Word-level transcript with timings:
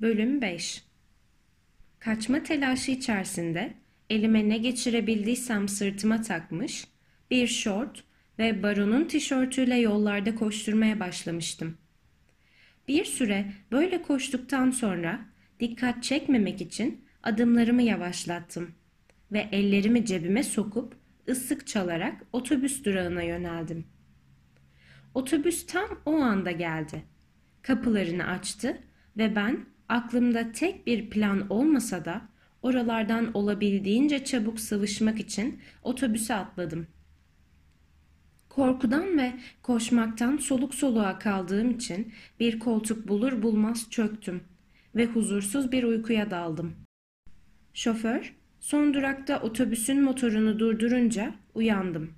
Bölüm 0.00 0.42
5 0.42 0.84
Kaçma 1.98 2.42
telaşı 2.42 2.90
içerisinde 2.90 3.74
elime 4.10 4.48
ne 4.48 4.58
geçirebildiysem 4.58 5.68
sırtıma 5.68 6.22
takmış, 6.22 6.86
bir 7.30 7.46
şort 7.46 8.04
ve 8.38 8.62
baronun 8.62 9.04
tişörtüyle 9.04 9.76
yollarda 9.76 10.34
koşturmaya 10.34 11.00
başlamıştım. 11.00 11.78
Bir 12.88 13.04
süre 13.04 13.52
böyle 13.72 14.02
koştuktan 14.02 14.70
sonra 14.70 15.20
dikkat 15.60 16.02
çekmemek 16.02 16.60
için 16.60 17.04
adımlarımı 17.22 17.82
yavaşlattım 17.82 18.74
ve 19.32 19.48
ellerimi 19.52 20.06
cebime 20.06 20.42
sokup 20.42 20.96
ıslık 21.28 21.66
çalarak 21.66 22.22
otobüs 22.32 22.84
durağına 22.84 23.22
yöneldim. 23.22 23.86
Otobüs 25.14 25.66
tam 25.66 25.88
o 26.06 26.16
anda 26.16 26.50
geldi. 26.50 27.02
Kapılarını 27.62 28.26
açtı 28.26 28.82
ve 29.16 29.36
ben 29.36 29.75
aklımda 29.88 30.52
tek 30.52 30.86
bir 30.86 31.10
plan 31.10 31.46
olmasa 31.50 32.04
da 32.04 32.22
oralardan 32.62 33.30
olabildiğince 33.34 34.24
çabuk 34.24 34.60
sıvışmak 34.60 35.20
için 35.20 35.60
otobüse 35.82 36.34
atladım. 36.34 36.86
Korkudan 38.48 39.18
ve 39.18 39.32
koşmaktan 39.62 40.36
soluk 40.36 40.74
soluğa 40.74 41.18
kaldığım 41.18 41.70
için 41.70 42.12
bir 42.40 42.58
koltuk 42.58 43.08
bulur 43.08 43.42
bulmaz 43.42 43.90
çöktüm 43.90 44.40
ve 44.94 45.06
huzursuz 45.06 45.72
bir 45.72 45.84
uykuya 45.84 46.30
daldım. 46.30 46.72
Şoför 47.74 48.34
son 48.60 48.94
durakta 48.94 49.40
otobüsün 49.40 50.02
motorunu 50.02 50.58
durdurunca 50.58 51.34
uyandım. 51.54 52.12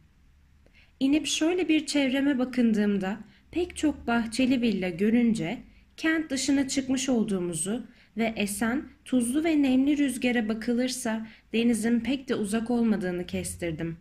İnip 1.01 1.27
şöyle 1.27 1.69
bir 1.69 1.87
çevreme 1.87 2.39
bakındığımda 2.39 3.19
pek 3.51 3.77
çok 3.77 4.07
bahçeli 4.07 4.61
villa 4.61 4.89
görünce 4.89 5.59
kent 5.99 6.31
dışına 6.31 6.69
çıkmış 6.69 7.09
olduğumuzu 7.09 7.87
ve 8.17 8.33
esen, 8.37 8.89
tuzlu 9.05 9.45
ve 9.45 9.63
nemli 9.63 9.99
rüzgara 9.99 10.49
bakılırsa 10.49 11.27
denizin 11.53 12.01
pek 12.01 12.29
de 12.29 12.35
uzak 12.35 12.71
olmadığını 12.71 13.27
kestirdim. 13.27 13.97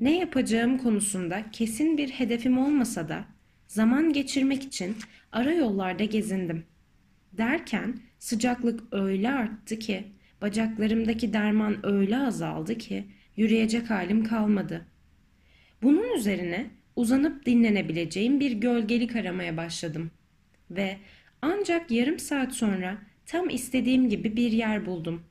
Ne 0.00 0.18
yapacağım 0.18 0.78
konusunda 0.78 1.50
kesin 1.52 1.98
bir 1.98 2.08
hedefim 2.08 2.58
olmasa 2.58 3.08
da 3.08 3.24
zaman 3.66 4.12
geçirmek 4.12 4.62
için 4.62 4.96
ara 5.32 5.52
yollarda 5.52 6.04
gezindim. 6.04 6.64
Derken 7.32 8.00
sıcaklık 8.18 8.80
öyle 8.92 9.30
arttı 9.30 9.78
ki, 9.78 10.04
bacaklarımdaki 10.42 11.32
derman 11.32 11.86
öyle 11.86 12.18
azaldı 12.18 12.78
ki 12.78 13.04
yürüyecek 13.36 13.90
halim 13.90 14.24
kalmadı. 14.24 14.86
Bunun 15.82 16.16
üzerine 16.18 16.70
uzanıp 16.96 17.46
dinlenebileceğim 17.46 18.40
bir 18.40 18.52
gölgelik 18.52 19.16
aramaya 19.16 19.56
başladım 19.56 20.10
ve 20.70 20.96
ancak 21.42 21.90
yarım 21.90 22.18
saat 22.18 22.52
sonra 22.52 22.98
tam 23.26 23.50
istediğim 23.50 24.08
gibi 24.08 24.36
bir 24.36 24.52
yer 24.52 24.86
buldum. 24.86 25.22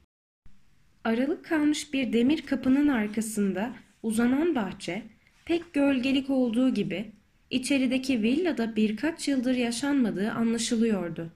Aralık 1.04 1.46
kalmış 1.46 1.94
bir 1.94 2.14
demir 2.14 2.42
kapının 2.42 2.88
arkasında 2.88 3.74
uzanan 4.04 4.56
bahçe 4.56 5.02
pek 5.46 5.74
gölgelik 5.74 6.30
olduğu 6.30 6.74
gibi 6.74 7.12
içerideki 7.50 8.24
villada 8.24 8.76
birkaç 8.76 9.28
yıldır 9.28 9.56
yaşanmadığı 9.56 10.32
anlaşılıyordu. 10.32 11.32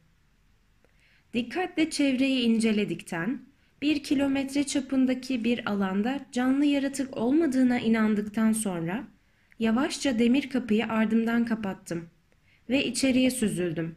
Dikkatle 1.34 1.90
çevreyi 1.90 2.42
inceledikten 2.42 3.42
bir 3.82 4.04
kilometre 4.04 4.64
çapındaki 4.64 5.44
bir 5.44 5.72
alanda 5.72 6.20
canlı 6.32 6.66
yaratık 6.66 7.18
olmadığına 7.18 7.80
inandıktan 7.80 8.52
sonra 8.52 9.04
yavaşça 9.60 10.20
demir 10.20 10.50
kapıyı 10.50 10.86
ardımdan 10.86 11.46
kapattım 11.46 12.10
ve 12.70 12.86
içeriye 12.86 13.32
süzüldüm. 13.32 13.96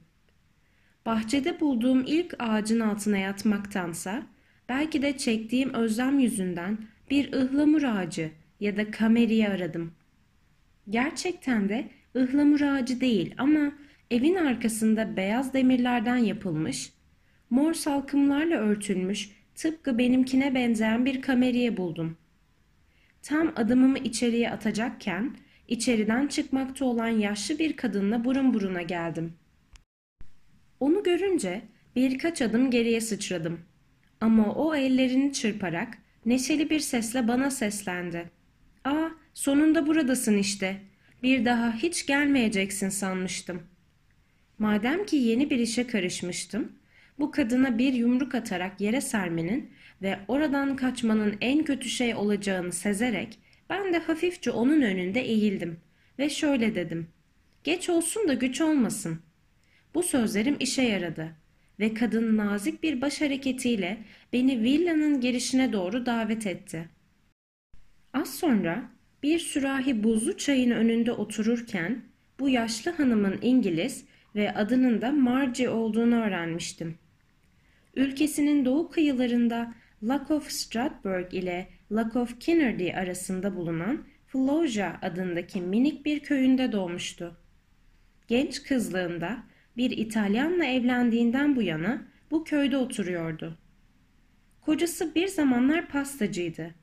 Bahçede 1.06 1.61
bulduğum 1.61 2.05
ilk 2.06 2.34
ağacın 2.39 2.81
altına 2.81 3.19
yatmaktansa 3.19 4.23
belki 4.69 5.03
de 5.03 5.17
çektiğim 5.17 5.75
özlem 5.75 6.19
yüzünden 6.19 6.78
bir 7.11 7.33
ıhlamur 7.33 7.83
ağacı 7.83 8.31
ya 8.61 8.77
da 8.77 8.91
kameriye 8.91 9.49
aradım. 9.49 9.93
Gerçekten 10.91 11.69
de 11.69 11.88
ıhlamur 12.16 12.60
ağacı 12.60 13.00
değil 13.00 13.34
ama 13.38 13.72
evin 14.10 14.34
arkasında 14.34 15.16
beyaz 15.16 15.54
demirlerden 15.54 16.16
yapılmış, 16.16 16.93
mor 17.50 17.75
salkımlarla 17.75 18.56
örtülmüş 18.56 19.31
tıpkı 19.54 19.99
benimkine 19.99 20.54
benzeyen 20.54 21.04
bir 21.06 21.22
kameriye 21.22 21.77
buldum. 21.77 22.16
Tam 23.22 23.53
adımımı 23.56 23.99
içeriye 23.99 24.50
atacakken 24.50 25.37
içeriden 25.69 26.27
çıkmakta 26.27 26.84
olan 26.84 27.09
yaşlı 27.09 27.59
bir 27.59 27.77
kadınla 27.77 28.25
burun 28.25 28.55
buruna 28.55 28.83
geldim. 28.83 29.33
Onu 30.81 31.03
görünce 31.03 31.62
birkaç 31.97 32.43
adım 32.43 32.71
geriye 32.71 33.00
sıçradım. 33.00 33.61
Ama 34.21 34.55
o 34.55 34.75
ellerini 34.75 35.33
çırparak 35.33 35.99
neşeli 36.27 36.71
bir 36.71 36.81
sesle 36.81 37.28
bana 37.28 37.51
seslendi. 37.51 38.31
''Aa, 38.84 39.09
sonunda 39.34 39.87
buradasın 39.87 40.39
işte. 40.39 40.81
Bir 41.22 41.45
daha 41.45 41.75
hiç 41.75 42.06
gelmeyeceksin 42.06 42.89
sanmıştım.'' 42.89 43.72
Madem 44.62 45.06
ki 45.06 45.17
yeni 45.17 45.51
bir 45.51 45.59
işe 45.59 45.87
karışmıştım, 45.87 46.72
bu 47.19 47.31
kadına 47.31 47.78
bir 47.78 47.93
yumruk 47.93 48.34
atarak 48.34 48.81
yere 48.81 49.01
sermenin 49.01 49.71
ve 50.03 50.19
oradan 50.28 50.77
kaçmanın 50.77 51.37
en 51.41 51.65
kötü 51.65 51.89
şey 51.89 52.15
olacağını 52.15 52.72
sezerek 52.72 53.39
ben 53.71 53.93
de 53.93 53.99
hafifçe 53.99 54.50
onun 54.50 54.83
önünde 54.83 55.21
eğildim 55.21 55.81
ve 56.19 56.31
şöyle 56.31 56.75
dedim. 56.75 57.09
Geç 57.65 57.89
olsun 57.89 58.28
da 58.28 58.34
güç 58.34 58.61
olmasın. 58.61 59.23
Bu 59.95 60.03
sözlerim 60.03 60.56
işe 60.61 60.83
yaradı 60.83 61.33
ve 61.81 61.95
kadın 61.95 62.37
nazik 62.37 62.83
bir 62.83 63.01
baş 63.01 63.21
hareketiyle 63.21 63.99
beni 64.33 64.62
villanın 64.62 65.21
girişine 65.21 65.72
doğru 65.72 66.06
davet 66.06 66.47
etti. 66.47 66.89
Az 68.12 68.34
sonra 68.34 68.91
bir 69.22 69.39
sürahi 69.39 70.05
buzlu 70.05 70.37
çayın 70.37 70.71
önünde 70.71 71.12
otururken 71.12 72.03
bu 72.41 72.49
yaşlı 72.49 72.91
hanımın 72.91 73.39
İngiliz 73.43 74.05
ve 74.34 74.55
adının 74.55 75.01
da 75.01 75.12
Margie 75.12 75.69
olduğunu 75.69 76.22
öğrenmiştim. 76.22 76.99
Ülkesinin 77.97 78.65
doğu 78.65 78.91
kıyılarında 78.91 79.75
Lock 80.03 80.31
of 80.31 80.51
Stratburg 80.51 81.34
ile 81.34 81.69
Lock 81.92 82.16
of 82.16 82.41
Kinnerdy 82.41 82.94
arasında 82.94 83.56
bulunan 83.56 84.04
Floja 84.26 84.98
adındaki 85.03 85.60
minik 85.60 86.04
bir 86.04 86.20
köyünde 86.20 86.72
doğmuştu. 86.72 87.36
Genç 88.28 88.62
kızlığında 88.62 89.42
bir 89.76 89.91
İtalyanla 89.91 90.64
evlendiğinden 90.64 91.56
bu 91.56 91.62
yana 91.62 92.03
bu 92.30 92.44
köyde 92.44 92.76
oturuyordu. 92.76 93.58
Kocası 94.60 95.14
bir 95.14 95.28
zamanlar 95.28 95.88
pastacıydı. 95.88 96.75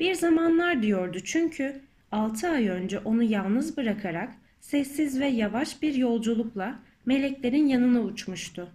Bir 0.00 0.14
zamanlar 0.14 0.82
diyordu 0.82 1.18
çünkü 1.24 1.80
altı 2.12 2.48
ay 2.48 2.68
önce 2.68 2.98
onu 2.98 3.22
yalnız 3.22 3.76
bırakarak 3.76 4.34
sessiz 4.60 5.20
ve 5.20 5.26
yavaş 5.26 5.82
bir 5.82 5.94
yolculukla 5.94 6.78
meleklerin 7.06 7.66
yanına 7.66 8.00
uçmuştu. 8.00 8.70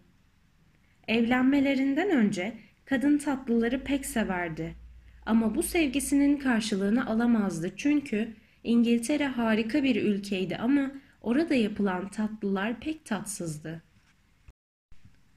Evlenmelerinden 1.08 2.10
önce 2.10 2.54
kadın 2.86 3.18
tatlıları 3.18 3.84
pek 3.84 4.06
severdi. 4.06 4.76
Ama 5.26 5.56
bu 5.56 5.64
sevgisinin 5.64 6.38
karşılığını 6.38 7.06
alamazdı 7.06 7.72
çünkü 7.78 8.34
İngiltere 8.64 9.28
harika 9.28 9.84
bir 9.84 10.04
ülkeydi 10.04 10.58
ama 10.58 10.92
orada 11.22 11.56
yapılan 11.56 12.10
tatlılar 12.10 12.80
pek 12.80 13.06
tatsızdı. 13.06 13.84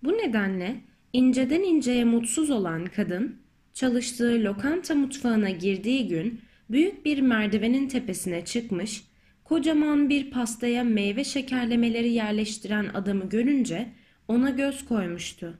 Bu 0.02 0.12
nedenle 0.12 0.80
inceden 1.12 1.62
inceye 1.62 2.04
mutsuz 2.04 2.50
olan 2.50 2.86
kadın 2.86 3.36
çalıştığı 3.74 4.44
lokanta 4.44 4.94
mutfağına 4.94 5.50
girdiği 5.50 6.08
gün 6.08 6.40
büyük 6.70 7.04
bir 7.04 7.20
merdivenin 7.20 7.88
tepesine 7.88 8.44
çıkmış, 8.44 9.04
kocaman 9.44 10.08
bir 10.08 10.30
pastaya 10.30 10.84
meyve 10.84 11.24
şekerlemeleri 11.24 12.12
yerleştiren 12.12 12.88
adamı 12.94 13.28
görünce 13.28 13.88
ona 14.28 14.50
göz 14.50 14.84
koymuştu. 14.84 15.58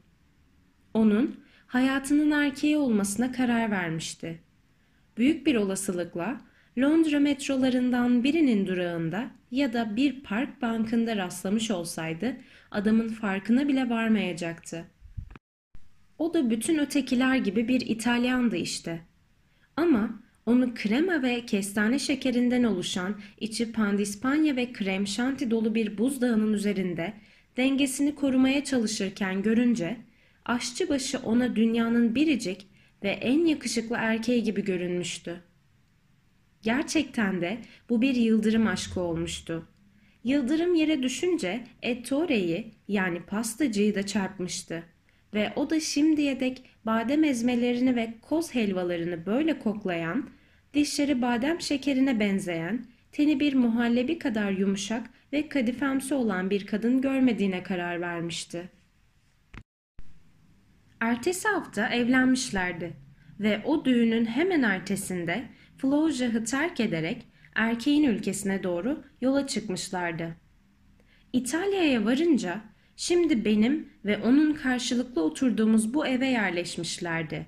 Onun 0.94 1.42
hayatının 1.73 2.31
erkeği 2.31 2.77
olmasına 2.77 3.33
karar 3.33 3.71
vermişti. 3.71 4.41
Büyük 5.17 5.47
bir 5.47 5.55
olasılıkla 5.55 6.41
Londra 6.79 7.21
metrolarından 7.21 8.25
birinin 8.25 8.67
durağında 8.67 9.31
ya 9.51 9.73
da 9.73 9.97
bir 9.97 10.23
park 10.23 10.63
bankında 10.63 11.17
rastlamış 11.17 11.71
olsaydı 11.71 12.37
adamın 12.71 13.09
farkına 13.09 13.69
bile 13.69 13.91
varmayacaktı. 13.91 14.85
O 16.19 16.35
da 16.35 16.51
bütün 16.51 16.79
ötekiler 16.79 17.37
gibi 17.37 17.69
bir 17.69 17.81
İtalyandı 17.81 18.57
işte. 18.57 19.01
Ama 19.77 20.23
onu 20.47 20.75
krema 20.75 21.23
ve 21.23 21.47
kestane 21.47 21.99
şekerinden 21.99 22.63
oluşan 22.63 23.21
içi 23.41 23.73
pandispanya 23.73 24.57
ve 24.57 24.73
krem 24.73 25.07
şanti 25.07 25.51
dolu 25.51 25.75
bir 25.75 25.99
buzdağının 25.99 26.53
üzerinde 26.53 27.13
dengesini 27.57 28.15
korumaya 28.15 28.65
çalışırken 28.65 29.43
görünce 29.43 29.97
aşçıbaşı 30.44 31.19
ona 31.19 31.56
dünyanın 31.56 32.15
biricik 32.15 32.67
ve 33.03 33.09
en 33.09 33.47
yakışıklı 33.47 33.97
erkeği 33.99 34.43
gibi 34.43 34.65
görünmüştü. 34.65 35.41
Gerçekten 36.62 37.41
de 37.41 37.59
bu 37.89 38.03
bir 38.03 38.15
yıldırım 38.15 38.67
aşkı 38.67 39.00
olmuştu. 39.00 39.69
Yıldırım 40.25 40.75
yere 40.75 41.03
düşünce 41.03 41.65
Ettore'yi 41.83 42.75
yani 42.89 43.23
pastacıyı 43.23 43.94
da 43.94 44.06
çarpmıştı. 44.06 44.83
Ve 45.35 45.53
o 45.56 45.71
da 45.71 45.81
şimdiye 45.81 46.41
dek 46.41 46.65
badem 46.87 47.25
ezmelerini 47.25 47.97
ve 47.97 48.15
koz 48.23 48.55
helvalarını 48.55 49.27
böyle 49.27 49.59
koklayan, 49.59 50.31
dişleri 50.75 51.23
badem 51.23 51.61
şekerine 51.61 52.21
benzeyen, 52.21 52.87
teni 53.12 53.41
bir 53.41 53.55
muhallebi 53.55 54.19
kadar 54.19 54.50
yumuşak 54.50 55.11
ve 55.33 55.49
kadifemsi 55.49 56.15
olan 56.15 56.50
bir 56.50 56.67
kadın 56.67 57.00
görmediğine 57.00 57.62
karar 57.62 58.00
vermişti. 58.00 58.71
Ertesi 61.02 61.49
hafta 61.49 61.88
evlenmişlerdi 61.88 62.93
ve 63.40 63.62
o 63.64 63.84
düğünün 63.84 64.25
hemen 64.25 64.62
ertesinde 64.62 65.44
Floujah'ı 65.78 66.44
terk 66.44 66.81
ederek 66.81 67.26
erkeğin 67.54 68.04
ülkesine 68.04 68.62
doğru 68.62 69.04
yola 69.20 69.46
çıkmışlardı. 69.46 70.37
İtalya'ya 71.32 72.04
varınca 72.04 72.60
şimdi 72.96 73.44
benim 73.44 73.88
ve 74.04 74.19
onun 74.19 74.54
karşılıklı 74.54 75.22
oturduğumuz 75.22 75.94
bu 75.94 76.06
eve 76.06 76.26
yerleşmişlerdi 76.26 77.46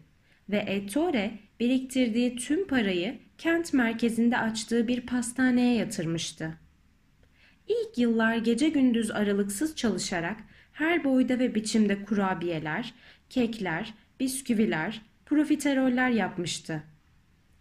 ve 0.51 0.57
Ettore 0.57 1.39
biriktirdiği 1.61 2.37
tüm 2.37 2.67
parayı 2.67 3.19
kent 3.39 3.73
merkezinde 3.73 4.39
açtığı 4.39 4.89
bir 4.89 5.01
pastaneye 5.01 5.75
yatırmıştı. 5.75 6.59
İlk 7.69 7.99
yıllar 7.99 8.37
gece 8.37 8.69
gündüz 8.69 9.11
aralıksız 9.11 9.77
çalışarak 9.77 10.37
her 10.75 11.05
boyda 11.05 11.39
ve 11.39 11.55
biçimde 11.55 12.05
kurabiyeler, 12.05 12.95
kekler, 13.35 13.95
bisküviler, 14.21 15.01
profiteroller 15.27 16.11
yapmıştı. 16.11 16.83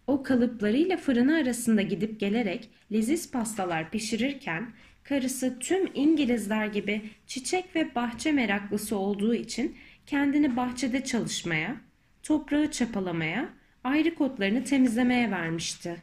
O 0.06 0.22
kalıplarıyla 0.22 0.96
fırını 0.96 1.36
arasında 1.36 1.82
gidip 1.82 2.20
gelerek 2.20 2.70
leziz 2.92 3.30
pastalar 3.30 3.90
pişirirken 3.90 4.72
karısı 5.04 5.58
tüm 5.58 5.90
İngilizler 5.94 6.66
gibi 6.66 7.10
çiçek 7.26 7.76
ve 7.76 7.94
bahçe 7.94 8.32
meraklısı 8.32 8.96
olduğu 8.96 9.34
için 9.34 9.76
kendini 10.06 10.56
bahçede 10.56 11.04
çalışmaya, 11.04 11.76
toprağı 12.22 12.70
çapalamaya, 12.70 13.48
ayrı 13.84 14.14
kotlarını 14.14 14.64
temizlemeye 14.64 15.30
vermişti. 15.30 16.02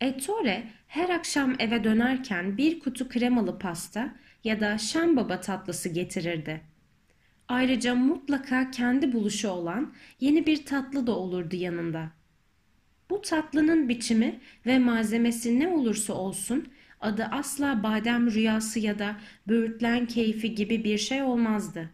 Ettore 0.00 0.62
her 0.86 1.08
akşam 1.08 1.54
eve 1.58 1.84
dönerken 1.84 2.56
bir 2.56 2.80
kutu 2.80 3.08
kremalı 3.08 3.58
pasta 3.58 4.14
ya 4.44 4.60
da 4.60 4.78
şambaba 4.78 5.40
tatlısı 5.40 5.88
getirirdi. 5.88 6.75
Ayrıca 7.48 7.94
mutlaka 7.94 8.70
kendi 8.70 9.12
buluşu 9.12 9.48
olan 9.48 9.92
yeni 10.20 10.46
bir 10.46 10.64
tatlı 10.64 11.06
da 11.06 11.16
olurdu 11.18 11.56
yanında. 11.56 12.10
Bu 13.10 13.22
tatlının 13.22 13.88
biçimi 13.88 14.40
ve 14.66 14.78
malzemesi 14.78 15.60
ne 15.60 15.68
olursa 15.68 16.12
olsun 16.14 16.68
adı 17.00 17.24
asla 17.24 17.82
badem 17.82 18.30
rüyası 18.30 18.80
ya 18.80 18.98
da 18.98 19.16
böğürtlen 19.48 20.06
keyfi 20.06 20.54
gibi 20.54 20.84
bir 20.84 20.98
şey 20.98 21.22
olmazdı. 21.22 21.90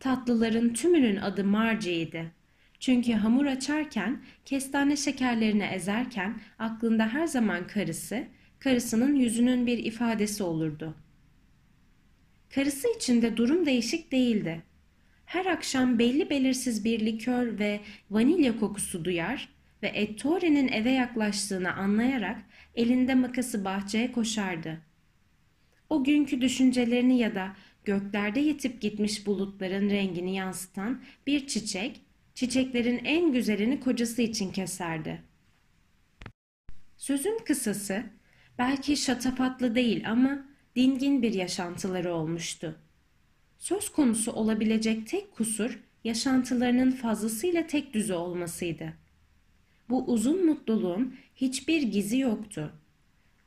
Tatlıların 0.00 0.72
tümünün 0.72 1.16
adı 1.16 1.44
marciydi. 1.44 2.32
Çünkü 2.80 3.12
hamur 3.12 3.46
açarken, 3.46 4.22
kestane 4.44 4.96
şekerlerini 4.96 5.62
ezerken 5.62 6.40
aklında 6.58 7.08
her 7.08 7.26
zaman 7.26 7.66
karısı, 7.66 8.24
karısının 8.58 9.14
yüzünün 9.14 9.66
bir 9.66 9.78
ifadesi 9.78 10.42
olurdu. 10.42 10.94
Karısı 12.54 12.88
için 12.96 13.22
de 13.22 13.36
durum 13.36 13.66
değişik 13.66 14.12
değildi. 14.12 14.62
Her 15.24 15.46
akşam 15.46 15.98
belli 15.98 16.30
belirsiz 16.30 16.84
bir 16.84 17.06
likör 17.06 17.58
ve 17.58 17.80
vanilya 18.10 18.60
kokusu 18.60 19.04
duyar 19.04 19.48
ve 19.82 19.88
Ettore'nin 19.88 20.68
eve 20.68 20.90
yaklaştığını 20.90 21.72
anlayarak 21.72 22.42
elinde 22.74 23.14
makası 23.14 23.64
bahçeye 23.64 24.12
koşardı. 24.12 24.80
O 25.90 26.04
günkü 26.04 26.40
düşüncelerini 26.40 27.18
ya 27.18 27.34
da 27.34 27.56
göklerde 27.84 28.40
yetip 28.40 28.80
gitmiş 28.80 29.26
bulutların 29.26 29.90
rengini 29.90 30.36
yansıtan 30.36 31.02
bir 31.26 31.46
çiçek, 31.46 32.00
çiçeklerin 32.34 33.04
en 33.04 33.32
güzelini 33.32 33.80
kocası 33.80 34.22
için 34.22 34.52
keserdi. 34.52 35.22
Sözün 36.96 37.38
kısası, 37.44 38.02
belki 38.58 38.96
şatafatlı 38.96 39.74
değil 39.74 40.10
ama 40.10 40.53
dingin 40.76 41.22
bir 41.22 41.34
yaşantıları 41.34 42.14
olmuştu. 42.14 42.78
Söz 43.58 43.88
konusu 43.88 44.32
olabilecek 44.32 45.06
tek 45.06 45.32
kusur 45.32 45.80
yaşantılarının 46.04 46.90
fazlasıyla 46.90 47.66
tek 47.66 47.94
düze 47.94 48.14
olmasıydı. 48.14 48.92
Bu 49.88 50.04
uzun 50.04 50.46
mutluluğun 50.46 51.16
hiçbir 51.36 51.82
gizi 51.82 52.18
yoktu. 52.18 52.72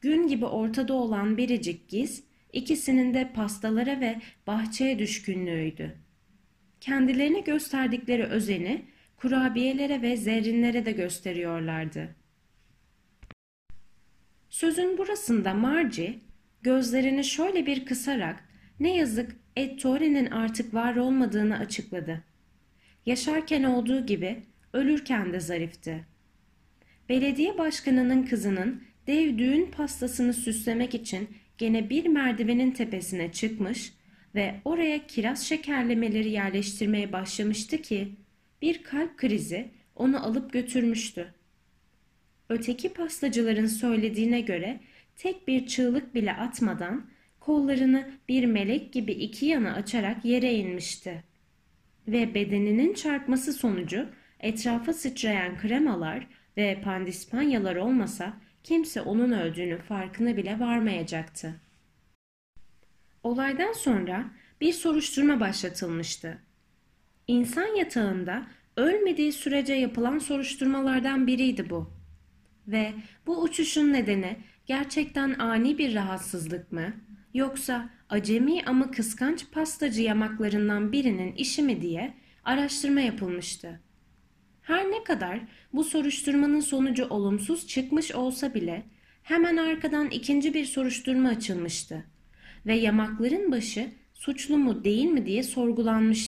Gün 0.02 0.28
gibi 0.28 0.46
ortada 0.46 0.94
olan 0.94 1.38
biricik 1.38 1.90
giz, 1.90 2.24
ikisinin 2.54 3.14
de 3.14 3.32
pastalara 3.34 4.00
ve 4.00 4.22
bahçeye 4.48 5.00
düşkünlüğüydü. 5.00 5.98
Kendilerine 6.82 7.40
gösterdikleri 7.40 8.24
özeni 8.24 8.86
kurabiyelere 9.18 10.02
ve 10.02 10.18
zerrinlere 10.18 10.86
de 10.86 10.92
gösteriyorlardı. 10.92 12.16
Sözün 14.50 14.98
burasında 14.98 15.54
Marci 15.54 16.20
gözlerini 16.62 17.24
şöyle 17.24 17.66
bir 17.66 17.86
kısarak 17.86 18.44
ne 18.80 18.98
yazık 18.98 19.36
Ettore'nin 19.56 20.26
artık 20.26 20.74
var 20.74 20.96
olmadığını 20.96 21.58
açıkladı. 21.58 22.24
Yaşarken 23.06 23.64
olduğu 23.64 24.06
gibi 24.06 24.44
ölürken 24.74 25.34
de 25.34 25.40
zarifti. 25.40 26.06
Belediye 27.10 27.58
başkanının 27.58 28.24
kızının 28.24 28.84
dev 29.08 29.38
düğün 29.38 29.72
pastasını 29.72 30.34
süslemek 30.34 30.94
için 30.94 31.30
gene 31.58 31.90
bir 31.90 32.06
merdivenin 32.06 32.72
tepesine 32.72 33.32
çıkmış 33.32 33.94
ve 34.36 34.56
oraya 34.66 35.08
kiraz 35.08 35.46
şekerlemeleri 35.46 36.30
yerleştirmeye 36.30 37.12
başlamıştı 37.12 37.82
ki 37.82 38.16
bir 38.62 38.84
kalp 38.84 39.18
krizi 39.18 39.72
onu 39.96 40.26
alıp 40.26 40.54
götürmüştü. 40.54 41.34
Öteki 42.50 42.94
pastacıların 42.94 43.66
söylediğine 43.66 44.42
göre 44.42 44.80
tek 45.18 45.48
bir 45.48 45.68
çığlık 45.68 46.16
bile 46.16 46.34
atmadan 46.34 47.10
kollarını 47.40 48.12
bir 48.30 48.46
melek 48.46 48.94
gibi 48.94 49.12
iki 49.12 49.46
yana 49.46 49.74
açarak 49.74 50.26
yere 50.26 50.54
inmişti. 50.54 51.24
Ve 52.08 52.34
bedeninin 52.34 52.94
çarpması 52.94 53.54
sonucu 53.54 54.10
etrafa 54.40 54.94
sıçrayan 54.94 55.58
kremalar 55.58 56.28
ve 56.58 56.82
pandispanyalar 56.84 57.76
olmasa 57.76 58.34
kimse 58.64 59.02
onun 59.02 59.32
öldüğünün 59.32 59.78
farkına 59.78 60.38
bile 60.38 60.60
varmayacaktı. 60.60 61.62
Olaydan 63.24 63.74
sonra 63.74 64.32
bir 64.62 64.74
soruşturma 64.74 65.40
başlatılmıştı. 65.40 66.38
İnsan 67.28 67.76
yatağında 67.76 68.48
ölmediği 68.78 69.32
sürece 69.32 69.74
yapılan 69.74 70.20
soruşturmalardan 70.20 71.28
biriydi 71.28 71.70
bu. 71.70 71.92
Ve 72.68 72.94
bu 73.28 73.42
uçuşun 73.42 73.94
nedeni 73.94 74.38
gerçekten 74.68 75.40
ani 75.40 75.78
bir 75.78 75.96
rahatsızlık 75.96 76.72
mı 76.72 76.94
yoksa 77.34 77.90
acemi 78.10 78.64
ama 78.66 78.92
kıskanç 78.92 79.52
pastacı 79.52 80.02
yamaklarından 80.02 80.92
birinin 80.92 81.32
işi 81.34 81.62
mi 81.62 81.82
diye 81.82 82.14
araştırma 82.44 83.02
yapılmıştı. 83.02 83.80
Her 84.62 84.92
ne 84.92 85.04
kadar 85.04 85.40
bu 85.74 85.84
soruşturmanın 85.84 86.60
sonucu 86.60 87.08
olumsuz 87.10 87.68
çıkmış 87.68 88.12
olsa 88.12 88.54
bile 88.54 88.84
hemen 89.24 89.58
arkadan 89.58 90.10
ikinci 90.10 90.54
bir 90.54 90.66
soruşturma 90.66 91.30
açılmıştı 91.30 92.06
ve 92.66 92.76
yamakların 92.76 93.52
başı 93.52 93.92
suçlu 94.14 94.58
mu 94.58 94.84
değil 94.84 95.06
mi 95.06 95.26
diye 95.26 95.44
sorgulanmıştı. 95.44 96.34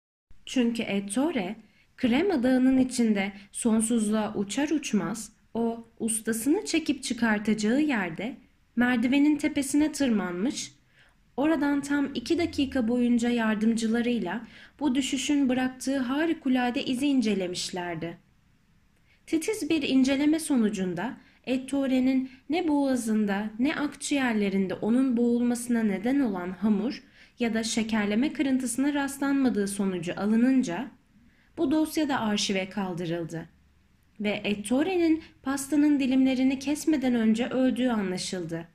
Çünkü 0.46 0.82
Ettore, 0.82 1.56
Krema 1.96 2.42
Dağı'nın 2.42 2.78
içinde 2.78 3.32
sonsuzluğa 3.52 4.34
uçar 4.34 4.68
uçmaz 4.68 5.32
o 5.54 5.88
ustasını 5.98 6.64
çekip 6.64 7.02
çıkartacağı 7.02 7.80
yerde 7.80 8.36
merdivenin 8.76 9.36
tepesine 9.36 9.92
tırmanmış, 9.92 10.74
oradan 11.36 11.80
tam 11.80 12.08
iki 12.14 12.38
dakika 12.38 12.88
boyunca 12.88 13.28
yardımcılarıyla 13.28 14.46
bu 14.80 14.94
düşüşün 14.94 15.48
bıraktığı 15.48 15.98
harikulade 15.98 16.84
izi 16.84 17.06
incelemişlerdi. 17.06 18.18
Titiz 19.26 19.70
bir 19.70 19.82
inceleme 19.82 20.40
sonucunda 20.40 21.16
Ettore'nin 21.44 22.30
ne 22.50 22.68
boğazında 22.68 23.50
ne 23.58 23.74
akciğerlerinde 23.74 24.74
onun 24.74 25.16
boğulmasına 25.16 25.82
neden 25.82 26.20
olan 26.20 26.50
hamur 26.50 27.02
ya 27.38 27.54
da 27.54 27.62
şekerleme 27.62 28.32
kırıntısına 28.32 28.94
rastlanmadığı 28.94 29.68
sonucu 29.68 30.12
alınınca 30.16 30.90
bu 31.58 31.70
dosya 31.70 32.08
da 32.08 32.20
arşive 32.20 32.68
kaldırıldı 32.68 33.48
ve 34.20 34.40
Ettore'nin 34.44 35.22
pastanın 35.42 36.00
dilimlerini 36.00 36.58
kesmeden 36.58 37.14
önce 37.14 37.46
öldüğü 37.46 37.88
anlaşıldı. 37.88 38.68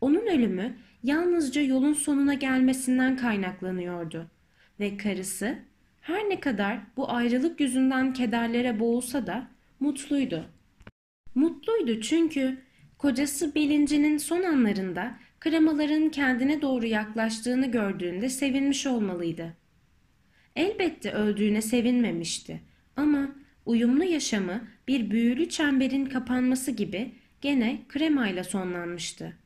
Onun 0.00 0.26
ölümü 0.26 0.76
yalnızca 1.02 1.62
yolun 1.62 1.92
sonuna 1.92 2.34
gelmesinden 2.34 3.16
kaynaklanıyordu 3.16 4.30
ve 4.80 4.96
karısı 4.96 5.58
her 6.00 6.28
ne 6.28 6.40
kadar 6.40 6.80
bu 6.96 7.10
ayrılık 7.10 7.60
yüzünden 7.60 8.12
kederlere 8.12 8.80
boğulsa 8.80 9.26
da 9.26 9.48
mutluydu. 9.80 10.44
Mutluydu 11.34 12.00
çünkü 12.00 12.66
Kocası 12.98 13.54
bilincinin 13.54 14.18
son 14.18 14.42
anlarında 14.42 15.18
kremaların 15.40 16.08
kendine 16.08 16.62
doğru 16.62 16.86
yaklaştığını 16.86 17.70
gördüğünde 17.70 18.28
sevinmiş 18.28 18.86
olmalıydı. 18.86 19.56
Elbette 20.56 21.12
öldüğüne 21.12 21.62
sevinmemişti 21.62 22.60
ama 22.96 23.28
uyumlu 23.66 24.04
yaşamı 24.04 24.68
bir 24.88 25.10
büyülü 25.10 25.48
çemberin 25.48 26.06
kapanması 26.06 26.70
gibi 26.70 27.12
gene 27.40 27.80
kremayla 27.88 28.44
sonlanmıştı. 28.44 29.36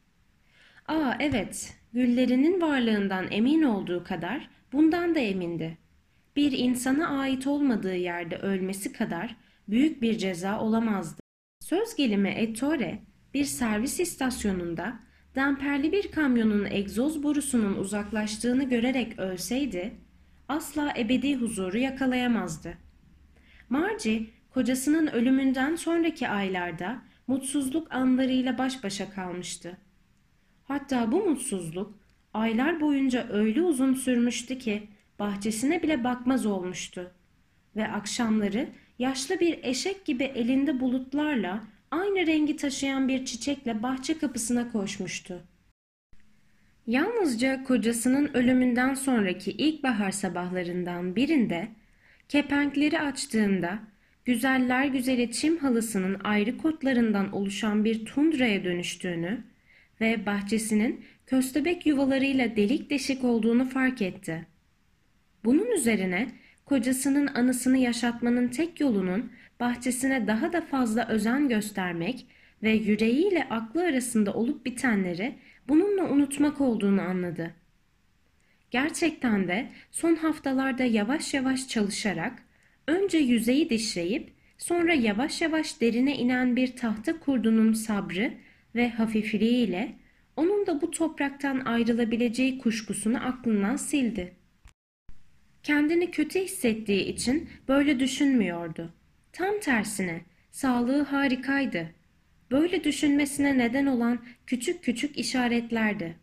Aa 0.89 1.15
evet, 1.21 1.75
güllerinin 1.93 2.61
varlığından 2.61 3.27
emin 3.31 3.63
olduğu 3.63 4.05
kadar 4.05 4.51
bundan 4.73 5.15
da 5.15 5.19
emindi. 5.19 5.79
Bir 6.37 6.53
insana 6.53 7.19
ait 7.19 7.47
olmadığı 7.47 7.97
yerde 7.97 8.37
ölmesi 8.37 8.93
kadar 8.93 9.37
büyük 9.69 10.03
bir 10.03 10.19
ceza 10.19 10.61
olamazdı. 10.61 11.21
Söz 11.61 11.97
gelimi 11.97 12.29
Ettore 12.29 12.99
bir 13.35 13.45
servis 13.45 14.01
istasyonunda 14.01 15.01
damperli 15.35 15.93
bir 15.93 16.11
kamyonun 16.11 16.65
egzoz 16.65 17.23
borusunun 17.23 17.77
uzaklaştığını 17.77 18.65
görerek 18.65 19.19
ölseydi 19.19 19.95
asla 20.49 20.95
ebedi 20.99 21.37
huzuru 21.37 21.79
yakalayamazdı. 21.79 22.90
Margie 23.71 24.27
kocasının 24.51 25.07
ölümünden 25.07 25.77
sonraki 25.77 26.29
aylarda 26.29 27.03
mutsuzluk 27.27 27.95
anlarıyla 27.95 28.59
baş 28.59 28.85
başa 28.85 29.11
kalmıştı. 29.11 29.77
Hatta 30.65 31.13
bu 31.13 31.25
mutsuzluk 31.25 31.99
aylar 32.35 32.81
boyunca 32.81 33.29
öyle 33.31 33.63
uzun 33.63 33.95
sürmüştü 33.95 34.59
ki 34.59 34.89
bahçesine 35.19 35.83
bile 35.83 36.05
bakmaz 36.05 36.47
olmuştu. 36.47 37.11
Ve 37.77 37.89
akşamları 37.89 38.69
yaşlı 38.99 39.41
bir 39.41 39.59
eşek 39.63 40.05
gibi 40.05 40.25
elinde 40.25 40.81
bulutlarla 40.81 41.65
aynı 41.91 42.27
rengi 42.27 42.57
taşıyan 42.57 43.09
bir 43.09 43.25
çiçekle 43.25 43.83
bahçe 43.83 44.19
kapısına 44.19 44.73
koşmuştu. 44.73 45.43
Yalnızca 46.87 47.65
kocasının 47.65 48.31
ölümünden 48.35 48.95
sonraki 48.95 49.51
ilkbahar 49.51 50.11
sabahlarından 50.11 51.17
birinde 51.17 51.69
kepenkleri 52.31 53.01
açtığında 53.01 53.79
güzeller 54.25 54.85
güzeli 54.85 55.33
çim 55.33 55.59
halısının 55.59 56.17
ayrı 56.25 56.59
kotlarından 56.59 57.33
oluşan 57.33 57.85
bir 57.85 58.05
tundraya 58.05 58.65
dönüştüğünü 58.65 59.45
ve 60.01 60.27
bahçesinin 60.27 61.05
köstebek 61.27 61.87
yuvalarıyla 61.87 62.57
delik 62.57 62.91
deşik 62.91 63.25
olduğunu 63.25 63.65
fark 63.65 64.03
etti. 64.03 64.47
Bunun 65.45 65.71
üzerine 65.71 66.29
kocasının 66.67 67.27
anısını 67.27 67.79
yaşatmanın 67.79 68.49
tek 68.49 68.81
yolunun 68.81 69.33
bahçesine 69.61 70.27
daha 70.27 70.53
da 70.53 70.61
fazla 70.61 71.09
özen 71.09 71.49
göstermek 71.49 72.27
ve 72.63 72.71
yüreğiyle 72.71 73.49
aklı 73.51 73.83
arasında 73.83 74.35
olup 74.35 74.67
bitenleri 74.67 75.35
bununla 75.69 76.11
unutmak 76.11 76.61
olduğunu 76.61 77.03
anladı. 77.03 77.60
Gerçekten 78.71 79.49
de 79.49 79.69
son 79.91 80.15
haftalarda 80.15 80.85
yavaş 80.85 81.35
yavaş 81.35 81.69
çalışarak 81.69 82.43
önce 82.87 83.19
yüzeyi 83.19 83.71
dişleyip 83.71 84.33
sonra 84.59 84.95
yavaş 84.95 85.41
yavaş 85.41 85.81
derine 85.81 86.17
inen 86.17 86.57
bir 86.57 86.77
tahta 86.77 87.21
kurdunun 87.21 87.73
sabrı 87.73 88.33
ve 88.75 88.91
hafifliğiyle 88.91 89.93
onun 90.37 90.67
da 90.67 90.81
bu 90.81 90.91
topraktan 90.91 91.61
ayrılabileceği 91.61 92.59
kuşkusunu 92.59 93.27
aklından 93.27 93.77
sildi. 93.77 94.35
Kendini 95.63 96.11
kötü 96.11 96.41
hissettiği 96.41 97.05
için 97.05 97.49
böyle 97.69 98.01
düşünmüyordu. 98.01 98.93
Tam 99.33 99.61
tersine 99.61 100.21
sağlığı 100.51 101.03
harikaydı. 101.03 101.91
Böyle 102.51 102.85
düşünmesine 102.85 103.59
neden 103.59 103.87
olan 103.87 104.19
küçük 104.47 104.85
küçük 104.85 105.19
işaretlerdi. 105.19 106.17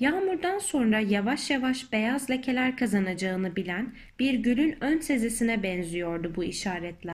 Yağmurdan 0.00 0.58
sonra 0.58 1.00
yavaş 1.00 1.50
yavaş 1.50 1.92
beyaz 1.92 2.30
lekeler 2.30 2.76
kazanacağını 2.76 3.56
bilen 3.56 3.94
bir 4.18 4.34
gülün 4.34 4.76
ön 4.80 4.98
sezisine 4.98 5.62
benziyordu 5.62 6.32
bu 6.36 6.44
işaretler. 6.44 7.14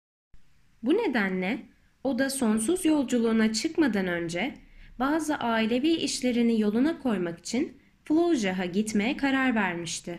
Bu 0.82 0.94
nedenle 0.94 1.58
o 2.04 2.18
da 2.18 2.30
sonsuz 2.30 2.84
yolculuğuna 2.84 3.52
çıkmadan 3.52 4.06
önce 4.06 4.54
bazı 4.98 5.36
ailevi 5.36 5.88
işlerini 5.88 6.60
yoluna 6.60 6.98
koymak 6.98 7.38
için 7.38 7.78
Flojah'a 8.04 8.64
gitmeye 8.64 9.16
karar 9.16 9.54
vermişti. 9.54 10.18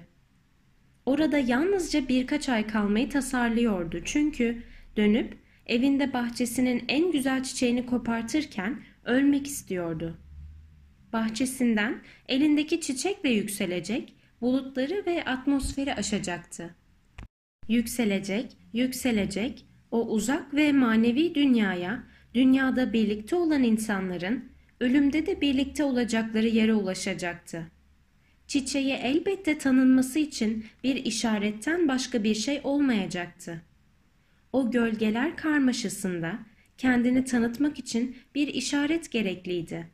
Orada 1.05 1.37
yalnızca 1.37 2.07
birkaç 2.07 2.49
ay 2.49 2.67
kalmayı 2.67 3.09
tasarlıyordu 3.09 4.01
çünkü 4.05 4.63
dönüp 4.97 5.37
evinde 5.65 6.13
bahçesinin 6.13 6.83
en 6.87 7.11
güzel 7.11 7.43
çiçeğini 7.43 7.85
kopartırken 7.85 8.81
ölmek 9.05 9.47
istiyordu. 9.47 10.17
Bahçesinden 11.13 12.01
elindeki 12.27 12.81
çiçekle 12.81 13.29
yükselecek, 13.29 14.13
bulutları 14.41 15.03
ve 15.05 15.25
atmosferi 15.25 15.93
aşacaktı. 15.93 16.75
Yükselecek, 17.67 18.57
yükselecek, 18.73 19.65
o 19.91 20.07
uzak 20.07 20.53
ve 20.53 20.71
manevi 20.71 21.35
dünyaya, 21.35 22.03
dünyada 22.33 22.93
birlikte 22.93 23.35
olan 23.35 23.63
insanların 23.63 24.51
ölümde 24.79 25.25
de 25.25 25.41
birlikte 25.41 25.83
olacakları 25.83 26.47
yere 26.47 26.73
ulaşacaktı. 26.73 27.71
Çiçeğe 28.47 28.97
elbette 28.97 29.57
tanınması 29.57 30.19
için 30.19 30.65
bir 30.83 30.95
işaretten 30.95 31.87
başka 31.87 32.23
bir 32.23 32.35
şey 32.35 32.61
olmayacaktı. 32.63 33.61
O 34.53 34.71
gölgeler 34.71 35.37
karmaşasında 35.37 36.39
kendini 36.77 37.25
tanıtmak 37.25 37.79
için 37.79 38.15
bir 38.35 38.47
işaret 38.47 39.11
gerekliydi. 39.11 39.87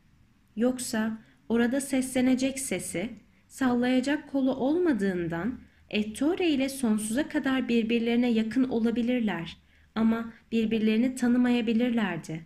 Yoksa 0.57 1.17
orada 1.49 1.81
seslenecek 1.81 2.59
sesi, 2.59 3.09
sallayacak 3.47 4.31
kolu 4.31 4.55
olmadığından 4.55 5.59
Ettore 5.89 6.49
ile 6.49 6.69
sonsuza 6.69 7.29
kadar 7.29 7.69
birbirlerine 7.69 8.31
yakın 8.31 8.63
olabilirler 8.63 9.57
ama 9.95 10.33
birbirlerini 10.51 11.15
tanımayabilirlerdi. 11.15 12.45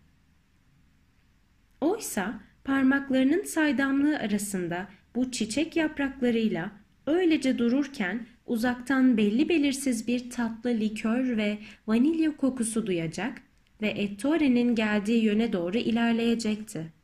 Oysa 1.81 2.39
parmaklarının 2.63 3.43
saydamlığı 3.43 4.17
arasında 4.17 4.87
bu 5.15 5.31
çiçek 5.31 5.75
yapraklarıyla 5.75 6.71
öylece 7.07 7.57
dururken 7.57 8.27
uzaktan 8.45 9.17
belli 9.17 9.49
belirsiz 9.49 10.07
bir 10.07 10.29
tatlı 10.29 10.69
likör 10.69 11.37
ve 11.37 11.57
vanilya 11.87 12.37
kokusu 12.37 12.87
duyacak 12.87 13.41
ve 13.81 13.87
Ettore'nin 13.87 14.75
geldiği 14.75 15.23
yöne 15.23 15.53
doğru 15.53 15.77
ilerleyecekti. 15.77 17.00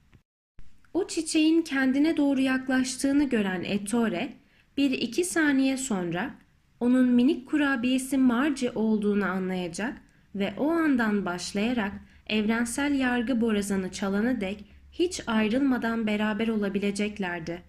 O 0.97 1.07
çiçeğin 1.07 1.61
kendine 1.61 2.17
doğru 2.17 2.41
yaklaştığını 2.41 3.29
gören 3.29 3.63
Ettore, 3.63 4.33
bir 4.77 4.91
iki 4.91 5.23
saniye 5.23 5.77
sonra 5.77 6.35
onun 6.79 7.07
minik 7.07 7.47
kurabiyesi 7.47 8.17
Marci 8.17 8.71
olduğunu 8.71 9.25
anlayacak 9.25 10.01
ve 10.35 10.53
o 10.57 10.71
andan 10.71 11.25
başlayarak 11.25 11.91
evrensel 12.27 12.99
yargı 12.99 13.41
borazanı 13.41 13.91
çalana 13.91 14.41
dek 14.41 14.65
hiç 14.91 15.21
ayrılmadan 15.27 16.07
beraber 16.07 16.47
olabileceklerdi. 16.47 17.61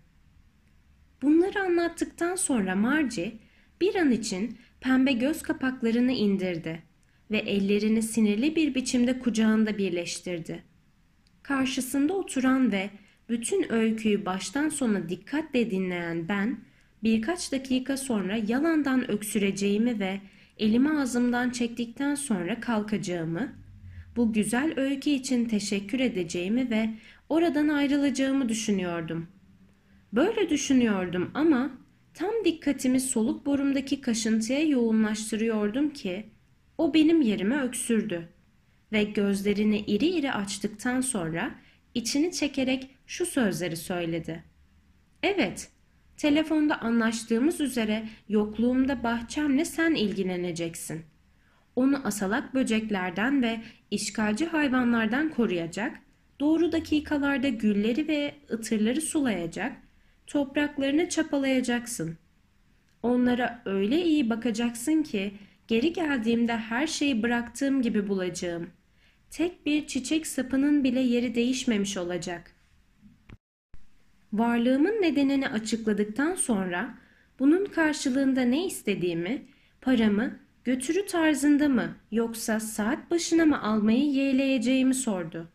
Bunları 1.23 1.61
anlattıktan 1.61 2.37
sonra 2.37 2.75
Marci 2.75 3.39
bir 3.81 3.95
an 3.95 4.11
için 4.11 4.59
pembe 4.81 5.13
göz 5.13 5.43
kapaklarını 5.43 6.13
indirdi 6.13 6.83
ve 7.31 7.39
ellerini 7.39 8.03
sinirli 8.03 8.57
bir 8.57 8.75
biçimde 8.75 9.19
kucağında 9.19 9.79
birleştirdi. 9.79 10.63
Karşısında 11.43 12.13
oturan 12.13 12.73
ve 12.73 12.91
bütün 13.29 13.73
öyküyü 13.73 14.27
baştan 14.27 14.69
sona 14.69 15.09
dikkatle 15.09 15.71
dinleyen 15.71 16.29
ben 16.29 16.61
birkaç 17.03 17.53
dakika 17.53 17.97
sonra 17.97 18.37
yalandan 18.37 19.11
öksüreceğimi 19.11 20.01
ve 20.01 20.21
elimi 20.59 20.91
ağzımdan 21.01 21.51
çektikten 21.51 22.15
sonra 22.15 22.61
kalkacağımı, 22.61 23.53
bu 24.17 24.33
güzel 24.33 24.73
öykü 24.77 25.11
için 25.11 25.45
teşekkür 25.45 26.01
edeceğimi 26.01 26.71
ve 26.71 26.91
oradan 27.29 27.69
ayrılacağımı 27.69 28.49
düşünüyordum. 28.49 29.27
Böyle 30.13 30.51
düşünüyordum 30.51 31.31
ama 31.35 31.71
tam 32.15 32.31
dikkatimi 32.45 33.01
soluk 33.01 33.47
borumdaki 33.47 34.01
kaşıntıya 34.01 34.63
yoğunlaştırıyordum 34.63 35.91
ki 35.91 36.25
o 36.79 36.95
benim 36.95 37.23
yerime 37.23 37.61
öksürdü 37.61 38.29
ve 38.93 39.05
gözlerini 39.05 39.79
iri 39.79 40.07
iri 40.07 40.33
açtıktan 40.33 41.01
sonra 41.01 41.55
içini 41.95 42.33
çekerek 42.33 42.98
şu 43.09 43.27
sözleri 43.27 43.77
söyledi. 43.77 44.45
Evet, 45.23 45.71
telefonda 46.17 46.81
anlaştığımız 46.81 47.61
üzere 47.61 48.09
yokluğumda 48.29 49.03
bahçemle 49.03 49.65
sen 49.65 49.95
ilgileneceksin. 49.95 51.03
Onu 51.77 52.00
asalak 52.05 52.55
böceklerden 52.55 53.43
ve 53.43 53.61
işgalci 53.91 54.47
hayvanlardan 54.47 55.29
koruyacak, 55.29 55.97
doğru 56.41 56.73
dakikalarda 56.73 57.49
gülleri 57.49 58.09
ve 58.09 58.35
ıtırları 58.53 59.00
sulayacak, 59.00 59.73
topraklarını 60.27 61.09
çapalayacaksın. 61.09 62.19
Onlara 63.03 63.62
öyle 63.65 64.05
iyi 64.05 64.31
bakacaksın 64.31 65.03
ki 65.03 65.35
geri 65.69 65.93
geldiğimde 65.93 66.57
her 66.57 66.87
şeyi 66.87 67.23
bıraktığım 67.23 67.83
gibi 67.83 68.09
bulacağım. 68.09 68.71
tek 69.31 69.67
bir 69.67 69.87
çiçek 69.87 70.27
sapının 70.27 70.85
bile 70.85 71.00
yeri 71.00 71.35
değişmemiş 71.35 71.97
olacak. 71.97 72.58
Varlığımın 74.33 75.03
nedenini 75.03 75.49
açıkladıktan 75.49 76.35
sonra 76.35 76.95
bunun 77.39 77.65
karşılığında 77.65 78.43
ne 78.43 78.67
istediğimi, 78.67 79.43
paramı 79.81 80.39
götürü 80.65 81.07
tarzında 81.07 81.69
mı 81.69 81.97
yoksa 82.13 82.61
saat 82.61 83.11
başına 83.11 83.45
mı 83.47 83.63
almayı 83.63 84.05
yeğleyeceğimi 84.05 84.95
sordu. 84.95 85.49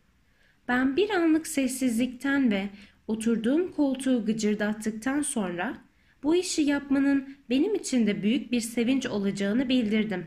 Ben 0.68 0.96
bir 0.96 1.10
anlık 1.10 1.46
sessizlikten 1.46 2.50
ve 2.50 2.68
oturduğum 3.08 3.72
koltuğu 3.72 4.24
gıcırdattıktan 4.24 5.22
sonra 5.22 5.78
bu 6.22 6.36
işi 6.36 6.62
yapmanın 6.62 7.36
benim 7.50 7.74
için 7.74 8.06
de 8.06 8.22
büyük 8.22 8.52
bir 8.52 8.60
sevinç 8.60 9.06
olacağını 9.06 9.68
bildirdim. 9.68 10.26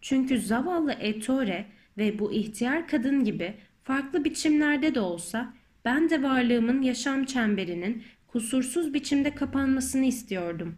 Çünkü 0.00 0.40
zavallı 0.40 0.92
Ettore 0.92 1.66
ve 1.98 2.18
bu 2.18 2.32
ihtiyar 2.32 2.88
kadın 2.88 3.24
gibi 3.24 3.54
farklı 3.84 4.24
biçimlerde 4.24 4.94
de 4.94 5.00
olsa 5.00 5.54
ben 5.84 6.10
de 6.10 6.22
varlığımın 6.22 6.82
yaşam 6.82 7.24
çemberinin 7.24 8.02
kusursuz 8.26 8.94
biçimde 8.94 9.34
kapanmasını 9.34 10.04
istiyordum. 10.04 10.76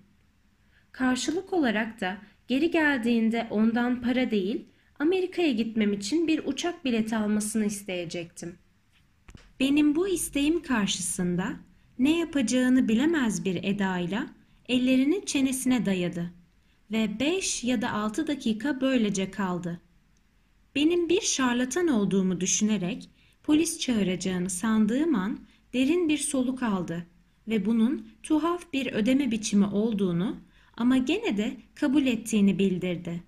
Karşılık 0.92 1.52
olarak 1.52 2.00
da 2.00 2.18
geri 2.48 2.70
geldiğinde 2.70 3.46
ondan 3.50 4.02
para 4.02 4.30
değil, 4.30 4.64
Amerika'ya 4.98 5.52
gitmem 5.52 5.92
için 5.92 6.28
bir 6.28 6.46
uçak 6.46 6.84
bileti 6.84 7.16
almasını 7.16 7.66
isteyecektim. 7.66 8.58
Benim 9.60 9.94
bu 9.94 10.08
isteğim 10.08 10.62
karşısında 10.62 11.56
ne 11.98 12.18
yapacağını 12.18 12.88
bilemez 12.88 13.44
bir 13.44 13.64
edayla 13.64 14.26
ellerini 14.68 15.26
çenesine 15.26 15.86
dayadı 15.86 16.30
ve 16.92 17.20
beş 17.20 17.64
ya 17.64 17.82
da 17.82 17.92
altı 17.92 18.26
dakika 18.26 18.80
böylece 18.80 19.30
kaldı. 19.30 19.80
Benim 20.74 21.08
bir 21.08 21.20
şarlatan 21.20 21.88
olduğumu 21.88 22.40
düşünerek 22.40 23.08
polis 23.50 23.78
çağıracağını 23.78 24.50
sandığım 24.50 25.14
an 25.14 25.38
derin 25.72 26.08
bir 26.08 26.18
soluk 26.18 26.62
aldı 26.62 27.06
ve 27.48 27.66
bunun 27.66 28.08
tuhaf 28.22 28.72
bir 28.72 28.92
ödeme 28.92 29.30
biçimi 29.30 29.66
olduğunu 29.66 30.36
ama 30.76 30.96
gene 30.96 31.36
de 31.36 31.56
kabul 31.74 32.06
ettiğini 32.06 32.58
bildirdi. 32.58 33.22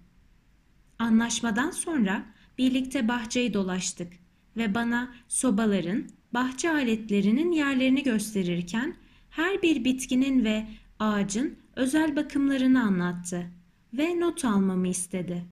Anlaşmadan 0.99 1.71
sonra 1.71 2.27
birlikte 2.59 3.09
bahçeyi 3.09 3.55
dolaştık 3.55 4.13
ve 4.57 4.75
bana 4.75 5.15
sobaların, 5.29 6.05
bahçe 6.35 6.71
aletlerinin 6.71 7.53
yerlerini 7.53 8.03
gösterirken 8.03 8.97
her 9.31 9.63
bir 9.63 9.85
bitkinin 9.85 10.45
ve 10.45 10.67
ağacın 10.99 11.57
özel 11.77 12.17
bakımlarını 12.17 12.83
anlattı 12.83 13.51
ve 13.95 14.21
not 14.21 14.45
almamı 14.45 14.89
istedi. 14.89 15.45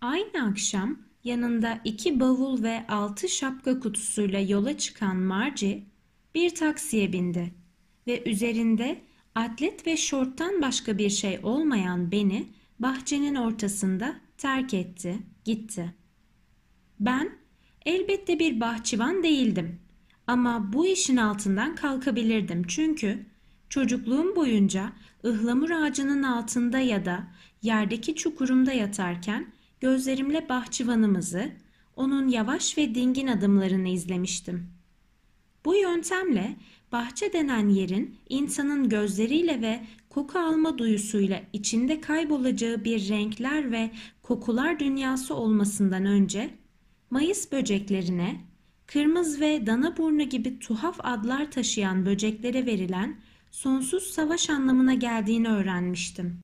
Aynı 0.00 0.48
akşam 0.48 0.98
yanında 1.24 1.80
iki 1.84 2.20
bavul 2.20 2.62
ve 2.62 2.86
altı 2.88 3.28
şapka 3.28 3.80
kutusuyla 3.80 4.40
yola 4.40 4.78
çıkan 4.78 5.16
Marci 5.16 5.84
bir 6.34 6.54
taksiye 6.54 7.12
bindi 7.12 7.54
ve 8.06 8.30
üzerinde 8.30 9.00
atlet 9.34 9.86
ve 9.86 9.96
şorttan 9.96 10.62
başka 10.62 10.98
bir 10.98 11.10
şey 11.10 11.40
olmayan 11.42 12.12
beni 12.12 12.46
bahçenin 12.78 13.34
ortasında 13.34 14.16
terk 14.38 14.74
etti, 14.74 15.18
gitti. 15.44 15.94
Ben 17.00 17.32
elbette 17.86 18.38
bir 18.38 18.60
bahçıvan 18.60 19.22
değildim 19.22 19.80
ama 20.26 20.72
bu 20.72 20.86
işin 20.86 21.16
altından 21.16 21.74
kalkabilirdim 21.74 22.66
çünkü 22.66 23.26
çocukluğum 23.68 24.36
boyunca 24.36 24.92
ıhlamur 25.24 25.70
ağacının 25.70 26.22
altında 26.22 26.78
ya 26.78 27.04
da 27.04 27.26
yerdeki 27.62 28.14
çukurumda 28.14 28.72
yatarken 28.72 29.52
gözlerimle 29.82 30.48
bahçıvanımızı, 30.48 31.52
onun 31.96 32.28
yavaş 32.28 32.78
ve 32.78 32.94
dingin 32.94 33.26
adımlarını 33.26 33.88
izlemiştim. 33.88 34.70
Bu 35.64 35.74
yöntemle 35.76 36.56
bahçe 36.92 37.32
denen 37.32 37.68
yerin 37.68 38.16
insanın 38.28 38.88
gözleriyle 38.88 39.62
ve 39.62 39.80
koku 40.08 40.38
alma 40.38 40.78
duyusuyla 40.78 41.42
içinde 41.52 42.00
kaybolacağı 42.00 42.84
bir 42.84 43.08
renkler 43.08 43.72
ve 43.72 43.90
kokular 44.22 44.78
dünyası 44.78 45.34
olmasından 45.34 46.06
önce 46.06 46.50
Mayıs 47.10 47.52
böceklerine, 47.52 48.40
kırmızı 48.86 49.40
ve 49.40 49.66
dana 49.66 49.96
burnu 49.96 50.22
gibi 50.22 50.58
tuhaf 50.58 50.96
adlar 51.02 51.50
taşıyan 51.50 52.06
böceklere 52.06 52.66
verilen 52.66 53.20
sonsuz 53.50 54.02
savaş 54.02 54.50
anlamına 54.50 54.94
geldiğini 54.94 55.48
öğrenmiştim. 55.48 56.40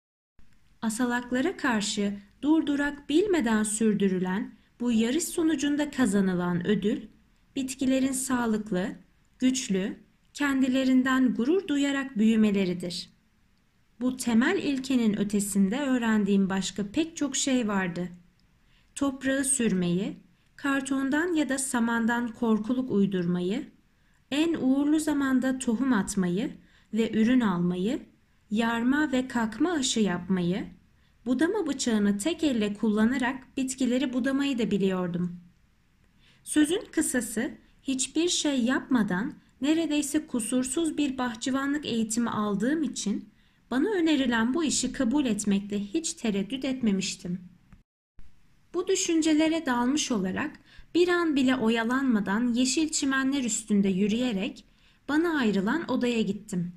Asalaklara 0.82 1.56
karşı 1.56 2.18
durdurak 2.42 3.08
bilmeden 3.08 3.62
sürdürülen 3.62 4.54
bu 4.80 4.92
yarış 4.92 5.24
sonucunda 5.24 5.90
kazanılan 5.90 6.66
ödül, 6.66 7.02
bitkilerin 7.56 8.12
sağlıklı, 8.12 8.88
güçlü, 9.38 9.96
kendilerinden 10.34 11.34
gurur 11.34 11.68
duyarak 11.68 12.18
büyümeleridir. 12.18 13.10
Bu 14.00 14.16
temel 14.16 14.58
ilkenin 14.62 15.18
ötesinde 15.18 15.80
öğrendiğim 15.80 16.50
başka 16.50 16.90
pek 16.90 17.16
çok 17.16 17.36
şey 17.36 17.68
vardı. 17.68 18.08
Toprağı 18.94 19.44
sürmeyi, 19.44 20.16
kartondan 20.56 21.34
ya 21.34 21.48
da 21.48 21.58
samandan 21.58 22.28
korkuluk 22.28 22.90
uydurmayı, 22.90 23.66
en 24.30 24.54
uğurlu 24.54 25.00
zamanda 25.00 25.58
tohum 25.58 25.92
atmayı 25.92 26.50
ve 26.92 27.12
ürün 27.12 27.40
almayı, 27.40 28.02
yarma 28.50 29.12
ve 29.12 29.28
kakma 29.28 29.72
aşı 29.72 30.00
yapmayı, 30.00 30.77
budama 31.26 31.66
bıçağını 31.66 32.18
tek 32.18 32.44
elle 32.44 32.74
kullanarak 32.74 33.56
bitkileri 33.56 34.12
budamayı 34.12 34.58
da 34.58 34.70
biliyordum. 34.70 35.40
Sözün 36.44 36.84
kısası 36.92 37.50
hiçbir 37.82 38.28
şey 38.28 38.60
yapmadan 38.64 39.34
neredeyse 39.60 40.26
kusursuz 40.26 40.98
bir 40.98 41.18
bahçıvanlık 41.18 41.86
eğitimi 41.86 42.30
aldığım 42.30 42.82
için 42.82 43.28
bana 43.70 43.88
önerilen 43.90 44.54
bu 44.54 44.64
işi 44.64 44.92
kabul 44.92 45.26
etmekte 45.26 45.80
hiç 45.80 46.12
tereddüt 46.12 46.64
etmemiştim. 46.64 47.40
Bu 48.74 48.88
düşüncelere 48.88 49.66
dalmış 49.66 50.12
olarak 50.12 50.50
bir 50.94 51.08
an 51.08 51.36
bile 51.36 51.56
oyalanmadan 51.56 52.52
yeşil 52.52 52.88
çimenler 52.88 53.44
üstünde 53.44 53.88
yürüyerek 53.88 54.64
bana 55.08 55.38
ayrılan 55.38 55.90
odaya 55.90 56.22
gittim. 56.22 56.72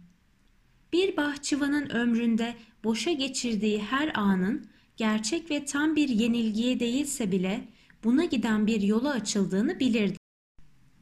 Bir 0.93 1.17
bahçıvanın 1.17 1.89
ömründe 1.89 2.55
boşa 2.83 3.11
geçirdiği 3.11 3.79
her 3.79 4.11
anın 4.19 4.65
gerçek 4.97 5.51
ve 5.51 5.65
tam 5.65 5.95
bir 5.95 6.09
yenilgiye 6.09 6.79
değilse 6.79 7.31
bile 7.31 7.67
buna 8.03 8.25
giden 8.25 8.67
bir 8.67 8.81
yola 8.81 9.11
açıldığını 9.11 9.79
bilirdi. 9.79 10.17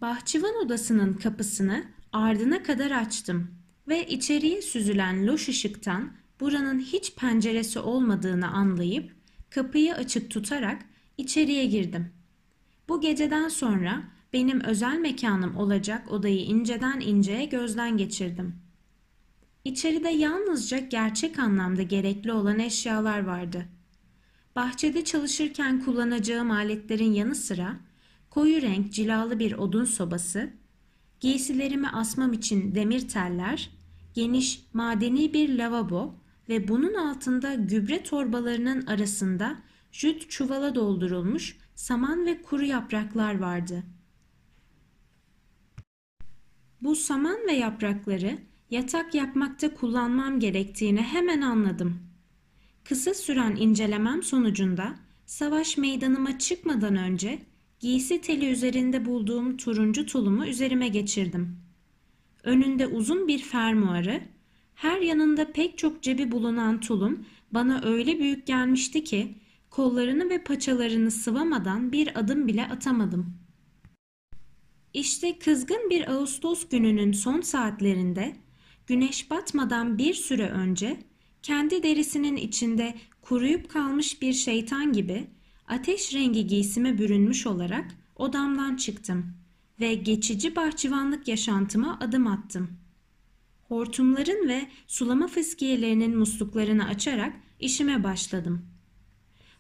Bahçıvan 0.02 0.56
odasının 0.65 1.13
kapısını 1.13 1.84
ardına 2.13 2.63
kadar 2.63 2.91
açtım 2.91 3.47
ve 3.88 4.08
içeriye 4.08 4.62
süzülen 4.62 5.28
loş 5.28 5.49
ışıktan 5.49 6.12
buranın 6.39 6.80
hiç 6.80 7.15
penceresi 7.15 7.80
olmadığını 7.80 8.47
anlayıp 8.47 9.15
kapıyı 9.49 9.95
açık 9.95 10.32
tutarak 10.32 10.86
içeriye 11.17 11.65
girdim. 11.65 12.12
Bu 12.89 13.02
geceden 13.02 13.47
sonra 13.47 14.04
benim 14.34 14.62
özel 14.62 14.97
mekanım 14.97 15.58
olacak 15.58 16.12
odayı 16.12 16.39
inceden 16.39 16.99
inceye 16.99 17.45
gözden 17.45 17.97
geçirdim. 17.97 18.68
İçeride 19.65 20.10
yalnızca 20.10 20.78
gerçek 20.78 21.39
anlamda 21.39 21.82
gerekli 21.82 22.32
olan 22.32 22.60
eşyalar 22.60 23.24
vardı. 23.24 23.65
Bahçede 24.56 25.04
çalışırken 25.04 25.84
kullanacağım 25.84 26.52
aletlerin 26.52 27.13
yanı 27.13 27.36
sıra 27.36 27.80
koyu 28.30 28.62
renk 28.62 28.93
cilalı 28.93 29.39
bir 29.39 29.52
odun 29.52 29.86
sobası, 29.86 30.50
giysilerimi 31.19 31.89
asmam 31.89 32.34
için 32.34 32.76
demir 32.76 33.08
teller, 33.08 33.69
geniş 34.13 34.65
madeni 34.74 35.34
bir 35.34 35.58
lavabo 35.58 36.15
ve 36.50 36.67
bunun 36.67 36.93
altında 36.93 37.54
gübre 37.54 38.04
torbalarının 38.04 38.86
arasında 38.86 39.58
jüt 39.91 40.30
çuvala 40.30 40.76
doldurulmuş 40.76 41.58
saman 41.76 42.26
ve 42.26 42.41
kuru 42.41 42.65
yapraklar 42.65 43.39
vardı. 43.39 43.84
Bu 46.82 46.95
saman 46.95 47.38
ve 47.48 47.54
yaprakları 47.54 48.49
yatak 48.71 49.15
yapmakta 49.15 49.73
kullanmam 49.73 50.39
gerektiğini 50.39 51.01
hemen 51.01 51.41
anladım. 51.41 51.99
Kısa 52.84 53.13
süren 53.13 53.55
incelemem 53.55 54.23
sonucunda 54.23 54.95
savaş 55.25 55.77
meydanıma 55.77 56.39
çıkmadan 56.39 56.95
önce 56.95 57.39
giysi 57.79 58.21
teli 58.21 58.49
üzerinde 58.49 59.05
bulduğum 59.05 59.58
turuncu 59.58 60.05
tulumu 60.05 60.45
üzerime 60.45 60.88
geçirdim. 60.88 61.58
Önünde 62.43 62.88
uzun 62.88 63.27
bir 63.27 63.39
fermuarı, 63.39 64.21
her 64.75 65.01
yanında 65.01 65.51
pek 65.51 65.77
çok 65.77 66.03
cebi 66.03 66.32
bulunan 66.32 66.79
tulum 66.79 67.25
bana 67.51 67.82
öyle 67.84 68.19
büyük 68.19 68.47
gelmişti 68.47 69.03
ki 69.03 69.36
kollarını 69.69 70.29
ve 70.29 70.43
paçalarını 70.43 71.12
sıvamadan 71.12 71.91
bir 71.91 72.19
adım 72.19 72.47
bile 72.47 72.67
atamadım. 72.67 73.34
İşte 74.93 75.39
kızgın 75.39 75.89
bir 75.89 76.12
Ağustos 76.12 76.69
gününün 76.69 77.12
son 77.12 77.41
saatlerinde 77.41 78.36
güneş 78.89 79.32
batmadan 79.32 79.97
bir 79.97 80.13
süre 80.13 80.49
önce 80.49 80.97
kendi 81.43 81.84
derisinin 81.84 82.36
içinde 82.36 82.95
kuruyup 83.21 83.69
kalmış 83.69 84.21
bir 84.21 84.34
şeytan 84.34 84.93
gibi 84.93 85.28
ateş 85.67 86.13
rengi 86.13 86.47
giysime 86.47 86.97
bürünmüş 86.97 87.47
olarak 87.47 87.86
odamdan 88.15 88.75
çıktım 88.75 89.34
ve 89.80 89.93
geçici 89.93 90.56
bahçıvanlık 90.56 91.28
yaşantıma 91.28 91.97
adım 92.02 92.28
attım. 92.28 92.69
Hortumların 93.67 94.47
ve 94.47 94.67
sulama 94.88 95.28
fıskiyelerinin 95.28 96.17
musluklarını 96.17 96.86
açarak 96.86 97.34
işime 97.60 98.04
başladım. 98.04 98.65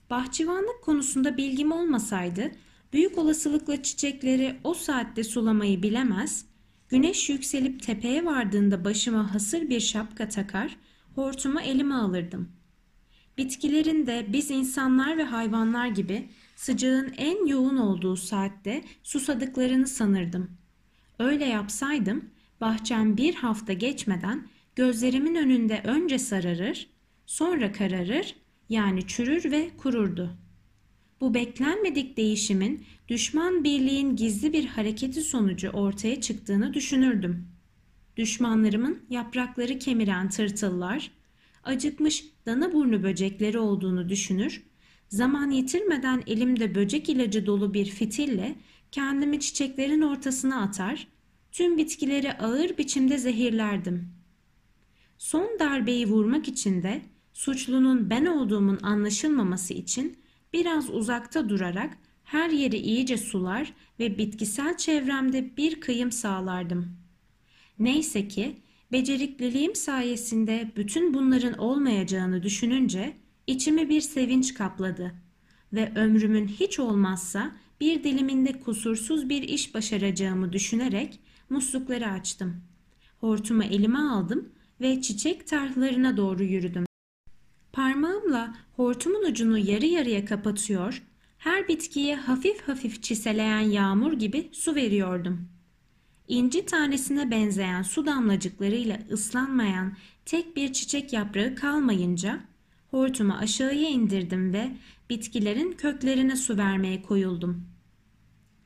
Bahçıvanlık 0.09 0.81
konusunda 0.81 1.37
bilgim 1.37 1.71
olmasaydı 1.71 2.51
büyük 2.93 3.17
olasılıkla 3.17 3.83
çiçekleri 3.83 4.59
o 4.63 4.73
saatte 4.73 5.23
sulamayı 5.23 5.83
bilemez, 5.83 6.48
güneş 6.89 7.29
yükselip 7.29 7.83
tepeye 7.83 8.25
vardığında 8.25 8.85
başıma 8.85 9.33
hasır 9.33 9.69
bir 9.69 9.79
şapka 9.79 10.29
takar, 10.29 10.77
hortumu 11.15 11.61
elime 11.61 11.95
alırdım. 11.95 12.51
Bitkilerin 13.37 14.07
de 14.07 14.25
biz 14.27 14.51
insanlar 14.51 15.17
ve 15.17 15.23
hayvanlar 15.23 15.87
gibi 15.87 16.29
sıcağın 16.55 17.13
en 17.17 17.45
yoğun 17.45 17.77
olduğu 17.77 18.15
saatte 18.15 18.83
susadıklarını 19.03 19.87
sanırdım. 19.87 20.57
Öyle 21.19 21.45
yapsaydım 21.45 22.29
bahçem 22.61 23.17
bir 23.17 23.35
hafta 23.35 23.73
geçmeden 23.73 24.47
gözlerimin 24.75 25.35
önünde 25.35 25.81
önce 25.83 26.19
sararır, 26.19 26.89
sonra 27.25 27.71
kararır 27.71 28.35
yani 28.69 29.07
çürür 29.07 29.51
ve 29.51 29.69
kururdu. 29.77 30.37
Bu 31.21 31.33
beklenmedik 31.33 32.17
değişimin 32.17 32.85
düşman 33.07 33.63
birliğin 33.63 34.15
gizli 34.15 34.53
bir 34.53 34.65
hareketi 34.65 35.21
sonucu 35.21 35.69
ortaya 35.69 36.21
çıktığını 36.21 36.73
düşünürdüm. 36.73 37.47
Düşmanlarımın 38.17 38.99
yaprakları 39.09 39.79
kemiren 39.79 40.29
tırtıllar, 40.29 41.11
acıkmış 41.63 42.25
dana 42.45 42.73
burnu 42.73 43.03
böcekleri 43.03 43.59
olduğunu 43.59 44.09
düşünür, 44.09 44.63
zaman 45.09 45.51
yitirmeden 45.51 46.23
elimde 46.27 46.75
böcek 46.75 47.09
ilacı 47.09 47.45
dolu 47.45 47.73
bir 47.73 47.85
fitille 47.85 48.55
kendimi 48.91 49.39
çiçeklerin 49.39 50.01
ortasına 50.01 50.61
atar, 50.61 51.07
tüm 51.51 51.77
bitkileri 51.77 52.33
ağır 52.33 52.77
biçimde 52.77 53.17
zehirlerdim. 53.17 54.09
Son 55.17 55.59
darbeyi 55.59 56.07
vurmak 56.07 56.47
için 56.47 56.83
de 56.83 57.01
suçlunun 57.33 58.09
ben 58.09 58.25
olduğumun 58.25 58.79
anlaşılmaması 58.83 59.73
için 59.73 60.17
biraz 60.53 60.89
uzakta 60.89 61.49
durarak 61.49 61.97
her 62.23 62.49
yeri 62.49 62.77
iyice 62.77 63.17
sular 63.17 63.73
ve 63.99 64.17
bitkisel 64.17 64.77
çevremde 64.77 65.57
bir 65.57 65.81
kıyım 65.81 66.11
sağlardım. 66.11 66.97
Neyse 67.79 68.27
ki 68.27 68.57
becerikliliğim 68.91 69.75
sayesinde 69.75 70.71
bütün 70.75 71.13
bunların 71.13 71.57
olmayacağını 71.57 72.43
düşününce 72.43 73.13
içimi 73.47 73.89
bir 73.89 74.01
sevinç 74.01 74.53
kapladı 74.53 75.13
ve 75.73 75.91
ömrümün 75.95 76.47
hiç 76.47 76.79
olmazsa 76.79 77.51
bir 77.81 78.03
diliminde 78.03 78.59
kusursuz 78.59 79.29
bir 79.29 79.43
iş 79.43 79.73
başaracağımı 79.73 80.53
düşünerek 80.53 81.19
muslukları 81.49 82.07
açtım. 82.07 82.61
Hortumu 83.19 83.63
elime 83.63 83.99
aldım 83.99 84.49
ve 84.81 85.01
çiçek 85.01 85.47
tarhlarına 85.47 86.17
doğru 86.17 86.43
yürüdüm. 86.43 86.88
Parmağımla 87.79 88.55
hortumun 88.75 89.31
ucunu 89.31 89.57
yarı 89.57 89.85
yarıya 89.85 90.25
kapatıyor, 90.25 91.03
her 91.37 91.67
bitkiye 91.67 92.15
hafif 92.15 92.61
hafif 92.61 93.03
çiseleyen 93.03 93.59
yağmur 93.59 94.13
gibi 94.13 94.49
su 94.51 94.75
veriyordum. 94.75 95.49
İnci 96.27 96.65
tanesine 96.65 97.31
benzeyen 97.31 97.81
su 97.81 98.05
damlacıklarıyla 98.05 98.99
ıslanmayan 99.11 99.93
tek 100.25 100.55
bir 100.55 100.73
çiçek 100.73 101.13
yaprağı 101.13 101.55
kalmayınca 101.55 102.39
hortumu 102.91 103.33
aşağıya 103.33 103.89
indirdim 103.89 104.53
ve 104.53 104.71
bitkilerin 105.09 105.71
köklerine 105.71 106.35
su 106.35 106.57
vermeye 106.57 107.01
koyuldum. 107.01 107.65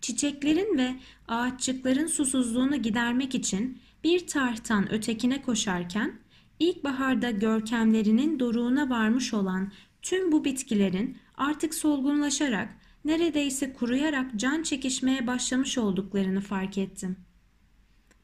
Çiçeklerin 0.01 0.77
ve 0.77 0.95
ağaççıkların 1.27 2.07
susuzluğunu 2.07 2.75
gidermek 2.81 3.35
için 3.35 3.79
bir 4.03 4.27
tarhtan 4.27 4.91
ötekine 4.93 5.41
koşarken 5.41 6.22
İlkbaharda 6.59 7.31
görkemlerinin 7.31 8.39
doruğuna 8.39 8.89
varmış 8.89 9.33
olan 9.33 9.71
tüm 10.01 10.31
bu 10.31 10.45
bitkilerin 10.45 11.17
artık 11.37 11.73
solgunlaşarak, 11.73 12.77
neredeyse 13.05 13.73
kuruyarak 13.73 14.31
can 14.35 14.63
çekişmeye 14.63 15.27
başlamış 15.27 15.77
olduklarını 15.77 16.41
fark 16.41 16.77
ettim. 16.77 17.17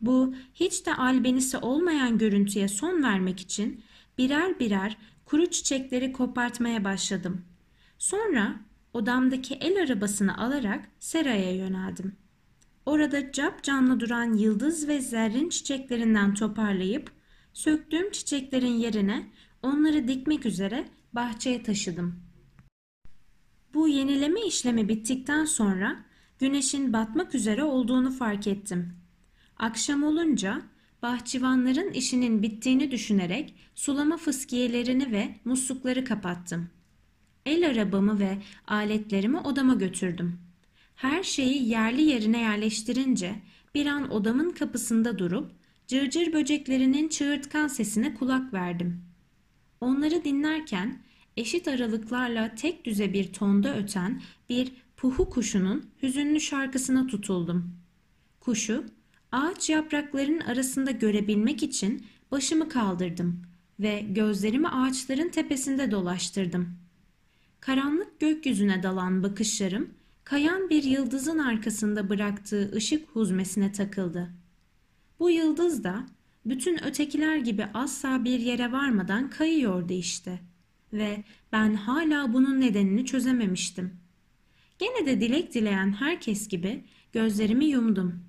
Bu 0.02 0.36
hiç 0.54 0.86
de 0.86 0.96
albenisi 0.96 1.58
olmayan 1.58 2.18
görüntüye 2.18 2.68
son 2.68 3.04
vermek 3.04 3.40
için 3.40 3.84
birer 4.18 4.60
birer 4.60 4.98
kuru 5.26 5.46
çiçekleri 5.46 6.12
kopartmaya 6.12 6.84
başladım. 6.84 7.46
Sonra 7.98 8.56
odamdaki 8.94 9.54
el 9.54 9.84
arabasını 9.84 10.38
alarak 10.38 10.90
seraya 11.00 11.56
yöneldim. 11.56 12.16
Orada 12.86 13.32
cap 13.32 13.64
canlı 13.64 14.00
duran 14.00 14.34
yıldız 14.34 14.88
ve 14.88 15.02
zerrin 15.02 15.50
çiçeklerinden 15.50 16.34
toparlayıp 16.34 17.12
söktüğüm 17.60 18.12
çiçeklerin 18.12 18.74
yerine 18.74 19.28
onları 19.64 20.08
dikmek 20.08 20.46
üzere 20.46 20.86
bahçeye 21.14 21.64
taşıdım. 21.64 22.24
Bu 23.74 23.88
yenileme 23.88 24.42
işlemi 24.42 24.90
bittikten 24.90 25.46
sonra 25.46 26.06
güneşin 26.40 26.94
batmak 26.94 27.36
üzere 27.36 27.64
olduğunu 27.64 28.12
fark 28.12 28.48
ettim. 28.48 28.94
Akşam 29.58 30.04
olunca 30.04 30.62
bahçıvanların 31.02 31.94
işinin 31.94 32.44
bittiğini 32.44 32.92
düşünerek 32.92 33.56
sulama 33.76 34.18
fıskiyelerini 34.18 35.12
ve 35.12 35.36
muslukları 35.46 36.06
kapattım. 36.06 36.70
El 37.46 37.70
arabamı 37.70 38.20
ve 38.20 38.38
aletlerimi 38.68 39.40
odama 39.40 39.74
götürdüm. 39.74 40.40
Her 40.96 41.24
şeyi 41.24 41.70
yerli 41.70 42.02
yerine 42.02 42.40
yerleştirince 42.40 43.36
bir 43.76 43.86
an 43.86 44.12
odamın 44.12 44.52
kapısında 44.52 45.20
durup 45.20 45.59
cırcır 45.90 46.34
böceklerinin 46.34 47.08
çığırtkan 47.08 47.68
sesine 47.68 48.14
kulak 48.14 48.54
verdim. 48.54 49.02
Onları 49.82 50.24
dinlerken 50.24 51.02
eşit 51.38 51.68
aralıklarla 51.68 52.56
tek 52.56 52.86
düze 52.86 53.14
bir 53.14 53.34
tonda 53.34 53.78
öten 53.78 54.22
bir 54.50 54.72
puhu 54.98 55.30
kuşunun 55.30 55.90
hüzünlü 56.04 56.40
şarkısına 56.40 57.08
tutuldum. 57.08 57.76
Kuşu 58.40 58.86
ağaç 59.32 59.70
yapraklarının 59.70 60.40
arasında 60.40 60.92
görebilmek 60.92 61.64
için 61.64 62.06
başımı 62.32 62.70
kaldırdım 62.70 63.42
ve 63.80 64.06
gözlerimi 64.10 64.68
ağaçların 64.68 65.30
tepesinde 65.30 65.92
dolaştırdım. 65.92 66.70
Karanlık 67.60 68.20
gökyüzüne 68.20 68.84
dalan 68.84 69.24
bakışlarım 69.24 69.90
kayan 70.24 70.70
bir 70.70 70.84
yıldızın 70.84 71.40
arkasında 71.40 72.10
bıraktığı 72.10 72.72
ışık 72.76 73.10
huzmesine 73.10 73.72
takıldı. 73.72 74.39
Bu 75.20 75.30
yıldız 75.30 75.84
da 75.84 76.06
bütün 76.46 76.84
ötekiler 76.84 77.38
gibi 77.38 77.66
asla 77.74 78.24
bir 78.24 78.40
yere 78.40 78.72
varmadan 78.72 79.30
kayıyordu 79.30 79.94
işte. 79.94 80.40
Ve 80.94 81.24
ben 81.52 81.74
hala 81.74 82.34
bunun 82.34 82.62
nedenini 82.62 83.06
çözememiştim. 83.06 84.00
Gene 84.80 85.06
de 85.06 85.22
dilek 85.22 85.54
dileyen 85.54 85.92
herkes 85.92 86.48
gibi 86.48 86.84
gözlerimi 87.12 87.66
yumdum. 87.66 88.24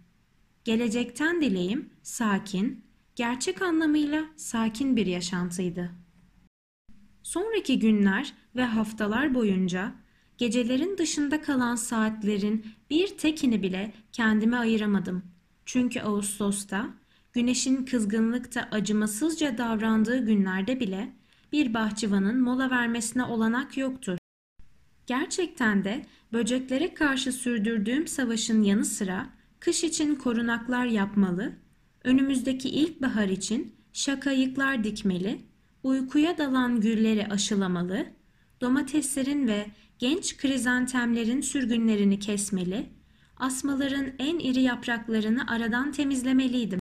Gelecekten 0.64 1.40
dileğim 1.40 1.90
sakin, 2.03 2.85
gerçek 3.16 3.62
anlamıyla 3.62 4.24
sakin 4.37 4.96
bir 4.96 5.07
yaşantıydı. 5.07 5.90
Sonraki 7.22 7.79
günler 7.79 8.35
ve 8.57 8.64
haftalar 8.64 9.35
boyunca 9.35 9.94
gecelerin 10.38 10.98
dışında 10.98 11.42
kalan 11.42 11.76
saatlerin 11.76 12.66
bir 12.90 13.18
tekini 13.18 13.62
bile 13.62 13.92
kendime 14.12 14.57
ayıramadım. 14.57 15.22
Çünkü 15.73 16.01
Ağustos'ta 16.01 16.87
güneşin 17.33 17.85
kızgınlıkta 17.85 18.69
acımasızca 18.71 19.59
davrandığı 19.59 20.27
günlerde 20.27 20.81
bile 20.81 21.13
bir 21.53 21.75
bahçıvanın 21.75 22.41
mola 22.41 22.71
vermesine 22.71 23.25
olanak 23.25 23.77
yoktur. 23.77 24.19
Gerçekten 25.07 25.85
de 25.85 26.07
böceklere 26.33 26.95
karşı 26.95 27.33
sürdürdüğüm 27.33 28.07
savaşın 28.07 28.63
yanı 28.63 28.85
sıra 28.85 29.27
kış 29.61 29.85
için 29.85 30.15
korunaklar 30.15 30.85
yapmalı, 30.85 31.53
önümüzdeki 32.05 32.69
ilkbahar 32.69 33.29
için 33.29 33.75
şakayıklar 33.93 34.85
dikmeli, 34.85 35.41
uykuya 35.83 36.39
dalan 36.39 36.81
gülleri 36.81 37.27
aşılamalı, 37.27 38.07
domateslerin 38.61 39.49
ve 39.49 39.67
genç 39.99 40.37
krizantemlerin 40.37 41.41
sürgünlerini 41.41 42.19
kesmeli, 42.19 43.00
asmaların 43.40 44.12
en 44.18 44.38
iri 44.38 44.62
yapraklarını 44.62 45.46
aradan 45.46 45.92
temizlemeliydim. 45.92 46.81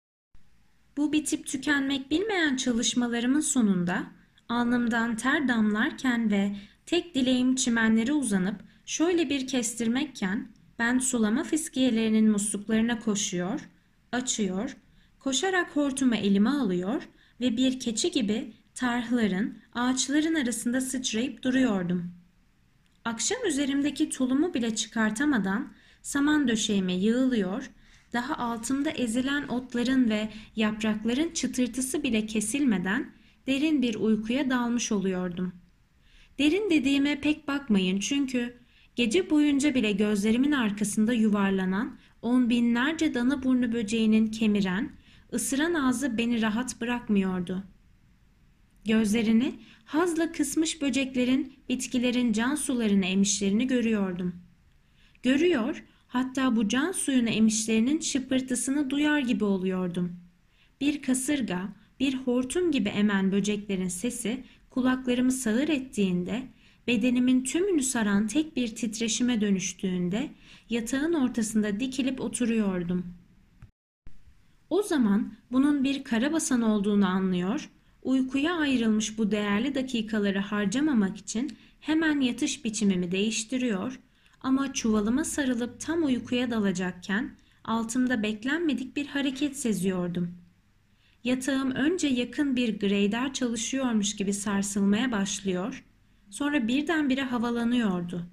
Bu 0.96 1.12
bitip 1.12 1.46
tükenmek 1.46 2.10
bilmeyen 2.10 2.56
çalışmalarımın 2.56 3.40
sonunda 3.40 4.02
alnımdan 4.48 5.16
ter 5.16 5.48
damlarken 5.48 6.30
ve 6.30 6.56
tek 6.86 7.14
dileğim 7.14 7.54
çimenlere 7.54 8.12
uzanıp 8.12 8.56
şöyle 8.86 9.28
bir 9.30 9.46
kestirmekken 9.46 10.48
ben 10.78 10.98
sulama 10.98 11.44
fiskiyelerinin 11.44 12.30
musluklarına 12.30 12.98
koşuyor, 12.98 13.68
açıyor, 14.12 14.76
koşarak 15.18 15.76
hortumu 15.76 16.14
elime 16.14 16.50
alıyor 16.50 17.08
ve 17.40 17.56
bir 17.56 17.80
keçi 17.80 18.10
gibi 18.10 18.52
tarhların, 18.74 19.58
ağaçların 19.74 20.34
arasında 20.34 20.80
sıçrayıp 20.80 21.42
duruyordum. 21.42 22.14
Akşam 23.04 23.38
üzerimdeki 23.46 24.10
tulumu 24.10 24.54
bile 24.54 24.74
çıkartamadan 24.74 25.72
saman 26.04 26.48
döşeğime 26.48 26.94
yığılıyor, 26.94 27.70
daha 28.12 28.36
altımda 28.36 28.90
ezilen 28.90 29.48
otların 29.48 30.10
ve 30.10 30.28
yaprakların 30.56 31.30
çıtırtısı 31.30 32.02
bile 32.02 32.26
kesilmeden 32.26 33.12
derin 33.46 33.82
bir 33.82 33.94
uykuya 33.94 34.50
dalmış 34.50 34.92
oluyordum. 34.92 35.52
Derin 36.38 36.70
dediğime 36.70 37.20
pek 37.20 37.48
bakmayın 37.48 38.00
çünkü 38.00 38.54
gece 38.96 39.30
boyunca 39.30 39.74
bile 39.74 39.92
gözlerimin 39.92 40.52
arkasında 40.52 41.12
yuvarlanan 41.12 41.98
on 42.22 42.50
binlerce 42.50 43.14
dana 43.14 43.42
burnu 43.42 43.72
böceğinin 43.72 44.26
kemiren, 44.26 44.92
ısıran 45.32 45.74
ağzı 45.74 46.18
beni 46.18 46.42
rahat 46.42 46.80
bırakmıyordu. 46.80 47.64
Gözlerini 48.84 49.54
hazla 49.84 50.32
kısmış 50.32 50.82
böceklerin, 50.82 51.52
bitkilerin 51.68 52.32
can 52.32 52.54
sularını 52.54 53.06
emişlerini 53.06 53.66
görüyordum. 53.66 54.34
Görüyor, 55.22 55.84
hatta 56.14 56.56
bu 56.56 56.68
can 56.68 56.92
suyunu 56.92 57.28
emişlerinin 57.28 58.00
şıpırtısını 58.00 58.90
duyar 58.90 59.18
gibi 59.18 59.44
oluyordum. 59.44 60.12
Bir 60.80 61.02
kasırga, 61.02 61.68
bir 62.00 62.14
hortum 62.14 62.70
gibi 62.70 62.88
emen 62.88 63.32
böceklerin 63.32 63.88
sesi 63.88 64.44
kulaklarımı 64.70 65.32
sağır 65.32 65.68
ettiğinde, 65.68 66.42
bedenimin 66.86 67.44
tümünü 67.44 67.82
saran 67.82 68.26
tek 68.26 68.56
bir 68.56 68.68
titreşime 68.68 69.40
dönüştüğünde 69.40 70.30
yatağın 70.70 71.12
ortasında 71.12 71.80
dikilip 71.80 72.20
oturuyordum. 72.20 73.06
O 74.70 74.82
zaman 74.82 75.32
bunun 75.52 75.84
bir 75.84 76.04
karabasan 76.04 76.62
olduğunu 76.62 77.06
anlıyor, 77.06 77.70
uykuya 78.02 78.56
ayrılmış 78.56 79.18
bu 79.18 79.30
değerli 79.30 79.74
dakikaları 79.74 80.38
harcamamak 80.38 81.16
için 81.16 81.56
hemen 81.80 82.20
yatış 82.20 82.64
biçimimi 82.64 83.12
değiştiriyor 83.12 84.00
ama 84.44 84.72
çuvalıma 84.72 85.24
sarılıp 85.24 85.80
tam 85.80 86.04
uykuya 86.04 86.50
dalacakken 86.50 87.36
altımda 87.64 88.22
beklenmedik 88.22 88.96
bir 88.96 89.06
hareket 89.06 89.56
seziyordum. 89.56 90.34
Yatağım 91.24 91.70
önce 91.70 92.08
yakın 92.08 92.56
bir 92.56 92.80
greyder 92.80 93.32
çalışıyormuş 93.32 94.16
gibi 94.16 94.32
sarsılmaya 94.32 95.12
başlıyor, 95.12 95.84
sonra 96.30 96.68
birdenbire 96.68 97.22
havalanıyordu. 97.22 98.26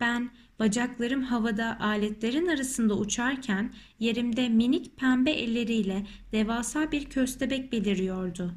Ben 0.00 0.30
bacaklarım 0.58 1.22
havada 1.22 1.80
aletlerin 1.80 2.46
arasında 2.46 2.98
uçarken 2.98 3.74
yerimde 3.98 4.48
minik 4.48 4.96
pembe 4.96 5.30
elleriyle 5.30 6.06
devasa 6.32 6.92
bir 6.92 7.04
köstebek 7.04 7.72
beliriyordu. 7.72 8.54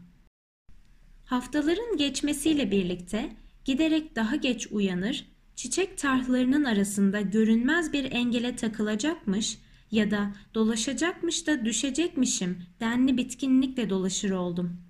Haftaların 1.26 1.98
geçmesiyle 1.98 2.72
birlikte 2.72 3.30
giderek 3.66 4.16
daha 4.16 4.36
geç 4.36 4.68
uyanır, 4.72 5.37
çiçek 5.58 5.98
tarhlarının 5.98 6.64
arasında 6.64 7.22
görünmez 7.22 7.94
bir 7.94 8.12
engele 8.12 8.56
takılacakmış 8.56 9.58
ya 9.92 10.12
da 10.12 10.32
dolaşacakmış 10.54 11.48
da 11.48 11.66
düşecekmişim 11.66 12.58
denli 12.80 13.18
bitkinlikle 13.18 13.90
dolaşır 13.90 14.32
oldum. 14.32 14.82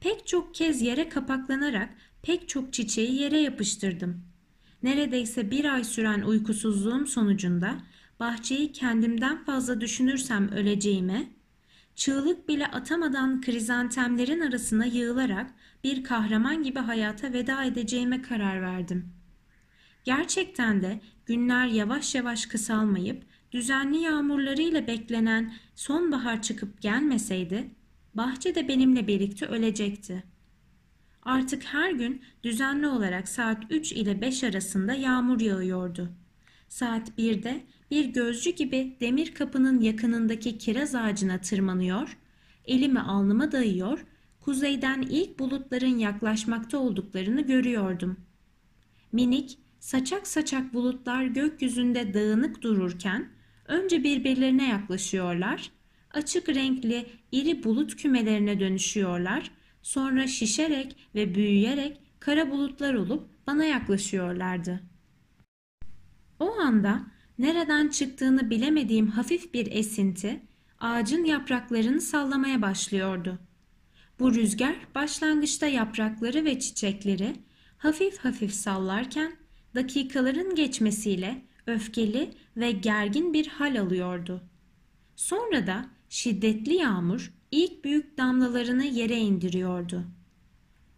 Pek 0.00 0.26
çok 0.26 0.54
kez 0.54 0.82
yere 0.82 1.08
kapaklanarak 1.08 1.88
pek 2.22 2.48
çok 2.48 2.72
çiçeği 2.72 3.20
yere 3.22 3.40
yapıştırdım. 3.40 4.24
Neredeyse 4.82 5.50
bir 5.50 5.74
ay 5.74 5.84
süren 5.84 6.22
uykusuzluğum 6.22 7.06
sonucunda 7.06 7.76
bahçeyi 8.20 8.72
kendimden 8.72 9.44
fazla 9.44 9.80
düşünürsem 9.80 10.48
öleceğime, 10.48 11.28
çığlık 11.94 12.48
bile 12.48 12.66
atamadan 12.66 13.40
krizantemlerin 13.40 14.40
arasına 14.40 14.84
yığılarak 14.86 15.50
bir 15.84 16.04
kahraman 16.04 16.62
gibi 16.62 16.78
hayata 16.78 17.32
veda 17.32 17.64
edeceğime 17.64 18.22
karar 18.22 18.62
verdim. 18.62 19.23
Gerçekten 20.04 20.82
de 20.82 21.00
günler 21.26 21.66
yavaş 21.66 22.14
yavaş 22.14 22.46
kısalmayıp 22.46 23.22
düzenli 23.52 23.98
yağmurlarıyla 23.98 24.86
beklenen 24.86 25.54
sonbahar 25.74 26.42
çıkıp 26.42 26.80
gelmeseydi, 26.80 27.70
bahçe 28.14 28.54
de 28.54 28.68
benimle 28.68 29.06
birlikte 29.06 29.46
ölecekti. 29.46 30.24
Artık 31.22 31.64
her 31.64 31.90
gün 31.90 32.22
düzenli 32.42 32.86
olarak 32.86 33.28
saat 33.28 33.62
3 33.70 33.92
ile 33.92 34.20
5 34.20 34.44
arasında 34.44 34.94
yağmur 34.94 35.40
yağıyordu. 35.40 36.08
Saat 36.68 37.10
1'de 37.18 37.64
bir 37.90 38.04
gözcü 38.04 38.50
gibi 38.50 38.96
demir 39.00 39.34
kapının 39.34 39.80
yakınındaki 39.80 40.58
kiraz 40.58 40.94
ağacına 40.94 41.40
tırmanıyor, 41.40 42.18
elimi 42.64 43.00
alnıma 43.00 43.52
dayıyor, 43.52 44.06
kuzeyden 44.40 45.02
ilk 45.02 45.38
bulutların 45.38 45.98
yaklaşmakta 45.98 46.78
olduklarını 46.78 47.40
görüyordum. 47.40 48.16
Minik, 49.12 49.58
saçak 49.84 50.26
saçak 50.26 50.74
bulutlar 50.74 51.24
gökyüzünde 51.24 52.14
dağınık 52.14 52.62
dururken 52.62 53.28
önce 53.66 54.04
birbirlerine 54.04 54.68
yaklaşıyorlar, 54.68 55.70
açık 56.10 56.48
renkli 56.48 57.06
iri 57.32 57.64
bulut 57.64 57.96
kümelerine 57.96 58.60
dönüşüyorlar, 58.60 59.50
sonra 59.82 60.26
şişerek 60.26 60.96
ve 61.14 61.34
büyüyerek 61.34 62.00
kara 62.20 62.50
bulutlar 62.50 62.94
olup 62.94 63.28
bana 63.46 63.64
yaklaşıyorlardı. 63.64 64.80
O 66.40 66.52
anda 66.52 67.06
nereden 67.38 67.88
çıktığını 67.88 68.50
bilemediğim 68.50 69.06
hafif 69.06 69.54
bir 69.54 69.72
esinti 69.72 70.40
ağacın 70.80 71.24
yapraklarını 71.24 72.00
sallamaya 72.00 72.62
başlıyordu. 72.62 73.38
Bu 74.18 74.34
rüzgar 74.34 74.76
başlangıçta 74.94 75.66
yaprakları 75.66 76.44
ve 76.44 76.60
çiçekleri 76.60 77.32
hafif 77.78 78.18
hafif 78.18 78.52
sallarken 78.52 79.43
dakikaların 79.74 80.54
geçmesiyle 80.54 81.42
öfkeli 81.66 82.30
ve 82.56 82.72
gergin 82.72 83.32
bir 83.32 83.46
hal 83.46 83.80
alıyordu. 83.80 84.42
Sonra 85.16 85.66
da 85.66 85.86
şiddetli 86.08 86.74
yağmur 86.74 87.32
ilk 87.50 87.84
büyük 87.84 88.18
damlalarını 88.18 88.84
yere 88.84 89.18
indiriyordu. 89.18 90.04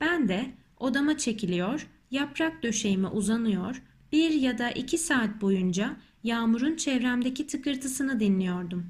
Ben 0.01 0.29
de 0.29 0.55
odama 0.81 1.19
çekiliyor, 1.19 1.89
yaprak 2.11 2.63
döşeğime 2.63 3.09
uzanıyor, 3.09 3.83
bir 4.13 4.31
ya 4.31 4.59
da 4.59 4.71
iki 4.71 4.99
saat 4.99 5.41
boyunca 5.41 5.97
yağmurun 6.23 6.77
çevremdeki 6.77 7.47
tıkırtısını 7.47 8.21
dinliyordum. 8.21 8.87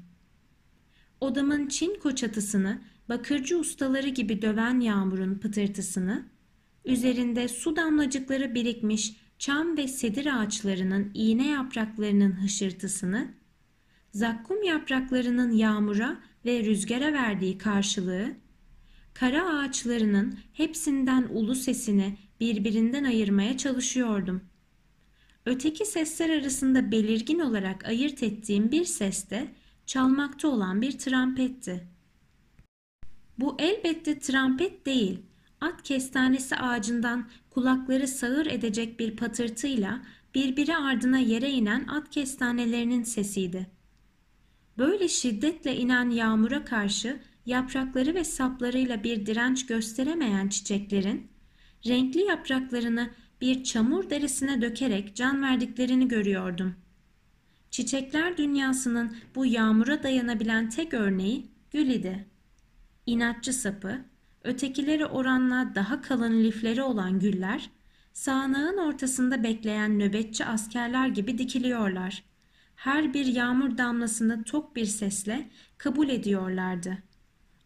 Odamın 1.21 1.67
çinko 1.67 2.15
çatısını 2.15 2.81
bakırcı 3.09 3.59
ustaları 3.59 4.07
gibi 4.07 4.41
döven 4.41 4.79
yağmurun 4.79 5.35
pıtırtısını, 5.35 6.25
üzerinde 6.85 7.47
su 7.47 7.75
damlacıkları 7.75 8.55
birikmiş 8.55 9.15
çam 9.39 9.77
ve 9.77 9.87
sedir 9.87 10.41
ağaçlarının 10.41 11.11
iğne 11.13 11.47
yapraklarının 11.47 12.43
hışırtısını, 12.43 13.33
zakkum 14.11 14.63
yapraklarının 14.63 15.51
yağmura 15.51 16.17
ve 16.45 16.63
rüzgara 16.63 17.13
verdiği 17.13 17.57
karşılığı, 17.57 18.31
kara 19.13 19.57
ağaçlarının 19.57 20.39
hepsinden 20.53 21.27
ulu 21.31 21.55
sesini 21.55 22.17
birbirinden 22.39 23.03
ayırmaya 23.03 23.57
çalışıyordum. 23.57 24.41
Öteki 25.45 25.85
sesler 25.85 26.29
arasında 26.29 26.91
belirgin 26.91 27.39
olarak 27.39 27.85
ayırt 27.85 28.23
ettiğim 28.23 28.71
bir 28.71 28.85
ses 28.85 29.29
de 29.29 29.47
çalmakta 29.85 30.47
olan 30.47 30.81
bir 30.81 30.97
trampetti. 30.97 31.87
Bu 33.37 33.55
elbette 33.59 34.19
trampet 34.19 34.85
değil, 34.85 35.19
at 35.61 35.83
kestanesi 35.83 36.55
ağacından 36.55 37.29
kulakları 37.57 38.07
sağır 38.07 38.45
edecek 38.45 38.99
bir 38.99 39.15
patırtıyla 39.15 40.01
birbiri 40.35 40.75
ardına 40.75 41.19
yere 41.19 41.51
inen 41.51 41.87
at 41.87 42.09
kestanelerinin 42.09 43.03
sesiydi. 43.03 43.67
Böyle 44.77 45.07
şiddetle 45.07 45.75
inen 45.75 46.09
yağmura 46.09 46.65
karşı 46.65 47.19
yaprakları 47.45 48.15
ve 48.15 48.23
saplarıyla 48.23 49.03
bir 49.03 49.25
direnç 49.25 49.65
gösteremeyen 49.65 50.47
çiçeklerin, 50.47 51.27
renkli 51.87 52.21
yapraklarını 52.21 53.09
bir 53.41 53.63
çamur 53.63 54.09
derisine 54.09 54.61
dökerek 54.61 55.15
can 55.15 55.41
verdiklerini 55.41 56.07
görüyordum. 56.07 56.75
Çiçekler 57.71 58.37
dünyasının 58.37 59.17
bu 59.35 59.45
yağmura 59.45 60.03
dayanabilen 60.03 60.69
tek 60.69 60.93
örneği 60.93 61.51
gül 61.71 61.89
idi. 61.89 62.25
İnatçı 63.05 63.53
sapı, 63.53 64.05
ötekileri 64.47 65.05
oranla 65.05 65.71
daha 65.75 66.01
kalın 66.01 66.43
lifleri 66.43 66.83
olan 66.83 67.19
güller, 67.19 67.69
sağanağın 68.13 68.77
ortasında 68.77 69.43
bekleyen 69.43 69.99
nöbetçi 69.99 70.45
askerler 70.45 71.07
gibi 71.07 71.37
dikiliyorlar. 71.37 72.23
Her 72.75 73.13
bir 73.13 73.25
yağmur 73.25 73.77
damlasını 73.77 74.43
tok 74.43 74.75
bir 74.75 74.85
sesle 74.85 75.49
kabul 75.77 76.09
ediyorlardı. 76.09 76.97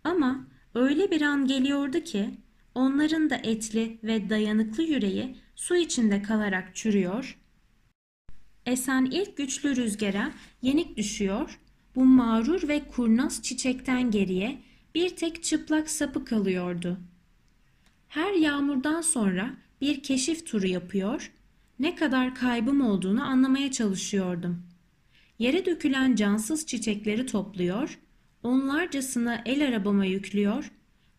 Ama 0.04 0.48
öyle 0.76 1.12
bir 1.12 1.22
an 1.22 1.48
geliyordu 1.48 2.00
ki 2.00 2.30
onların 2.76 3.30
da 3.30 3.36
etli 3.36 4.00
ve 4.04 4.30
dayanıklı 4.30 4.84
yüreği 4.84 5.36
su 5.56 5.76
içinde 5.76 6.22
kalarak 6.22 6.76
çürüyor, 6.76 7.38
esen 8.65 9.06
ilk 9.06 9.38
güçlü 9.38 9.76
rüzgara 9.76 10.32
yenik 10.62 10.98
düşüyor, 10.98 11.60
bu 11.96 12.06
mağrur 12.06 12.67
ve 12.67 12.82
kurnaz 12.88 13.44
çiçekten 13.44 14.12
geriye 14.12 14.62
bir 14.95 15.15
tek 15.15 15.43
çıplak 15.43 15.89
sapı 15.89 16.25
kalıyordu. 16.25 16.97
Her 18.08 18.34
yağmurdan 18.34 19.01
sonra 19.01 19.54
bir 19.82 20.04
keşif 20.04 20.47
turu 20.47 20.67
yapıyor, 20.67 21.32
ne 21.80 21.95
kadar 21.95 22.36
kaybım 22.36 22.82
olduğunu 22.82 23.23
anlamaya 23.23 23.71
çalışıyordum. 23.71 24.63
yere 25.39 25.65
dökülen 25.65 26.15
cansız 26.15 26.65
çiçekleri 26.65 27.25
topluyor, 27.25 27.99
onlarcasını 28.43 29.41
el 29.45 29.67
arabama 29.67 30.06
yüklüyor, 30.06 30.71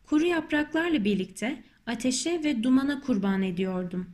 kuru 0.06 0.26
yapraklarla 0.26 1.04
birlikte 1.04 1.62
ateşe 1.86 2.44
ve 2.44 2.62
dumana 2.62 3.00
kurban 3.00 3.42
ediyordum. 3.42 4.06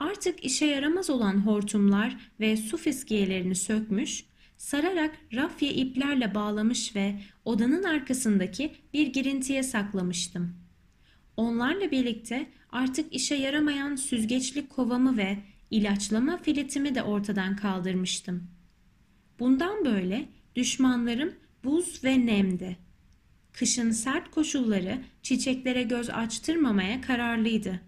Artık 0.00 0.44
işe 0.44 0.66
yaramaz 0.66 1.10
olan 1.10 1.46
hortumlar 1.46 2.30
ve 2.40 2.56
su 2.56 2.76
fiskiyelerini 2.76 3.54
sökmüş, 3.54 4.24
sararak 4.62 5.18
rafya 5.34 5.70
iplerle 5.70 6.34
bağlamış 6.34 6.96
ve 6.96 7.20
odanın 7.44 7.82
arkasındaki 7.82 8.72
bir 8.92 9.06
girintiye 9.06 9.62
saklamıştım. 9.62 10.54
Onlarla 11.36 11.90
birlikte 11.90 12.46
artık 12.70 13.14
işe 13.14 13.34
yaramayan 13.34 13.96
süzgeçli 13.96 14.68
kovamı 14.68 15.16
ve 15.16 15.38
ilaçlama 15.70 16.36
filetimi 16.36 16.94
de 16.94 17.02
ortadan 17.02 17.56
kaldırmıştım. 17.56 18.50
Bundan 19.38 19.84
böyle 19.84 20.28
düşmanlarım 20.56 21.34
buz 21.64 22.04
ve 22.04 22.26
nemdi. 22.26 22.76
Kışın 23.52 23.90
sert 23.90 24.30
koşulları 24.30 24.98
çiçeklere 25.22 25.82
göz 25.82 26.10
açtırmamaya 26.10 27.00
kararlıydı. 27.00 27.80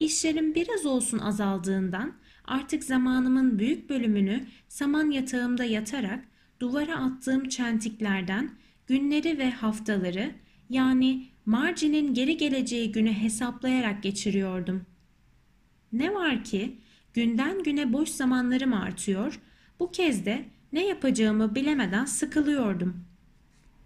İşlerim 0.00 0.54
biraz 0.54 0.86
olsun 0.86 1.18
azaldığından 1.18 2.14
artık 2.46 2.84
zamanımın 2.84 3.58
büyük 3.58 3.90
bölümünü 3.90 4.46
saman 4.68 5.10
yatağımda 5.10 5.64
yatarak 5.64 6.24
duvara 6.60 6.96
attığım 6.96 7.48
çentiklerden 7.48 8.50
günleri 8.86 9.38
ve 9.38 9.50
haftaları 9.50 10.30
yani 10.70 11.26
Marci'nin 11.46 12.14
geri 12.14 12.36
geleceği 12.36 12.92
günü 12.92 13.12
hesaplayarak 13.12 14.02
geçiriyordum. 14.02 14.86
Ne 15.92 16.14
var 16.14 16.44
ki 16.44 16.76
günden 17.14 17.62
güne 17.62 17.92
boş 17.92 18.08
zamanlarım 18.08 18.72
artıyor, 18.72 19.40
bu 19.80 19.90
kez 19.90 20.26
de 20.26 20.44
ne 20.72 20.86
yapacağımı 20.86 21.54
bilemeden 21.54 22.04
sıkılıyordum. 22.04 23.04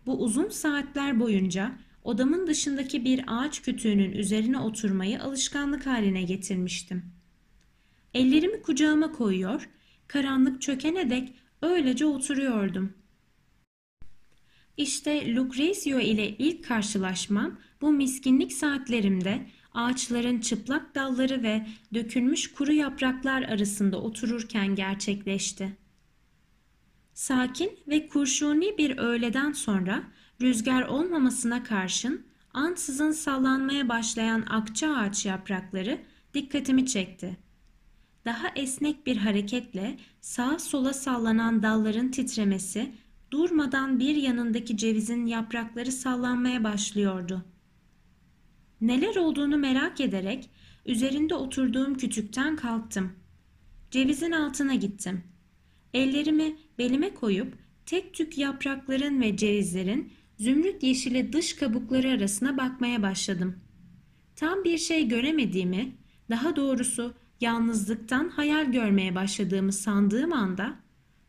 Bu 0.07 0.23
uzun 0.23 0.49
saatler 0.49 1.21
boyunca 1.21 1.73
odamın 2.05 2.47
dışındaki 2.47 3.05
bir 3.05 3.25
ağaç 3.27 3.63
kütüğünün 3.63 4.13
üzerine 4.13 4.59
oturmayı 4.59 5.23
alışkanlık 5.23 5.87
haline 5.87 6.23
getirmiştim. 6.23 7.20
Ellerimi 8.15 8.63
kucağıma 8.63 9.13
koyuyor, 9.13 9.69
karanlık 10.07 10.63
çökene 10.63 11.11
dek 11.11 11.35
öylece 11.63 12.07
oturuyordum. 12.07 12.93
İşte 14.77 15.35
Lucrezio 15.35 16.01
ile 16.01 16.29
ilk 16.29 16.65
karşılaşmam 16.65 17.59
bu 17.81 17.93
miskinlik 17.93 18.53
saatlerimde 18.53 19.47
ağaçların 19.75 20.41
çıplak 20.41 20.95
dalları 20.95 21.43
ve 21.43 21.67
dökülmüş 21.95 22.53
kuru 22.53 22.73
yapraklar 22.73 23.43
arasında 23.43 24.01
otururken 24.01 24.75
gerçekleşti. 24.75 25.77
Sakin 27.15 27.79
ve 27.89 28.09
kurşuni 28.09 28.79
bir 28.79 28.99
öğleden 28.99 29.53
sonra 29.53 30.03
rüzgar 30.43 30.83
olmamasına 30.83 31.63
karşın 31.63 32.27
ansızın 32.55 33.13
sallanmaya 33.13 33.89
başlayan 33.89 34.45
akça 34.51 34.97
ağaç 34.97 35.27
yaprakları 35.27 36.01
dikkatimi 36.35 36.87
çekti. 36.87 37.37
Daha 38.25 38.49
esnek 38.57 39.07
bir 39.07 39.17
hareketle 39.17 39.97
sağa 40.21 40.59
sola 40.59 40.93
sallanan 40.93 41.63
dalların 41.63 42.11
titremesi 42.11 42.93
durmadan 43.31 44.01
bir 44.01 44.17
yanındaki 44.17 44.77
cevizin 44.77 45.27
yaprakları 45.27 45.93
sallanmaya 45.93 46.65
başlıyordu. 46.65 47.45
Neler 48.81 49.17
olduğunu 49.17 49.57
merak 49.59 50.01
ederek 50.01 50.51
üzerinde 50.87 51.35
oturduğum 51.35 51.95
kütükten 51.97 52.57
kalktım. 52.57 53.13
Cevizin 53.91 54.33
altına 54.33 54.75
gittim. 54.75 55.25
Ellerimi 55.95 56.57
belime 56.79 57.15
koyup 57.15 57.55
tek 57.87 58.15
tük 58.15 58.39
yaprakların 58.39 59.21
ve 59.21 59.37
cevizlerin 59.37 60.13
zümrüt 60.39 60.83
yeşili 60.83 61.33
dış 61.33 61.57
kabukları 61.57 62.11
arasına 62.11 62.57
bakmaya 62.57 63.03
başladım. 63.03 63.57
Tam 64.37 64.65
bir 64.65 64.79
şey 64.79 65.09
göremediğimi, 65.09 65.97
daha 66.31 66.57
doğrusu 66.57 67.15
yalnızlıktan 67.41 68.29
hayal 68.29 68.73
görmeye 68.73 69.15
başladığımı 69.15 69.73
sandığım 69.73 70.33
anda 70.33 70.77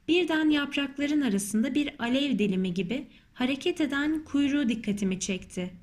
birden 0.08 0.50
yaprakların 0.50 1.22
arasında 1.22 1.76
bir 1.76 1.96
alev 2.00 2.40
dilimi 2.40 2.74
gibi 2.74 3.08
hareket 3.34 3.82
eden 3.82 4.24
kuyruğu 4.26 4.70
dikkatimi 4.70 5.20
çekti. 5.20 5.74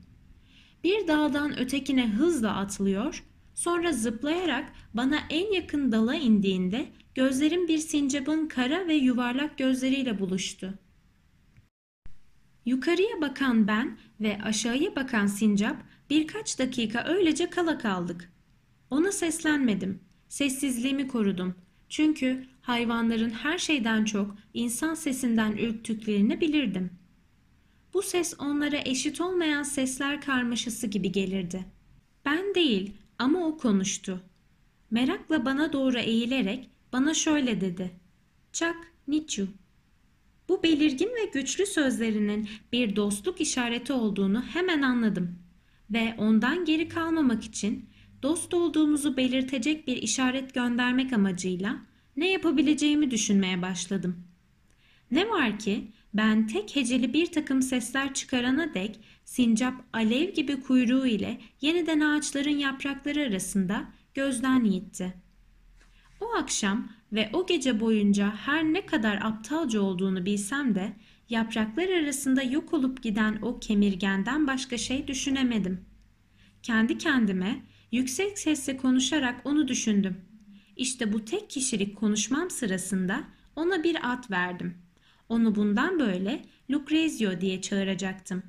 Bir 0.85 1.09
daldan 1.09 1.59
ötekine 1.59 2.09
hızla 2.09 2.57
atlıyor, 2.57 3.25
sonra 3.55 3.93
zıplayarak 3.93 4.73
bana 4.95 5.19
en 5.31 5.53
yakın 5.53 5.93
dala 5.93 6.15
indiğinde 6.15 6.89
gözlerim 7.15 7.69
bir 7.69 7.79
sincapın 7.79 8.49
kara 8.49 8.89
ve 8.89 8.95
yuvarlak 8.95 9.59
gözleriyle 9.59 10.21
buluştu. 10.21 10.75
Yukarıya 12.67 13.21
bakan 13.21 13.69
ben 13.69 13.99
ve 14.21 14.39
aşağıya 14.43 14.97
bakan 14.97 15.27
sincap 15.27 15.77
birkaç 16.11 16.59
dakika 16.59 17.05
öylece 17.05 17.51
kala 17.51 17.79
kaldık. 17.79 18.33
Ona 18.91 19.13
seslenmedim. 19.13 20.08
Sessizliğimi 20.29 21.09
korudum. 21.09 21.55
Çünkü 21.89 22.47
hayvanların 22.63 23.31
her 23.31 23.59
şeyden 23.59 24.05
çok 24.05 24.35
insan 24.55 24.95
sesinden 24.95 25.53
ürktüklerini 25.53 26.41
bilirdim. 26.41 26.91
Bu 27.95 28.03
ses 28.03 28.35
onlara 28.39 28.77
eşit 28.85 29.21
olmayan 29.21 29.63
sesler 29.63 30.21
karmaşası 30.21 30.87
gibi 30.87 31.13
gelirdi. 31.13 31.65
Ben 32.25 32.55
değil 32.55 32.93
ama 33.19 33.47
o 33.47 33.57
konuştu. 33.59 34.21
Merakla 34.91 35.45
bana 35.45 35.73
doğru 35.73 35.99
eğilerek 35.99 36.71
bana 36.93 37.15
şöyle 37.15 37.61
dedi. 37.61 37.91
Çak, 38.53 38.77
Niçu. 39.09 39.49
Bu 40.49 40.63
belirgin 40.63 41.09
ve 41.09 41.31
güçlü 41.33 41.67
sözlerinin 41.67 42.49
bir 42.73 42.97
dostluk 42.97 43.41
işareti 43.41 43.93
olduğunu 43.93 44.43
hemen 44.43 44.83
anladım 44.83 45.39
ve 45.91 46.15
ondan 46.19 46.65
geri 46.65 46.89
kalmamak 46.89 47.45
için 47.45 47.89
dost 48.23 48.55
olduğumuzu 48.55 49.17
belirtecek 49.17 49.87
bir 49.87 49.97
işaret 49.97 50.55
göndermek 50.55 51.13
amacıyla 51.13 51.77
ne 52.17 52.31
yapabileceğimi 52.31 53.11
düşünmeye 53.11 53.63
başladım. 53.63 54.25
Ne 55.11 55.29
var 55.29 55.59
ki 55.59 55.93
ben 56.15 56.47
tek 56.47 56.77
heceli 56.77 57.13
bir 57.13 57.27
takım 57.27 57.63
sesler 57.63 58.15
çıkarana 58.15 58.75
dek 58.75 59.01
sincap 59.25 59.75
alev 59.93 60.35
gibi 60.35 60.61
kuyruğu 60.61 61.07
ile 61.07 61.41
yeniden 61.61 62.01
ağaçların 62.01 62.59
yaprakları 62.59 63.21
arasında 63.21 63.85
gözden 64.15 64.65
yitti. 64.65 65.15
O 66.21 66.35
akşam 66.35 66.89
ve 67.13 67.31
o 67.33 67.47
gece 67.47 67.81
boyunca 67.81 68.35
her 68.37 68.65
ne 68.65 68.87
kadar 68.87 69.21
aptalca 69.23 69.81
olduğunu 69.81 70.27
bilsem 70.27 70.75
de 70.75 70.93
yapraklar 71.29 71.89
arasında 71.89 72.43
yok 72.43 72.75
olup 72.75 73.03
giden 73.03 73.39
o 73.43 73.61
kemirgenden 73.61 74.47
başka 74.47 74.79
şey 74.79 75.09
düşünemedim. 75.09 75.85
Kendi 76.63 76.99
kendime 76.99 77.63
yüksek 77.93 78.39
sesle 78.39 78.77
konuşarak 78.77 79.41
onu 79.45 79.69
düşündüm. 79.69 80.17
İşte 80.77 81.13
bu 81.13 81.25
tek 81.25 81.51
kişilik 81.51 81.97
konuşmam 81.97 82.51
sırasında 82.51 83.25
ona 83.57 83.85
bir 83.85 84.13
at 84.13 84.31
verdim. 84.31 84.75
Onu 85.29 85.55
bundan 85.55 86.01
böyle 86.01 86.45
Lucrezio 86.71 87.41
diye 87.41 87.61
çağıracaktım. 87.61 88.43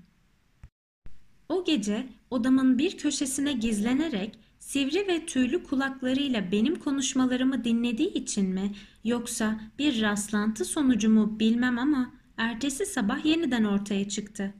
O 1.49 1.65
gece 1.65 2.07
odamın 2.31 2.77
bir 2.77 2.97
köşesine 2.97 3.53
gizlenerek 3.53 4.39
sivri 4.59 5.07
ve 5.07 5.25
tüylü 5.25 5.63
kulaklarıyla 5.63 6.51
benim 6.51 6.75
konuşmalarımı 6.75 7.63
dinlediği 7.63 8.13
için 8.13 8.45
mi 8.45 8.71
yoksa 9.03 9.61
bir 9.79 10.01
rastlantı 10.01 10.65
sonucu 10.65 11.09
mu 11.09 11.39
bilmem 11.39 11.79
ama 11.79 12.13
ertesi 12.37 12.85
sabah 12.85 13.25
yeniden 13.25 13.63
ortaya 13.63 14.09
çıktı. 14.09 14.53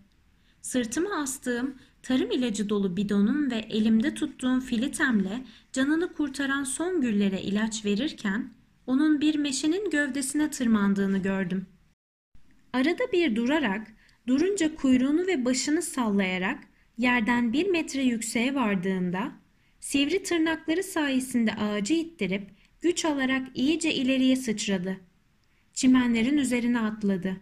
Sırtıma 0.62 1.16
astığım 1.16 1.76
tarım 2.04 2.32
ilacı 2.32 2.70
dolu 2.70 2.98
bidonum 2.98 3.52
ve 3.52 3.56
elimde 3.56 4.14
tuttuğum 4.14 4.60
filitemle 4.62 5.44
canını 5.74 6.14
kurtaran 6.14 6.64
son 6.64 7.02
güllere 7.02 7.42
ilaç 7.42 7.86
verirken 7.86 8.54
onun 8.88 9.22
bir 9.22 9.36
meşenin 9.36 9.90
gövdesine 9.90 10.50
tırmandığını 10.50 11.18
gördüm. 11.18 11.66
Arada 12.74 13.12
bir 13.14 13.36
durarak, 13.36 13.88
durunca 14.28 14.76
kuyruğunu 14.76 15.28
ve 15.28 15.46
başını 15.46 15.82
sallayarak 15.82 16.64
yerden 16.98 17.54
bir 17.54 17.68
metre 17.68 18.04
yükseğe 18.04 18.56
vardığında 18.56 19.32
sivri 19.80 20.24
tırnakları 20.24 20.84
sayesinde 20.84 21.54
ağacı 21.54 21.94
ittirip 21.94 22.50
güç 22.82 23.06
alarak 23.06 23.48
iyice 23.56 23.94
ileriye 23.94 24.36
sıçradı. 24.36 24.98
Çimenlerin 25.74 26.38
üzerine 26.38 26.80
atladı. 26.80 27.38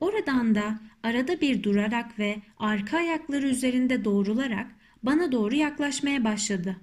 Oradan 0.00 0.54
da 0.54 0.80
arada 1.02 1.40
bir 1.40 1.62
durarak 1.62 2.18
ve 2.18 2.36
arka 2.58 2.96
ayakları 2.96 3.46
üzerinde 3.46 4.04
doğrularak 4.04 4.66
bana 5.02 5.32
doğru 5.32 5.54
yaklaşmaya 5.54 6.24
başladı. 6.24 6.76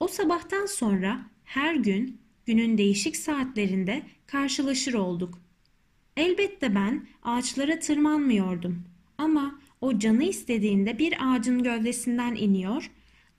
O 0.00 0.08
sabahtan 0.08 0.66
sonra 0.66 1.20
her 1.44 1.74
gün 1.74 2.20
günün 2.46 2.78
değişik 2.78 3.16
saatlerinde 3.16 4.02
karşılaşır 4.26 4.94
olduk. 4.94 5.38
Elbette 6.16 6.74
ben 6.74 7.06
ağaçlara 7.22 7.78
tırmanmıyordum 7.78 8.84
ama 9.18 9.60
o 9.80 9.98
canı 9.98 10.24
istediğinde 10.24 10.98
bir 10.98 11.14
ağacın 11.20 11.62
gövdesinden 11.62 12.34
iniyor, 12.34 12.90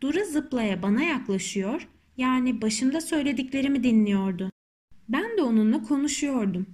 dura 0.02 0.26
zıplaya 0.26 0.82
bana 0.82 1.04
yaklaşıyor, 1.04 1.88
yani 2.18 2.62
başımda 2.62 3.02
söylediklerimi 3.02 3.84
dinliyordu. 3.84 4.52
Ben 5.10 5.38
de 5.38 5.42
onunla 5.42 5.84
konuşuyordum. 5.84 6.68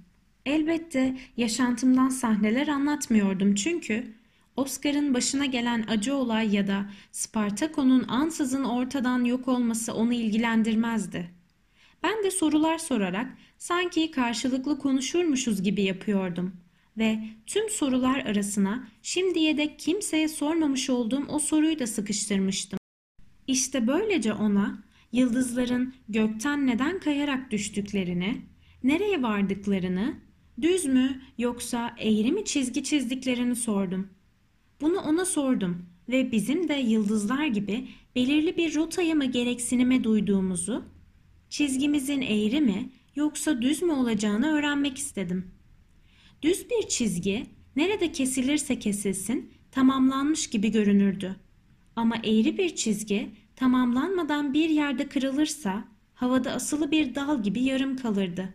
Elbette 0.46 1.16
yaşantımdan 1.36 2.08
sahneler 2.08 2.68
anlatmıyordum 2.68 3.54
çünkü 3.54 4.14
Oscar'ın 4.56 5.14
başına 5.14 5.46
gelen 5.46 5.84
acı 5.88 6.14
olay 6.14 6.54
ya 6.54 6.66
da 6.66 6.90
Spartako'nun 7.12 8.08
ansızın 8.08 8.64
ortadan 8.64 9.24
yok 9.24 9.48
olması 9.48 9.94
onu 9.94 10.12
ilgilendirmezdi. 10.12 11.30
Ben 12.02 12.24
de 12.24 12.30
sorular 12.30 12.78
sorarak 12.78 13.26
sanki 13.58 14.10
karşılıklı 14.10 14.78
konuşurmuşuz 14.78 15.62
gibi 15.62 15.82
yapıyordum 15.82 16.56
ve 16.98 17.18
tüm 17.46 17.70
sorular 17.70 18.18
arasına 18.18 18.88
şimdiye 19.02 19.56
dek 19.56 19.78
kimseye 19.78 20.28
sormamış 20.28 20.90
olduğum 20.90 21.24
o 21.28 21.38
soruyu 21.38 21.78
da 21.78 21.86
sıkıştırmıştım. 21.86 22.78
İşte 23.46 23.86
böylece 23.86 24.32
ona 24.32 24.82
yıldızların 25.12 25.94
gökten 26.08 26.66
neden 26.66 27.00
kayarak 27.00 27.50
düştüklerini, 27.50 28.42
nereye 28.84 29.22
vardıklarını, 29.22 30.14
düz 30.60 30.84
mü 30.84 31.20
yoksa 31.38 31.96
eğri 31.98 32.32
mi 32.32 32.44
çizgi 32.44 32.84
çizdiklerini 32.84 33.56
sordum. 33.56 34.08
Bunu 34.80 35.00
ona 35.00 35.24
sordum 35.24 35.86
ve 36.08 36.32
bizim 36.32 36.68
de 36.68 36.74
yıldızlar 36.74 37.46
gibi 37.46 37.88
belirli 38.14 38.56
bir 38.56 38.74
rotaya 38.74 39.14
mı 39.14 39.24
gereksinime 39.24 40.04
duyduğumuzu, 40.04 40.84
çizgimizin 41.50 42.20
eğri 42.20 42.60
mi 42.60 42.90
yoksa 43.16 43.62
düz 43.62 43.82
mü 43.82 43.92
olacağını 43.92 44.52
öğrenmek 44.52 44.98
istedim. 44.98 45.50
Düz 46.42 46.66
bir 46.70 46.88
çizgi 46.88 47.46
nerede 47.76 48.12
kesilirse 48.12 48.78
kesilsin 48.78 49.50
tamamlanmış 49.70 50.50
gibi 50.50 50.70
görünürdü. 50.70 51.36
Ama 51.96 52.16
eğri 52.16 52.58
bir 52.58 52.76
çizgi 52.76 53.30
tamamlanmadan 53.56 54.54
bir 54.54 54.68
yerde 54.68 55.08
kırılırsa 55.08 55.84
havada 56.14 56.52
asılı 56.52 56.90
bir 56.90 57.14
dal 57.14 57.42
gibi 57.42 57.62
yarım 57.62 57.96
kalırdı. 57.96 58.54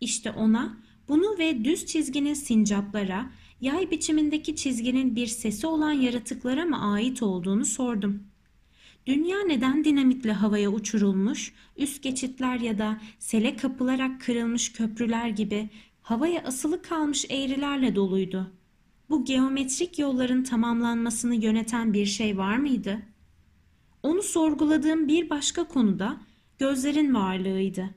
İşte 0.00 0.30
ona 0.30 0.78
bunu 1.08 1.38
ve 1.38 1.64
düz 1.64 1.86
çizginin 1.86 2.34
sincaplara, 2.34 3.30
yay 3.60 3.90
biçimindeki 3.90 4.56
çizginin 4.56 5.16
bir 5.16 5.26
sesi 5.26 5.66
olan 5.66 5.92
yaratıklara 5.92 6.64
mı 6.64 6.92
ait 6.92 7.22
olduğunu 7.22 7.64
sordum. 7.64 8.22
Dünya 9.06 9.38
neden 9.46 9.84
dinamitle 9.84 10.32
havaya 10.32 10.70
uçurulmuş, 10.70 11.52
üst 11.76 12.02
geçitler 12.02 12.60
ya 12.60 12.78
da 12.78 13.00
sele 13.18 13.56
kapılarak 13.56 14.20
kırılmış 14.20 14.72
köprüler 14.72 15.28
gibi 15.28 15.68
havaya 16.02 16.42
asılı 16.42 16.82
kalmış 16.82 17.24
eğrilerle 17.30 17.94
doluydu? 17.94 18.52
Bu 19.10 19.24
geometrik 19.24 19.98
yolların 19.98 20.42
tamamlanmasını 20.42 21.34
yöneten 21.34 21.92
bir 21.92 22.06
şey 22.06 22.38
var 22.38 22.56
mıydı? 22.56 23.02
Onu 24.02 24.22
sorguladığım 24.22 25.08
bir 25.08 25.30
başka 25.30 25.68
konuda 25.68 26.20
gözlerin 26.58 27.14
varlığıydı. 27.14 27.94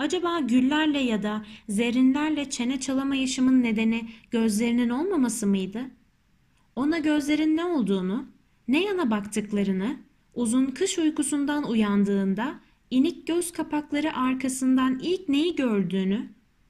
Acaba 0.00 0.40
güllerle 0.40 0.98
ya 0.98 1.22
da 1.22 1.44
zerrinlerle 1.68 2.50
çene 2.50 2.80
çalamayışımın 2.80 3.62
nedeni 3.62 4.08
gözlerinin 4.30 4.88
olmaması 4.88 5.46
mıydı? 5.46 5.82
Ona 6.76 6.98
gözlerin 6.98 7.56
ne 7.56 7.64
olduğunu, 7.64 8.26
ne 8.68 8.84
yana 8.84 9.10
baktıklarını, 9.10 9.96
uzun 10.34 10.66
kış 10.66 10.98
uykusundan 10.98 11.70
uyandığında 11.70 12.60
inik 12.90 13.26
göz 13.26 13.52
kapakları 13.52 14.16
arkasından 14.16 14.98
ilk 15.02 15.28
neyi 15.28 15.56
gördüğünü, 15.56 16.28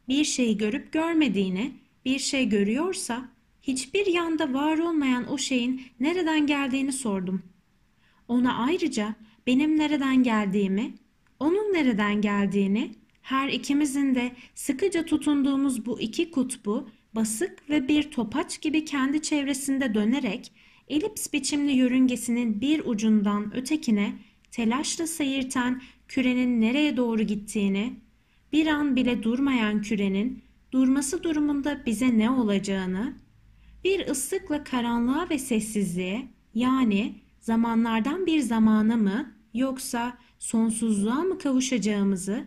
bir 0.09 0.24
şeyi 0.24 0.57
görüp 0.57 0.93
görmediğini, 0.93 1.72
bir 2.05 2.18
şey 2.18 2.49
görüyorsa 2.49 3.28
hiçbir 3.62 4.07
yanda 4.07 4.53
var 4.53 4.78
olmayan 4.78 5.33
o 5.33 5.39
şeyin 5.39 5.83
nereden 6.01 6.47
geldiğini 6.47 6.93
sordum. 6.93 7.43
Ona 8.28 8.55
ayrıca 8.55 9.14
benim 9.47 9.78
nereden 9.78 10.22
geldiğimi, 10.22 10.95
onun 11.41 11.74
nereden 11.74 12.20
geldiğini, 12.20 12.99
her 13.31 13.49
ikimizin 13.49 14.14
de 14.14 14.33
sıkıca 14.55 15.05
tutunduğumuz 15.05 15.87
bu 15.87 16.01
iki 16.01 16.31
kutbu 16.31 16.89
basık 17.14 17.70
ve 17.70 17.89
bir 17.89 18.11
topaç 18.11 18.61
gibi 18.61 18.85
kendi 18.85 19.22
çevresinde 19.22 19.95
dönerek 19.95 20.53
elips 20.89 21.33
biçimli 21.33 21.72
yörüngesinin 21.72 22.61
bir 22.61 22.83
ucundan 22.85 23.57
ötekine 23.57 24.12
telaşla 24.51 25.07
seyirten 25.07 25.83
kürenin 26.09 26.61
nereye 26.61 26.97
doğru 26.97 27.22
gittiğini, 27.22 27.93
bir 28.53 28.66
an 28.66 28.97
bile 28.97 29.22
durmayan 29.22 29.83
kürenin 29.83 30.43
durması 30.72 31.22
durumunda 31.22 31.83
bize 31.87 32.18
ne 32.18 32.31
olacağını, 32.31 33.14
bir 33.85 34.09
ıslıkla 34.09 34.64
karanlığa 34.64 35.31
ve 35.31 35.39
sessizliğe 35.39 36.28
yani 36.55 37.14
zamanlardan 37.41 38.26
bir 38.26 38.41
zamana 38.41 38.97
mı 38.97 39.35
yoksa 39.55 40.18
sonsuzluğa 40.39 41.22
mı 41.22 41.39
kavuşacağımızı, 41.39 42.47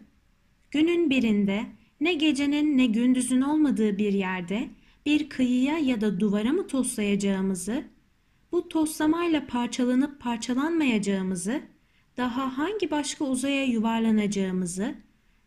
günün 0.74 1.10
birinde 1.10 1.66
ne 2.02 2.14
gecenin 2.14 2.78
ne 2.78 2.86
gündüzün 2.86 3.42
olmadığı 3.42 3.98
bir 3.98 4.14
yerde 4.14 4.70
bir 5.06 5.30
kıyıya 5.30 5.78
ya 5.78 6.02
da 6.02 6.20
duvara 6.20 6.54
mı 6.54 6.68
toslayacağımızı, 6.68 7.84
bu 8.52 8.70
toslamayla 8.70 9.48
parçalanıp 9.48 10.20
parçalanmayacağımızı, 10.20 11.62
daha 12.18 12.58
hangi 12.58 12.92
başka 12.92 13.26
uzaya 13.26 13.64
yuvarlanacağımızı, 13.64 14.96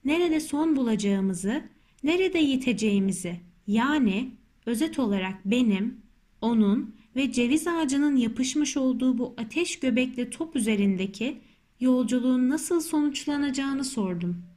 nerede 0.04 0.40
son 0.40 0.76
bulacağımızı, 0.76 1.62
nerede 2.04 2.38
yiteceğimizi, 2.38 3.40
yani 3.66 4.30
özet 4.66 4.98
olarak 4.98 5.44
benim, 5.44 6.00
onun 6.40 6.94
ve 7.16 7.32
ceviz 7.32 7.66
ağacının 7.66 8.16
yapışmış 8.16 8.76
olduğu 8.76 9.18
bu 9.18 9.34
ateş 9.38 9.78
göbekli 9.78 10.30
top 10.30 10.56
üzerindeki 10.56 11.38
yolculuğun 11.80 12.50
nasıl 12.50 12.80
sonuçlanacağını 12.80 13.84
sordum. 13.84 14.55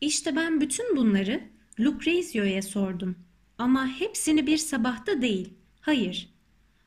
İşte 0.00 0.36
ben 0.36 0.60
bütün 0.60 0.96
bunları 0.96 1.40
Lucrezio'ya 1.80 2.62
sordum. 2.62 3.16
Ama 3.58 3.86
hepsini 3.86 4.46
bir 4.46 4.56
sabahta 4.56 5.22
değil. 5.22 5.54
Hayır. 5.80 6.28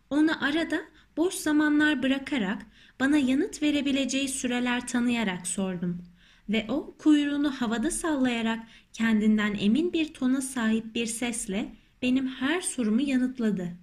Ona 0.09 0.41
arada 0.41 0.81
boş 1.17 1.33
zamanlar 1.33 2.03
bırakarak 2.03 2.65
bana 2.99 3.17
yanıt 3.17 3.63
verebileceği 3.63 4.27
süreler 4.27 4.87
tanıyarak 4.87 5.47
sordum. 5.47 6.03
Ve 6.49 6.65
o 6.69 6.95
kuyruğunu 6.97 7.51
havada 7.61 7.91
sallayarak 7.91 8.59
kendinden 8.93 9.55
emin 9.59 9.93
bir 9.93 10.13
tona 10.13 10.41
sahip 10.41 10.95
bir 10.95 11.05
sesle 11.05 11.75
benim 12.01 12.27
her 12.27 12.61
sorumu 12.61 13.01
yanıtladı. 13.01 13.77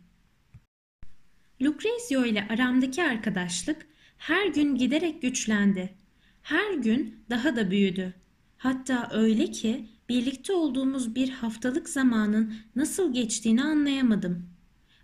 Lucrezio 1.63 2.25
ile 2.25 2.49
aramdaki 2.49 3.03
arkadaşlık 3.03 3.87
her 4.19 4.47
gün 4.47 4.75
giderek 4.75 5.23
güçlendi. 5.23 5.95
Her 6.43 6.75
gün 6.75 7.25
daha 7.31 7.57
da 7.57 7.71
büyüdü. 7.71 8.15
Hatta 8.67 9.09
öyle 9.13 9.51
ki 9.51 9.87
birlikte 10.09 10.53
olduğumuz 10.53 11.15
bir 11.15 11.29
haftalık 11.29 11.89
zamanın 11.89 12.55
nasıl 12.77 13.15
geçtiğini 13.15 13.63
anlayamadım. 13.63 14.47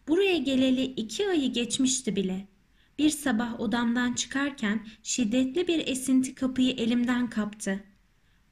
Buraya 0.09 0.39
geleli 0.39 0.83
iki 0.85 1.29
ayı 1.29 1.53
geçmişti 1.53 2.17
bile. 2.17 2.49
Bir 2.99 3.11
sabah 3.11 3.61
odamdan 3.61 4.13
çıkarken 4.13 4.87
şiddetli 5.03 5.69
bir 5.69 5.87
esinti 5.87 6.35
kapıyı 6.35 6.73
elimden 6.73 7.31
kaptı. 7.31 7.85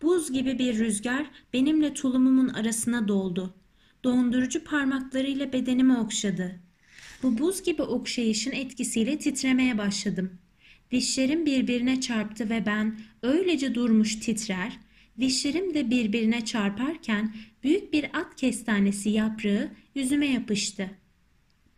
Buz 0.02 0.32
gibi 0.32 0.58
bir 0.58 0.78
rüzgar 0.78 1.30
benimle 1.52 1.94
tulumumun 1.94 2.48
arasına 2.48 3.08
doldu. 3.08 3.54
Dondurucu 4.04 4.64
parmaklarıyla 4.64 5.52
bedenimi 5.52 5.98
okşadı. 5.98 6.60
Bu 7.22 7.38
buz 7.38 7.62
gibi 7.62 7.82
okşayışın 7.82 8.52
etkisiyle 8.52 9.18
titremeye 9.18 9.78
başladım. 9.78 10.30
Dişlerim 10.90 11.46
birbirine 11.46 12.00
çarptı 12.00 12.50
ve 12.50 12.66
ben 12.66 13.00
öylece 13.22 13.74
durmuş 13.74 14.16
titrer, 14.16 14.78
dişlerim 15.20 15.74
de 15.74 15.90
birbirine 15.90 16.44
çarparken 16.44 17.34
büyük 17.62 17.92
bir 17.92 18.04
at 18.18 18.36
kestanesi 18.36 19.10
yaprağı 19.10 19.70
yüzüme 19.94 20.26
yapıştı. 20.26 20.90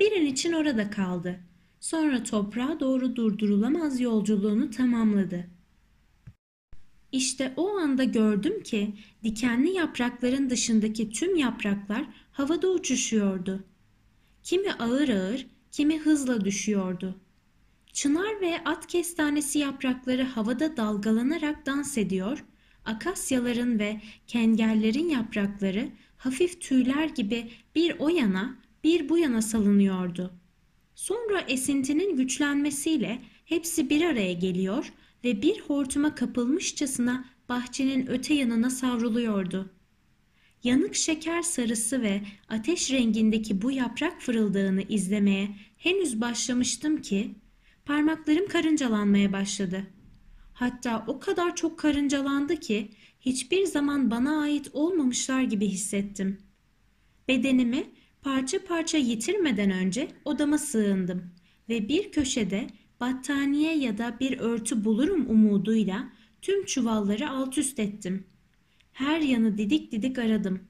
Bir 0.00 0.12
an 0.12 0.26
için 0.26 0.52
orada 0.52 0.90
kaldı. 0.90 1.40
Sonra 1.80 2.22
toprağa 2.22 2.80
doğru 2.80 3.16
durdurulamaz 3.16 4.00
yolculuğunu 4.00 4.70
tamamladı. 4.70 5.46
İşte 7.12 7.52
o 7.56 7.76
anda 7.76 8.04
gördüm 8.04 8.62
ki 8.62 8.94
dikenli 9.24 9.70
yaprakların 9.70 10.50
dışındaki 10.50 11.10
tüm 11.10 11.36
yapraklar 11.36 12.04
havada 12.32 12.68
uçuşuyordu. 12.68 13.64
Kimi 14.42 14.72
ağır 14.72 15.08
ağır, 15.08 15.46
kimi 15.72 15.98
hızla 15.98 16.44
düşüyordu. 16.44 17.20
Çınar 17.92 18.40
ve 18.40 18.64
at 18.64 18.86
kestanesi 18.86 19.58
yaprakları 19.58 20.22
havada 20.22 20.76
dalgalanarak 20.76 21.66
dans 21.66 21.98
ediyor, 21.98 22.44
akasyaların 22.84 23.78
ve 23.78 24.00
kengerlerin 24.26 25.08
yaprakları 25.08 25.88
hafif 26.16 26.60
tüyler 26.60 27.08
gibi 27.08 27.50
bir 27.74 27.96
o 27.98 28.08
yana 28.08 28.58
bir 28.84 29.08
bu 29.08 29.18
yana 29.18 29.42
salınıyordu. 29.42 30.32
Sonra 30.94 31.40
esintinin 31.40 32.16
güçlenmesiyle 32.16 33.22
hepsi 33.44 33.90
bir 33.90 34.04
araya 34.04 34.32
geliyor 34.32 34.92
ve 35.24 35.42
bir 35.42 35.60
hortuma 35.60 36.14
kapılmışçasına 36.14 37.24
bahçenin 37.48 38.06
öte 38.06 38.34
yanına 38.34 38.70
savruluyordu. 38.70 39.70
Yanık 40.64 40.94
şeker 40.94 41.42
sarısı 41.42 42.02
ve 42.02 42.22
ateş 42.48 42.90
rengindeki 42.90 43.62
bu 43.62 43.70
yaprak 43.72 44.22
fırıldağını 44.22 44.82
izlemeye 44.82 45.56
henüz 45.76 46.20
başlamıştım 46.20 47.02
ki 47.02 47.34
parmaklarım 47.84 48.48
karıncalanmaya 48.48 49.32
başladı. 49.32 49.86
Hatta 50.54 51.04
o 51.06 51.20
kadar 51.20 51.56
çok 51.56 51.78
karıncalandı 51.78 52.56
ki 52.56 52.90
hiçbir 53.20 53.64
zaman 53.66 54.10
bana 54.10 54.40
ait 54.40 54.70
olmamışlar 54.72 55.42
gibi 55.42 55.66
hissettim. 55.66 56.38
Bedenimi 57.28 57.84
parça 58.22 58.64
parça 58.64 58.98
yitirmeden 58.98 59.70
önce 59.70 60.08
odama 60.24 60.58
sığındım 60.58 61.34
ve 61.68 61.88
bir 61.88 62.12
köşede 62.12 62.66
battaniye 63.00 63.76
ya 63.76 63.98
da 63.98 64.16
bir 64.20 64.38
örtü 64.38 64.84
bulurum 64.84 65.30
umuduyla 65.30 66.12
tüm 66.42 66.64
çuvalları 66.64 67.30
alt 67.30 67.58
üst 67.58 67.78
ettim. 67.78 68.26
Her 68.92 69.20
yanı 69.20 69.58
didik 69.58 69.92
didik 69.92 70.18
aradım. 70.18 70.60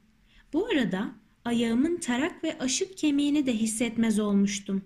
Bu 0.53 0.67
arada 0.67 1.15
ayağımın 1.45 1.97
tarak 1.97 2.45
ve 2.45 2.59
aşık 2.59 2.97
kemiğini 2.97 3.47
de 3.47 3.53
hissetmez 3.53 4.19
olmuştum. 4.19 4.85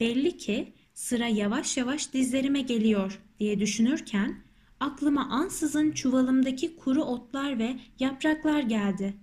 Belli 0.00 0.36
ki 0.36 0.72
sıra 0.96 1.26
yavaş 1.26 1.76
yavaş 1.76 2.12
dizlerime 2.12 2.60
geliyor 2.60 3.20
diye 3.40 3.60
düşünürken 3.60 4.40
aklıma 4.80 5.28
ansızın 5.28 5.90
çuvalımdaki 5.90 6.76
kuru 6.76 7.02
otlar 7.02 7.58
ve 7.58 7.76
yapraklar 8.00 8.60
geldi. 8.60 9.14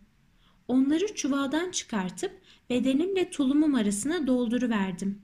Onları 0.67 1.15
çuvaldan 1.15 1.71
çıkartıp 1.71 2.31
bedenimle 2.69 3.29
tulumum 3.29 3.75
arasına 3.75 4.27
dolduruverdim. 4.27 5.21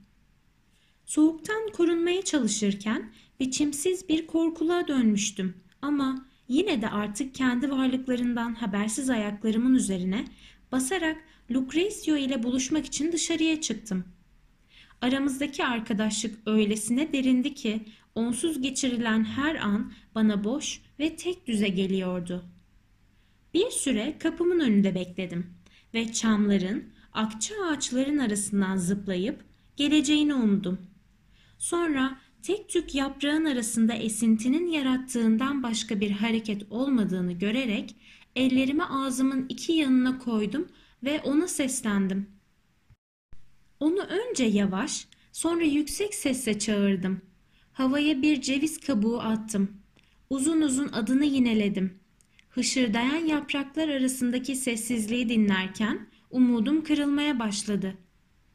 Soğuktan 1.06 1.68
korunmaya 1.72 2.22
çalışırken 2.22 3.12
biçimsiz 3.40 4.08
bir 4.08 4.26
korkuluğa 4.26 4.88
dönmüştüm 4.88 5.54
ama 5.82 6.26
yine 6.48 6.82
de 6.82 6.88
artık 6.88 7.34
kendi 7.34 7.70
varlıklarından 7.70 8.54
habersiz 8.54 9.10
ayaklarımın 9.10 9.74
üzerine 9.74 10.24
basarak 10.72 11.16
Lucrezio 11.50 12.16
ile 12.16 12.42
buluşmak 12.42 12.86
için 12.86 13.12
dışarıya 13.12 13.60
çıktım. 13.60 14.04
Aramızdaki 15.00 15.64
arkadaşlık 15.64 16.38
öylesine 16.46 17.12
derindi 17.12 17.54
ki 17.54 17.84
onsuz 18.14 18.62
geçirilen 18.62 19.24
her 19.24 19.54
an 19.54 19.92
bana 20.14 20.44
boş 20.44 20.80
ve 20.98 21.16
tek 21.16 21.46
düze 21.46 21.68
geliyordu. 21.68 22.44
Bir 23.54 23.70
süre 23.70 24.16
kapımın 24.18 24.60
önünde 24.60 24.94
bekledim 24.94 25.46
ve 25.94 26.12
çamların, 26.12 26.84
akça 27.12 27.54
ağaçların 27.64 28.18
arasından 28.18 28.76
zıplayıp 28.76 29.44
geleceğini 29.76 30.34
umdum. 30.34 30.78
Sonra 31.58 32.18
tek 32.42 32.68
tük 32.68 32.94
yaprağın 32.94 33.44
arasında 33.44 33.94
esintinin 33.94 34.66
yarattığından 34.66 35.62
başka 35.62 36.00
bir 36.00 36.10
hareket 36.10 36.62
olmadığını 36.70 37.32
görerek 37.32 37.96
ellerimi 38.36 38.84
ağzımın 38.84 39.46
iki 39.48 39.72
yanına 39.72 40.18
koydum 40.18 40.68
ve 41.04 41.20
ona 41.20 41.48
seslendim. 41.48 42.39
Onu 43.80 44.00
önce 44.00 44.44
yavaş, 44.44 45.06
sonra 45.32 45.64
yüksek 45.64 46.14
sesle 46.14 46.58
çağırdım. 46.58 47.20
Havaya 47.72 48.22
bir 48.22 48.40
ceviz 48.40 48.80
kabuğu 48.80 49.20
attım. 49.20 49.70
Uzun 50.30 50.60
uzun 50.60 50.88
adını 50.88 51.24
yineledim. 51.24 51.98
Hışırdayan 52.50 53.26
yapraklar 53.26 53.88
arasındaki 53.88 54.56
sessizliği 54.56 55.28
dinlerken 55.28 56.06
umudum 56.30 56.84
kırılmaya 56.84 57.38
başladı. 57.38 57.94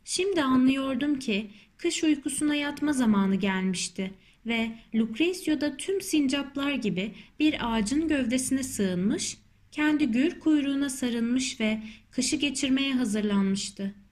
Şimdi 0.03 0.43
anlıyordum 0.43 1.19
ki 1.19 1.51
kış 1.77 2.03
uykusuna 2.03 2.55
yatma 2.55 2.93
zamanı 2.93 3.35
gelmişti 3.35 4.13
ve 4.45 4.71
Lucrezio 4.95 5.61
da 5.61 5.77
tüm 5.77 6.01
sincaplar 6.01 6.71
gibi 6.71 7.15
bir 7.39 7.55
ağacın 7.59 8.07
gövdesine 8.07 8.63
sığınmış, 8.63 9.37
kendi 9.71 10.11
gür 10.11 10.39
kuyruğuna 10.39 10.89
sarılmış 10.89 11.59
ve 11.59 11.81
kışı 12.11 12.35
geçirmeye 12.35 12.93
hazırlanmıştı. 12.93 14.04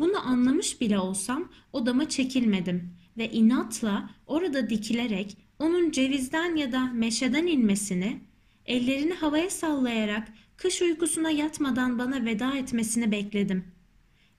Bunu 0.00 0.28
anlamış 0.28 0.80
bile 0.80 0.98
olsam 0.98 1.48
odama 1.72 2.08
çekilmedim 2.08 2.90
ve 3.18 3.30
inatla 3.30 4.10
orada 4.26 4.70
dikilerek 4.70 5.36
onun 5.58 5.90
cevizden 5.90 6.56
ya 6.56 6.72
da 6.72 6.86
meşeden 6.86 7.46
inmesini, 7.46 8.20
ellerini 8.66 9.14
havaya 9.14 9.50
sallayarak 9.50 10.28
kış 10.56 10.82
uykusuna 10.82 11.30
yatmadan 11.30 11.98
bana 11.98 12.24
veda 12.24 12.56
etmesini 12.56 13.12
bekledim. 13.12 13.64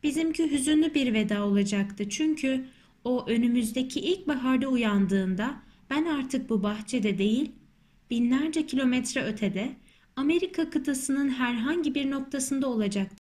Bizimki 0.03 0.51
hüzünlü 0.51 0.93
bir 0.93 1.13
veda 1.13 1.45
olacaktı 1.45 2.09
çünkü 2.09 2.65
o 3.03 3.25
önümüzdeki 3.27 3.99
ilkbaharda 3.99 4.67
uyandığında 4.67 5.55
ben 5.89 6.05
artık 6.05 6.49
bu 6.49 6.63
bahçede 6.63 7.17
değil, 7.17 7.51
binlerce 8.09 8.65
kilometre 8.65 9.23
ötede 9.23 9.75
Amerika 10.15 10.69
kıtasının 10.69 11.29
herhangi 11.29 11.95
bir 11.95 12.11
noktasında 12.11 12.67
olacaktı. 12.67 13.20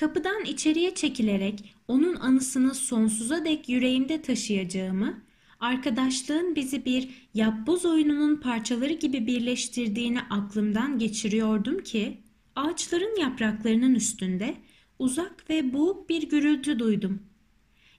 Kapıdan 0.00 0.44
içeriye 0.44 0.94
çekilerek 0.94 1.74
onun 1.88 2.16
anısını 2.16 2.74
sonsuza 2.74 3.44
dek 3.44 3.68
yüreğimde 3.68 4.22
taşıyacağımı, 4.22 5.22
arkadaşlığın 5.60 6.56
bizi 6.56 6.84
bir 6.84 7.28
yapboz 7.34 7.84
oyununun 7.84 8.36
parçaları 8.36 8.92
gibi 8.92 9.26
birleştirdiğini 9.26 10.20
aklımdan 10.20 10.98
geçiriyordum 10.98 11.82
ki, 11.82 12.18
ağaçların 12.56 13.20
yapraklarının 13.20 13.94
üstünde 13.94 14.54
uzak 14.98 15.50
ve 15.50 15.72
boğuk 15.72 16.08
bir 16.08 16.28
gürültü 16.28 16.78
duydum. 16.78 17.22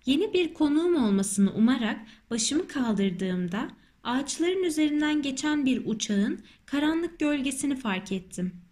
Yeni 0.05 0.33
bir 0.33 0.53
konuğum 0.53 0.95
olmasını 0.95 1.53
umarak 1.53 1.99
başımı 2.29 2.67
kaldırdığımda 2.67 3.67
ağaçların 4.03 4.63
üzerinden 4.63 5.21
geçen 5.21 5.65
bir 5.65 5.85
uçağın 5.85 6.39
karanlık 6.65 7.19
gölgesini 7.19 7.75
fark 7.75 8.11
ettim. 8.11 8.68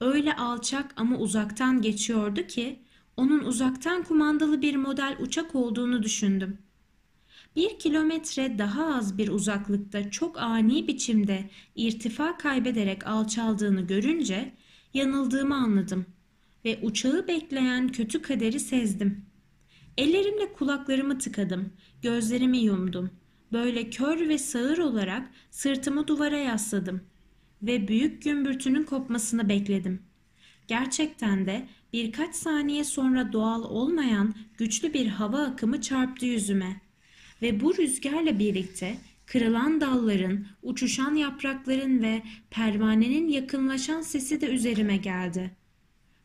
Öyle 0.00 0.36
alçak 0.36 0.94
ama 0.96 1.18
uzaktan 1.18 1.82
geçiyordu 1.82 2.46
ki 2.46 2.82
onun 3.16 3.38
uzaktan 3.44 4.02
kumandalı 4.02 4.62
bir 4.62 4.76
model 4.76 5.16
uçak 5.20 5.54
olduğunu 5.54 6.02
düşündüm. 6.02 6.58
Bir 7.56 7.78
kilometre 7.78 8.58
daha 8.58 8.94
az 8.94 9.18
bir 9.18 9.28
uzaklıkta 9.28 10.10
çok 10.10 10.38
ani 10.38 10.88
biçimde 10.88 11.50
irtifa 11.74 12.38
kaybederek 12.38 13.06
alçaldığını 13.06 13.80
görünce 13.80 14.52
yanıldığımı 14.94 15.54
anladım 15.54 16.06
ve 16.64 16.78
uçağı 16.82 17.28
bekleyen 17.28 17.88
kötü 17.88 18.22
kaderi 18.22 18.60
sezdim. 18.60 19.26
Ellerimle 19.98 20.52
kulaklarımı 20.52 21.18
tıkadım, 21.18 21.72
gözlerimi 22.02 22.58
yumdum. 22.58 23.10
Böyle 23.52 23.90
kör 23.90 24.28
ve 24.28 24.38
sağır 24.38 24.78
olarak 24.78 25.30
sırtımı 25.50 26.08
duvara 26.08 26.38
yasladım 26.38 27.09
ve 27.62 27.88
büyük 27.88 28.22
gümbürtünün 28.22 28.84
kopmasını 28.84 29.48
bekledim. 29.48 30.02
Gerçekten 30.68 31.46
de 31.46 31.68
birkaç 31.92 32.34
saniye 32.34 32.84
sonra 32.84 33.32
doğal 33.32 33.64
olmayan 33.64 34.34
güçlü 34.58 34.94
bir 34.94 35.06
hava 35.06 35.38
akımı 35.38 35.80
çarptı 35.80 36.26
yüzüme 36.26 36.80
ve 37.42 37.60
bu 37.60 37.76
rüzgarla 37.76 38.38
birlikte 38.38 38.96
kırılan 39.26 39.80
dalların, 39.80 40.46
uçuşan 40.62 41.14
yaprakların 41.14 42.02
ve 42.02 42.22
pervanenin 42.50 43.28
yakınlaşan 43.28 44.00
sesi 44.00 44.40
de 44.40 44.46
üzerime 44.46 44.96
geldi. 44.96 45.50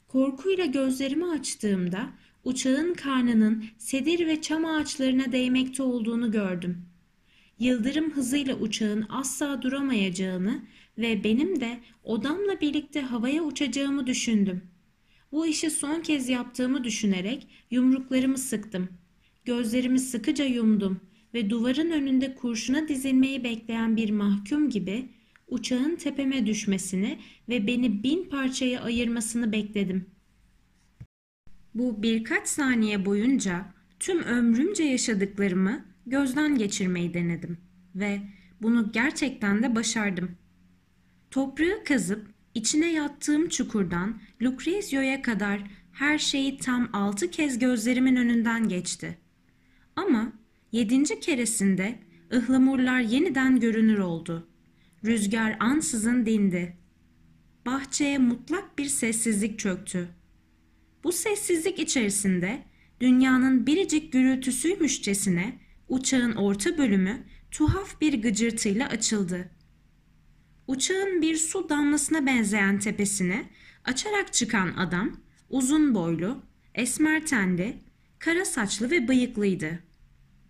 Korkuyla 0.08 0.66
gözlerimi 0.66 1.26
açtığımda 1.26 2.10
uçağın 2.44 2.94
karnının 2.94 3.66
sedir 3.78 4.28
ve 4.28 4.42
çam 4.42 4.66
ağaçlarına 4.66 5.32
değmekte 5.32 5.84
olduğunu 5.84 6.32
gördüm. 6.32 6.86
Yıldırım 7.60 8.12
hızıyla 8.12 8.56
uçağın 8.56 9.06
asla 9.10 9.62
duramayacağını 9.62 10.62
ve 10.98 11.24
benim 11.24 11.62
de 11.62 11.80
odamla 12.04 12.62
birlikte 12.62 13.02
havaya 13.02 13.44
uçacağımı 13.44 14.08
düşündüm. 14.08 14.62
Bu 15.32 15.48
işi 15.48 15.70
son 15.70 16.02
kez 16.02 16.30
yaptığımı 16.30 16.84
düşünerek 16.84 17.48
yumruklarımı 17.72 18.38
sıktım. 18.38 18.90
Gözlerimi 19.46 20.00
sıkıca 20.00 20.46
yumdum 20.46 21.00
ve 21.34 21.50
duvarın 21.50 21.92
önünde 21.92 22.36
kurşuna 22.36 22.88
dizilmeyi 22.88 23.44
bekleyen 23.44 23.98
bir 23.98 24.10
mahkum 24.10 24.70
gibi 24.70 25.10
uçağın 25.48 25.96
tepeme 25.96 26.46
düşmesini 26.46 27.20
ve 27.50 27.68
beni 27.68 28.04
bin 28.04 28.30
parçaya 28.30 28.82
ayırmasını 28.82 29.52
bekledim. 29.52 30.06
Bu 31.74 32.04
birkaç 32.04 32.48
saniye 32.48 33.06
boyunca 33.06 33.66
tüm 34.00 34.24
ömrümce 34.24 34.84
yaşadıklarımı 34.84 35.86
gözden 36.06 36.58
geçirmeyi 36.58 37.14
denedim 37.14 37.58
ve 37.96 38.22
bunu 38.62 38.92
gerçekten 38.92 39.64
de 39.64 39.76
başardım. 39.76 40.32
Toprağı 41.36 41.84
kazıp 41.84 42.28
içine 42.54 42.92
yattığım 42.92 43.50
çukurdan 43.50 44.22
Lucrezio'ya 44.42 45.22
kadar 45.22 45.64
her 45.92 46.18
şeyi 46.18 46.58
tam 46.58 46.90
altı 46.94 47.32
kez 47.32 47.60
gözlerimin 47.60 48.16
önünden 48.16 48.70
geçti. 48.70 49.18
Ama 49.96 50.34
yedinci 50.72 51.20
keresinde 51.20 52.00
ıhlamurlar 52.34 53.00
yeniden 53.00 53.60
görünür 53.60 53.98
oldu. 54.00 54.48
Rüzgar 55.06 55.58
ansızın 55.60 56.26
dindi. 56.26 56.78
Bahçeye 57.66 58.18
mutlak 58.18 58.78
bir 58.78 58.86
sessizlik 58.86 59.60
çöktü. 59.60 60.10
Bu 61.04 61.12
sessizlik 61.12 61.80
içerisinde 61.80 62.64
dünyanın 63.02 63.68
biricik 63.68 64.14
gürültüsüymüşçesine 64.14 65.60
uçağın 65.88 66.32
orta 66.32 66.78
bölümü 66.78 67.24
tuhaf 67.52 68.02
bir 68.02 68.22
gıcırtıyla 68.22 68.88
açıldı. 68.88 69.55
Uçağın 70.68 71.22
bir 71.22 71.36
su 71.36 71.70
damlasına 71.70 72.26
benzeyen 72.26 72.80
tepesine 72.80 73.50
açarak 73.84 74.34
çıkan 74.34 74.74
adam 74.78 75.18
uzun 75.50 75.96
boylu, 75.96 76.44
esmer 76.76 77.26
tenli, 77.26 77.78
kara 78.20 78.46
saçlı 78.46 78.92
ve 78.92 79.08
bıyıklıydı. 79.08 79.80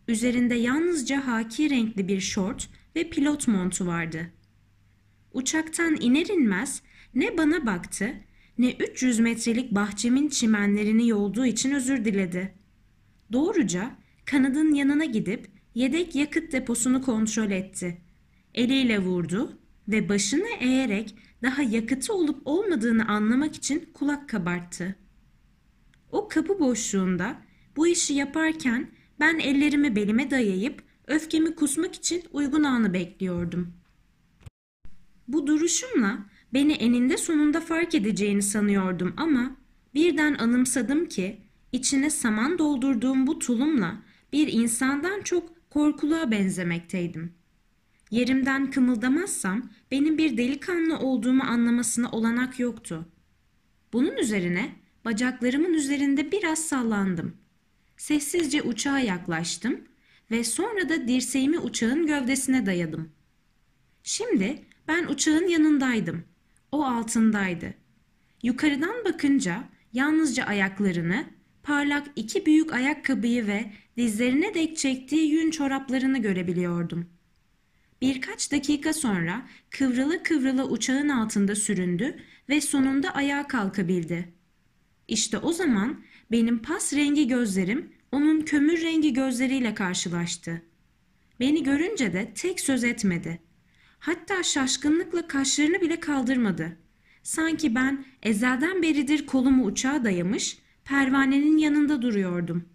Üzerinde 0.08 0.56
yalnızca 0.56 1.28
haki 1.28 1.70
renkli 1.70 2.08
bir 2.08 2.20
şort 2.20 2.70
ve 2.96 3.10
pilot 3.10 3.48
montu 3.48 3.86
vardı. 3.86 4.32
Uçaktan 5.34 5.96
iner 6.02 6.26
inmez 6.26 6.82
ne 7.16 7.38
bana 7.38 7.66
baktı 7.66 8.14
ne 8.58 8.72
300 8.72 9.20
metrelik 9.20 9.72
bahçemin 9.72 10.30
çimenlerini 10.30 11.08
yolduğu 11.08 11.46
için 11.46 11.72
özür 11.72 12.06
diledi. 12.06 12.56
Doğruca 13.32 13.92
kanadın 14.26 14.74
yanına 14.74 15.06
gidip 15.06 15.48
yedek 15.76 16.16
yakıt 16.16 16.52
deposunu 16.52 17.02
kontrol 17.02 17.52
etti. 17.52 18.02
Eliyle 18.54 19.00
vurdu 19.00 19.60
ve 19.88 20.10
başını 20.10 20.48
eğerek 20.60 21.16
daha 21.44 21.62
yakıtı 21.62 22.14
olup 22.14 22.42
olmadığını 22.46 23.08
anlamak 23.08 23.56
için 23.56 23.90
kulak 23.94 24.30
kabarttı. 24.30 24.96
O 26.12 26.28
kapı 26.28 26.60
boşluğunda 26.60 27.42
bu 27.76 27.88
işi 27.88 28.14
yaparken 28.14 28.92
ben 29.20 29.40
ellerimi 29.40 29.96
belime 29.96 30.32
dayayıp 30.32 30.84
öfkemi 31.08 31.56
kusmak 31.56 31.96
için 31.96 32.24
uygun 32.32 32.64
anı 32.64 32.94
bekliyordum. 32.94 33.74
Bu 35.28 35.48
duruşumla 35.48 36.18
beni 36.54 36.74
eninde 36.74 37.18
sonunda 37.18 37.62
fark 37.62 37.96
edeceğini 37.96 38.42
sanıyordum 38.42 39.14
ama 39.18 39.56
birden 39.94 40.34
anımsadım 40.34 41.06
ki 41.06 41.42
içine 41.72 42.10
saman 42.10 42.58
doldurduğum 42.58 43.28
bu 43.28 43.40
tulumla 43.40 44.02
bir 44.34 44.48
insandan 44.48 45.22
çok 45.22 45.70
korkuluğa 45.70 46.32
benzemekteydim. 46.32 47.34
Yerimden 48.16 48.72
kımıldamazsam 48.72 49.70
benim 49.92 50.18
bir 50.18 50.38
delikanlı 50.38 51.00
olduğumu 51.00 51.44
anlamasına 51.44 52.12
olanak 52.12 52.60
yoktu. 52.60 53.10
Bunun 53.94 54.18
üzerine 54.18 54.76
bacaklarımın 55.06 55.74
üzerinde 55.74 56.32
biraz 56.32 56.60
sallandım. 56.60 57.38
Sessizce 57.98 58.62
uçağa 58.62 59.00
yaklaştım 59.00 59.82
ve 60.32 60.44
sonra 60.44 60.90
da 60.90 61.08
dirseğimi 61.08 61.60
uçağın 61.60 62.08
gövdesine 62.08 62.66
dayadım. 62.66 63.12
Şimdi 64.04 64.66
ben 64.88 65.08
uçağın 65.08 65.48
yanındaydım. 65.48 66.24
O 66.72 66.84
altındaydı. 66.84 67.74
Yukarıdan 68.44 69.06
bakınca 69.06 69.64
yalnızca 69.94 70.46
ayaklarını, 70.46 71.26
parlak 71.64 72.08
iki 72.16 72.46
büyük 72.46 72.74
ayakkabıyı 72.74 73.48
ve 73.48 73.72
dizlerine 73.98 74.54
dek 74.54 74.78
çektiği 74.78 75.32
yün 75.32 75.52
çoraplarını 75.52 76.22
görebiliyordum. 76.22 77.15
Birkaç 78.02 78.52
dakika 78.52 78.94
sonra 78.94 79.48
kıvrıla 79.70 80.24
kıvrıla 80.24 80.66
uçağın 80.66 81.10
altında 81.10 81.56
süründü 81.56 82.18
ve 82.50 82.62
sonunda 82.62 83.10
ayağa 83.10 83.48
kalkabildi. 83.48 84.34
İşte 85.08 85.38
o 85.38 85.54
zaman 85.54 86.04
benim 86.32 86.60
pas 86.62 86.94
rengi 86.94 87.28
gözlerim 87.28 87.94
onun 88.12 88.42
kömür 88.42 88.82
rengi 88.82 89.14
gözleriyle 89.14 89.74
karşılaştı. 89.74 90.62
Beni 91.40 91.64
görünce 91.64 92.14
de 92.14 92.34
tek 92.36 92.60
söz 92.60 92.84
etmedi. 92.84 93.42
Hatta 94.00 94.44
şaşkınlıkla 94.44 95.28
kaşlarını 95.28 95.82
bile 95.82 96.00
kaldırmadı. 96.00 96.78
Sanki 97.24 97.76
ben 97.76 98.06
ezelden 98.24 98.82
beridir 98.82 99.26
kolumu 99.26 99.66
uçağa 99.66 100.04
dayamış, 100.04 100.58
pervanenin 100.84 101.58
yanında 101.58 102.02
duruyordum. 102.02 102.70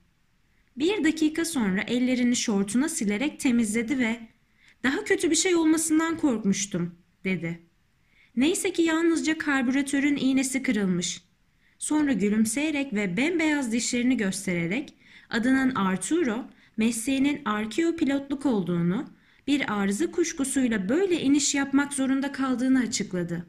Bir 0.77 1.05
dakika 1.05 1.45
sonra 1.45 1.81
ellerini 1.83 2.37
şortuna 2.37 2.89
silerek 2.89 3.41
temizledi 3.41 3.99
ve 3.99 4.21
''Daha 4.85 5.05
kötü 5.05 5.31
bir 5.31 5.37
şey 5.37 5.55
olmasından 5.55 6.17
korkmuştum.'' 6.19 6.95
dedi. 7.25 7.61
Neyse 8.37 8.73
ki 8.73 8.83
yalnızca 8.83 9.39
karbüratörün 9.39 10.17
iğnesi 10.17 10.63
kırılmış. 10.63 11.23
Sonra 11.79 12.13
gülümseyerek 12.13 12.93
ve 12.93 13.17
bembeyaz 13.17 13.73
dişlerini 13.73 14.17
göstererek 14.17 14.95
adının 15.31 15.75
Arturo, 15.75 16.45
mesleğinin 16.77 17.43
arkeo 17.45 17.97
pilotluk 17.97 18.47
olduğunu, 18.47 19.07
bir 19.47 19.81
arıza 19.81 20.11
kuşkusuyla 20.11 20.89
böyle 20.89 21.21
iniş 21.21 21.55
yapmak 21.55 21.93
zorunda 21.93 22.33
kaldığını 22.33 22.81
açıkladı. 22.81 23.47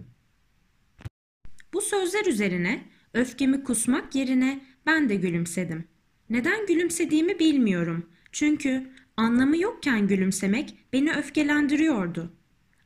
Bu 1.73 1.81
sözler 1.81 2.25
üzerine 2.25 2.81
öfkemi 3.13 3.63
kusmak 3.63 4.15
yerine 4.15 4.61
ben 4.85 5.09
de 5.09 5.15
gülümsedim. 5.15 5.87
Neden 6.29 6.65
gülümsediğimi 6.65 7.39
bilmiyorum. 7.39 8.09
Çünkü 8.31 8.87
anlamı 9.21 9.57
yokken 9.57 10.07
gülümsemek 10.07 10.75
beni 10.93 11.13
öfkelendiriyordu. 11.13 12.33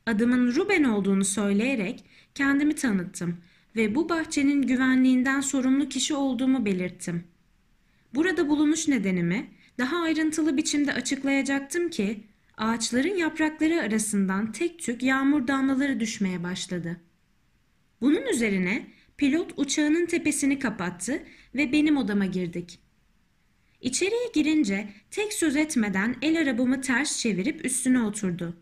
Adımın 0.05 0.55
Ruben 0.55 0.83
olduğunu 0.83 1.25
söyleyerek 1.25 2.03
kendimi 2.36 2.75
tanıttım 2.75 3.38
ve 3.75 3.95
bu 3.95 4.09
bahçenin 4.09 4.61
güvenliğinden 4.61 5.41
sorumlu 5.41 5.89
kişi 5.89 6.15
olduğumu 6.15 6.65
belirttim. 6.65 7.23
Burada 8.15 8.49
bulunuş 8.49 8.88
nedenimi 8.88 9.49
daha 9.77 10.01
ayrıntılı 10.01 10.57
biçimde 10.57 10.93
açıklayacaktım 10.93 11.89
ki 11.89 12.23
ağaçların 12.57 13.15
yaprakları 13.15 13.81
arasından 13.81 14.51
tek 14.51 14.79
tük 14.79 15.03
yağmur 15.03 15.47
damlaları 15.47 15.99
düşmeye 15.99 16.43
başladı. 16.43 17.01
Bunun 18.01 18.25
üzerine 18.33 18.88
pilot 19.17 19.53
uçağının 19.57 20.05
tepesini 20.05 20.59
kapattı 20.59 21.23
ve 21.55 21.71
benim 21.71 21.97
odama 21.97 22.25
girdik. 22.25 22.84
İçeriye 23.86 24.27
girince 24.33 24.88
tek 25.11 25.33
söz 25.33 25.55
etmeden 25.55 26.15
el 26.21 26.41
arabamı 26.41 26.81
ters 26.81 27.19
çevirip 27.19 27.65
üstüne 27.65 28.01
oturdu. 28.01 28.57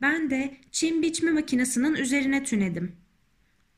Ben 0.00 0.30
de 0.30 0.56
çim 0.72 1.02
biçme 1.02 1.30
makinesinin 1.30 1.94
üzerine 1.94 2.44
tünedim. 2.44 2.96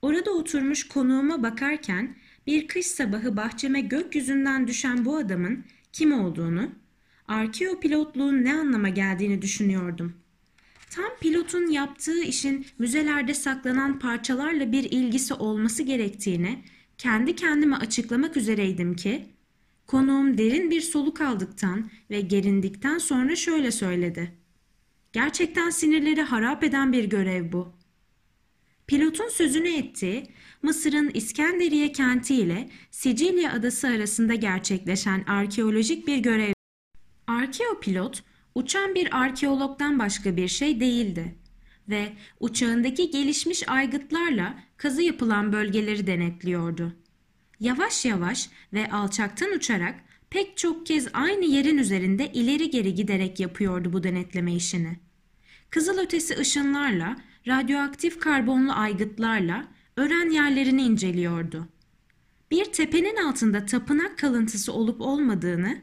Orada 0.03 0.30
oturmuş 0.30 0.88
konuğuma 0.88 1.43
bakarken 1.43 2.16
bir 2.47 2.68
kış 2.68 2.86
sabahı 2.86 3.36
bahçeme 3.36 3.80
gökyüzünden 3.80 4.66
düşen 4.66 5.05
bu 5.05 5.16
adamın 5.16 5.64
kim 5.93 6.12
olduğunu, 6.12 6.70
arkeo 7.28 7.80
pilotluğun 7.80 8.45
ne 8.45 8.55
anlama 8.55 8.88
geldiğini 8.88 9.43
düşünüyordum. 9.43 10.16
Tam 10.90 11.11
pilotun 11.20 11.66
yaptığı 11.70 12.22
işin 12.22 12.66
müzelerde 12.78 13.34
saklanan 13.34 13.99
parçalarla 13.99 14.72
bir 14.72 14.84
ilgisi 14.84 15.34
olması 15.34 15.82
gerektiğini 15.82 16.62
kendi 16.99 17.36
kendime 17.36 17.76
açıklamak 17.76 18.36
üzereydim 18.36 18.97
ki, 18.97 19.32
konuğum 19.93 20.38
derin 20.38 20.70
bir 20.70 20.80
soluk 20.80 21.20
aldıktan 21.20 21.90
ve 22.11 22.20
gerindikten 22.20 22.99
sonra 22.99 23.36
şöyle 23.36 23.70
söyledi. 23.70 24.32
Gerçekten 25.12 25.70
sinirleri 25.70 26.22
harap 26.22 26.64
eden 26.64 26.93
bir 26.93 27.05
görev 27.05 27.53
bu. 27.53 27.72
Pilotun 28.86 29.28
sözünü 29.28 29.68
ettiği 29.68 30.26
Mısır'ın 30.62 31.11
İskenderiye 31.14 31.93
kenti 31.93 32.34
ile 32.34 32.70
Sicilya 32.90 33.53
adası 33.53 33.88
arasında 33.88 34.34
gerçekleşen 34.34 35.24
arkeolojik 35.24 36.07
bir 36.07 36.18
görev. 36.18 36.53
Arkeopilot 37.26 38.22
uçan 38.55 38.95
bir 38.95 39.18
arkeologdan 39.22 39.99
başka 39.99 40.36
bir 40.36 40.49
şey 40.49 40.80
değildi 40.80 41.34
ve 41.88 42.12
uçağındaki 42.40 43.11
gelişmiş 43.11 43.68
aygıtlarla 43.68 44.59
kazı 44.76 45.03
yapılan 45.03 45.53
bölgeleri 45.53 46.07
denetliyordu. 46.07 47.01
Yavaş 47.63 48.05
yavaş 48.05 48.51
ve 48.73 48.91
alçaktan 48.91 49.53
uçarak 49.53 49.95
pek 50.31 50.57
çok 50.57 50.87
kez 50.87 51.09
aynı 51.13 51.45
yerin 51.45 51.79
üzerinde 51.79 52.33
ileri 52.33 52.71
geri 52.71 52.95
giderek 52.95 53.41
yapıyordu 53.41 53.93
bu 53.93 54.03
denetleme 54.03 54.55
işini. 54.55 54.97
Kızılötesi 55.71 56.39
ışınlarla, 56.39 57.17
radyoaktif 57.49 58.21
karbonlu 58.21 58.73
aygıtlarla 58.73 59.69
öğren 59.97 60.31
yerlerini 60.31 60.83
inceliyordu. 60.83 61.69
Bir 62.51 62.65
tepenin 62.65 63.17
altında 63.17 63.67
tapınak 63.67 64.19
kalıntısı 64.19 64.73
olup 64.73 65.01
olmadığını, 65.01 65.79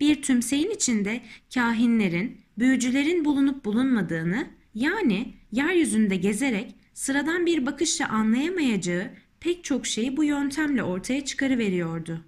bir 0.00 0.22
tümseyin 0.22 0.70
içinde 0.70 1.20
kahinlerin, 1.54 2.40
büyücülerin 2.58 3.24
bulunup 3.24 3.64
bulunmadığını, 3.64 4.46
yani 4.74 5.34
yeryüzünde 5.52 6.16
gezerek 6.16 6.74
sıradan 6.94 7.46
bir 7.46 7.66
bakışla 7.66 8.08
anlayamayacağı 8.08 9.10
pek 9.42 9.64
çok 9.64 9.86
şeyi 9.86 10.16
bu 10.16 10.24
yöntemle 10.24 10.82
ortaya 10.82 11.24
çıkarıveriyordu. 11.24 12.24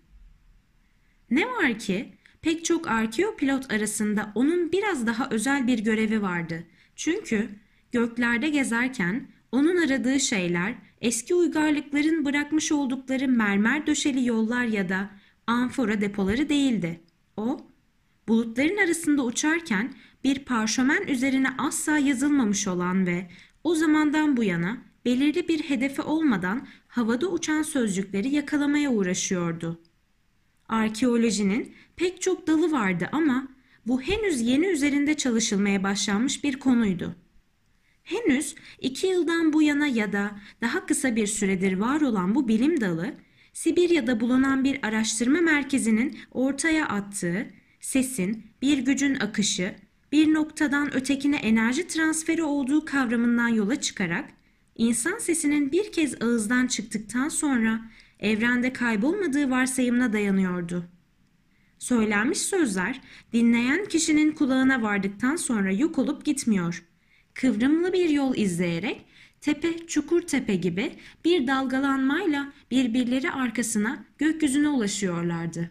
Ne 1.31 1.47
var 1.47 1.79
ki 1.79 2.15
pek 2.43 2.65
çok 2.65 2.89
arkeopilot 2.89 3.73
arasında 3.73 4.33
onun 4.35 4.73
biraz 4.73 5.07
daha 5.07 5.29
özel 5.31 5.67
bir 5.67 5.79
görevi 5.79 6.23
vardı. 6.23 6.65
Çünkü 6.97 7.49
göklerde 7.93 8.49
gezerken 8.49 9.29
onun 9.53 9.77
aradığı 9.77 10.21
şeyler 10.21 10.75
eski 11.01 11.35
uygarlıkların 11.35 12.25
bırakmış 12.25 12.73
oldukları 12.73 13.29
mermer 13.29 13.87
döşeli 13.87 14.27
yollar 14.27 14.65
ya 14.65 14.89
da 14.89 15.11
amfora 15.47 16.01
depoları 16.01 16.49
değildi. 16.49 17.01
O, 17.37 17.61
bulutların 18.29 18.77
arasında 18.77 19.25
uçarken 19.25 19.95
bir 20.25 20.39
parşömen 20.39 21.07
üzerine 21.07 21.49
asla 21.59 21.99
yazılmamış 21.99 22.69
olan 22.69 23.07
ve 23.07 23.31
o 23.65 23.75
zamandan 23.75 24.37
bu 24.37 24.45
yana 24.45 24.79
belirli 25.05 25.49
bir 25.49 25.62
hedefe 25.62 26.03
olmadan 26.03 26.67
havada 26.95 27.26
uçan 27.26 27.62
sözcükleri 27.62 28.28
yakalamaya 28.28 28.90
uğraşıyordu. 28.90 29.80
Arkeolojinin 30.68 31.74
pek 31.97 32.22
çok 32.22 32.47
dalı 32.47 32.72
vardı 32.72 33.09
ama 33.12 33.49
bu 33.86 34.03
henüz 34.03 34.40
yeni 34.40 34.66
üzerinde 34.66 35.14
çalışılmaya 35.14 35.82
başlanmış 35.82 36.45
bir 36.45 36.59
konuydu. 36.59 37.16
Henüz 38.03 38.55
iki 38.80 39.07
yıldan 39.07 39.53
bu 39.53 39.62
yana 39.62 39.86
ya 39.86 40.12
da 40.12 40.30
daha 40.61 40.86
kısa 40.86 41.16
bir 41.16 41.26
süredir 41.26 41.78
var 41.78 42.01
olan 42.01 42.34
bu 42.34 42.49
bilim 42.49 42.80
dalı, 42.80 43.14
Sibirya'da 43.53 44.20
bulunan 44.20 44.64
bir 44.64 44.78
araştırma 44.82 45.40
merkezinin 45.40 46.18
ortaya 46.30 46.88
attığı 46.88 47.47
sesin 47.80 48.47
bir 48.62 48.78
gücün 48.78 49.14
akışı, 49.14 49.74
bir 50.12 50.34
noktadan 50.34 50.95
ötekine 50.95 51.36
enerji 51.36 51.86
transferi 51.86 52.42
olduğu 52.42 52.84
kavramından 52.84 53.49
yola 53.49 53.80
çıkarak 53.80 54.34
insan 54.77 55.18
sesinin 55.18 55.72
bir 55.72 55.93
kez 55.93 56.22
ağızdan 56.22 56.66
çıktıktan 56.66 57.29
sonra 57.29 57.81
evrende 58.20 58.72
kaybolmadığı 58.72 59.51
varsayımına 59.51 60.12
dayanıyordu. 60.12 60.85
Söylenmiş 61.79 62.39
sözler 62.39 63.01
dinleyen 63.33 63.85
kişinin 63.85 64.33
kulağına 64.33 64.83
vardıktan 64.83 65.37
sonra 65.37 65.72
yok 65.72 65.99
olup 65.99 66.25
gitmiyor. 66.25 66.85
Kıvrımlı 67.35 67.93
bir 67.93 68.09
yol 68.09 68.37
izleyerek 68.37 69.05
tepe 69.41 69.87
çukur 69.87 70.22
tepe 70.22 70.55
gibi 70.55 70.93
bir 71.25 71.47
dalgalanmayla 71.47 72.53
birbirleri 72.70 73.31
arkasına 73.31 74.05
gökyüzüne 74.18 74.68
ulaşıyorlardı. 74.68 75.70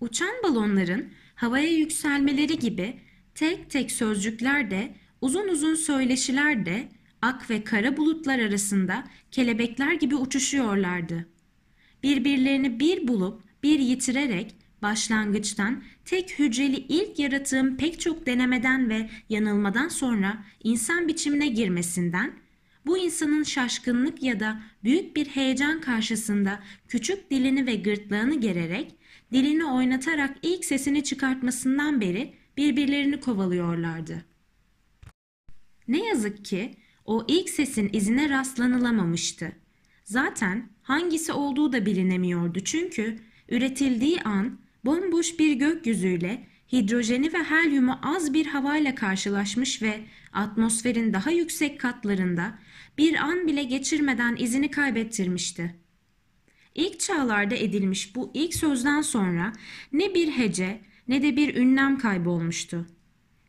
Uçan 0.00 0.34
balonların 0.44 1.08
havaya 1.34 1.72
yükselmeleri 1.72 2.58
gibi 2.58 2.96
tek 3.34 3.70
tek 3.70 3.92
sözcükler 3.92 4.70
de 4.70 4.94
uzun 5.20 5.48
uzun 5.48 5.74
söyleşiler 5.74 6.66
de 6.66 6.88
ak 7.22 7.50
ve 7.50 7.64
kara 7.64 7.96
bulutlar 7.96 8.38
arasında 8.38 9.04
kelebekler 9.30 9.92
gibi 9.92 10.16
uçuşuyorlardı. 10.16 11.26
Birbirlerini 12.02 12.80
bir 12.80 13.08
bulup 13.08 13.42
bir 13.62 13.78
yitirerek 13.78 14.54
başlangıçtan 14.82 15.82
tek 16.04 16.38
hücreli 16.38 16.76
ilk 16.76 17.18
yaratığın 17.18 17.76
pek 17.76 18.00
çok 18.00 18.26
denemeden 18.26 18.90
ve 18.90 19.10
yanılmadan 19.28 19.88
sonra 19.88 20.44
insan 20.64 21.08
biçimine 21.08 21.48
girmesinden, 21.48 22.32
bu 22.86 22.98
insanın 22.98 23.42
şaşkınlık 23.42 24.22
ya 24.22 24.40
da 24.40 24.62
büyük 24.84 25.16
bir 25.16 25.26
heyecan 25.26 25.80
karşısında 25.80 26.60
küçük 26.88 27.30
dilini 27.30 27.66
ve 27.66 27.74
gırtlağını 27.74 28.40
gererek, 28.40 28.94
dilini 29.32 29.64
oynatarak 29.64 30.36
ilk 30.42 30.64
sesini 30.64 31.04
çıkartmasından 31.04 32.00
beri 32.00 32.34
birbirlerini 32.56 33.20
kovalıyorlardı. 33.20 34.24
Ne 35.88 36.06
yazık 36.06 36.44
ki 36.44 36.74
o 37.10 37.24
ilk 37.28 37.50
sesin 37.50 37.90
izine 37.92 38.28
rastlanılamamıştı. 38.28 39.52
Zaten 40.04 40.68
hangisi 40.82 41.32
olduğu 41.32 41.72
da 41.72 41.86
bilinemiyordu 41.86 42.60
çünkü 42.60 43.18
üretildiği 43.48 44.20
an 44.20 44.58
bomboş 44.84 45.38
bir 45.38 45.52
gökyüzüyle 45.52 46.46
hidrojeni 46.72 47.32
ve 47.32 47.38
helyumu 47.38 47.98
az 48.02 48.34
bir 48.34 48.46
havayla 48.46 48.94
karşılaşmış 48.94 49.82
ve 49.82 50.00
atmosferin 50.32 51.12
daha 51.12 51.30
yüksek 51.30 51.80
katlarında 51.80 52.58
bir 52.98 53.14
an 53.14 53.46
bile 53.46 53.62
geçirmeden 53.62 54.36
izini 54.38 54.70
kaybettirmişti. 54.70 55.74
İlk 56.74 57.00
çağlarda 57.00 57.54
edilmiş 57.54 58.16
bu 58.16 58.30
ilk 58.34 58.54
sözden 58.54 59.00
sonra 59.00 59.52
ne 59.92 60.14
bir 60.14 60.28
hece 60.28 60.80
ne 61.08 61.22
de 61.22 61.36
bir 61.36 61.54
ünlem 61.54 61.98
kaybolmuştu. 61.98 62.86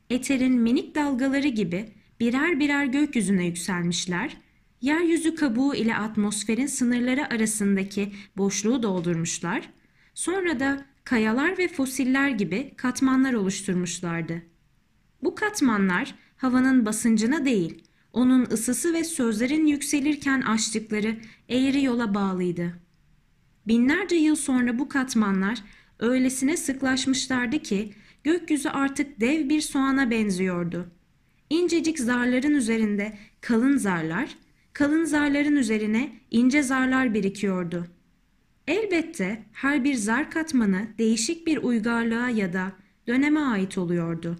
Eterin 0.10 0.54
minik 0.54 0.96
dalgaları 0.96 1.48
gibi 1.48 2.01
birer 2.22 2.60
birer 2.60 2.86
gökyüzüne 2.86 3.46
yükselmişler, 3.46 4.38
yeryüzü 4.82 5.36
kabuğu 5.36 5.76
ile 5.76 5.96
atmosferin 5.96 6.66
sınırları 6.68 7.34
arasındaki 7.34 8.12
boşluğu 8.38 8.84
doldurmuşlar, 8.84 9.70
sonra 10.14 10.60
da 10.60 10.86
kayalar 11.04 11.58
ve 11.58 11.68
fosiller 11.68 12.30
gibi 12.30 12.74
katmanlar 12.78 13.34
oluşturmuşlardı. 13.34 14.42
Bu 15.24 15.36
katmanlar 15.36 16.16
havanın 16.38 16.86
basıncına 16.86 17.46
değil, 17.46 17.84
onun 18.14 18.46
ısısı 18.46 18.94
ve 18.94 19.04
sözlerin 19.04 19.66
yükselirken 19.66 20.42
açtıkları 20.42 21.18
eğri 21.50 21.84
yola 21.84 22.14
bağlıydı. 22.14 22.74
Binlerce 23.68 24.16
yıl 24.16 24.36
sonra 24.36 24.80
bu 24.80 24.90
katmanlar 24.90 25.64
öylesine 26.00 26.58
sıklaşmışlardı 26.58 27.60
ki 27.60 27.94
gökyüzü 28.24 28.70
artık 28.70 29.20
dev 29.20 29.50
bir 29.50 29.62
soğana 29.62 30.12
benziyordu. 30.12 30.92
İncecik 31.52 32.00
zarların 32.00 32.54
üzerinde 32.54 33.18
kalın 33.42 33.78
zarlar, 33.78 34.38
kalın 34.74 35.04
zarların 35.04 35.56
üzerine 35.56 36.12
ince 36.32 36.64
zarlar 36.64 37.14
birikiyordu. 37.14 37.88
Elbette 38.68 39.44
her 39.54 39.84
bir 39.84 39.96
zar 39.96 40.32
katmanı 40.32 40.88
değişik 40.98 41.48
bir 41.48 41.58
uygarlığa 41.58 42.30
ya 42.30 42.54
da 42.54 42.72
döneme 43.08 43.40
ait 43.40 43.78
oluyordu. 43.78 44.40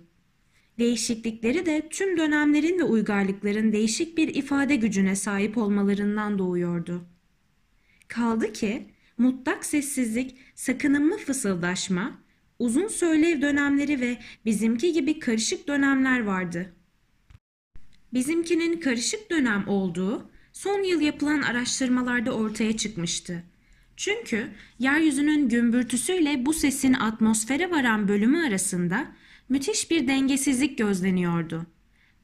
Değişiklikleri 0.80 1.66
de 1.66 1.88
tüm 1.90 2.18
dönemlerin 2.18 2.80
ve 2.80 2.84
uygarlıkların 2.84 3.72
değişik 3.72 4.18
bir 4.18 4.36
ifade 4.36 4.76
gücüne 4.76 5.16
sahip 5.16 5.58
olmalarından 5.58 6.40
doğuyordu. 6.40 7.02
Kaldı 8.08 8.54
ki 8.54 8.86
mutlak 9.18 9.66
sessizlik, 9.66 10.38
sakınımlı 10.56 11.18
fısıldaşma, 11.18 12.22
uzun 12.60 12.88
söylev 12.88 13.42
dönemleri 13.42 14.02
ve 14.02 14.18
bizimki 14.46 14.94
gibi 14.94 15.20
karışık 15.20 15.68
dönemler 15.68 16.24
vardı. 16.24 16.74
Bizimkinin 18.14 18.80
karışık 18.80 19.32
dönem 19.32 19.68
olduğu 19.68 20.30
son 20.54 20.84
yıl 20.84 21.02
yapılan 21.02 21.42
araştırmalarda 21.42 22.32
ortaya 22.32 22.78
çıkmıştı. 22.78 23.44
Çünkü 23.98 24.48
yeryüzünün 24.80 25.50
gümbürtüsüyle 25.50 26.46
bu 26.46 26.54
sesin 26.54 26.94
atmosfere 26.94 27.72
varan 27.72 28.08
bölümü 28.08 28.48
arasında 28.48 29.12
müthiş 29.50 29.92
bir 29.92 30.08
dengesizlik 30.08 30.78
gözleniyordu. 30.78 31.66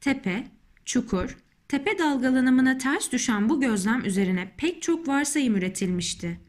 Tepe, 0.00 0.46
çukur, 0.84 1.38
tepe 1.68 1.98
dalgalanımına 1.98 2.78
ters 2.78 3.12
düşen 3.12 3.48
bu 3.48 3.60
gözlem 3.60 4.04
üzerine 4.04 4.52
pek 4.56 4.82
çok 4.82 5.08
varsayım 5.08 5.56
üretilmişti. 5.56 6.40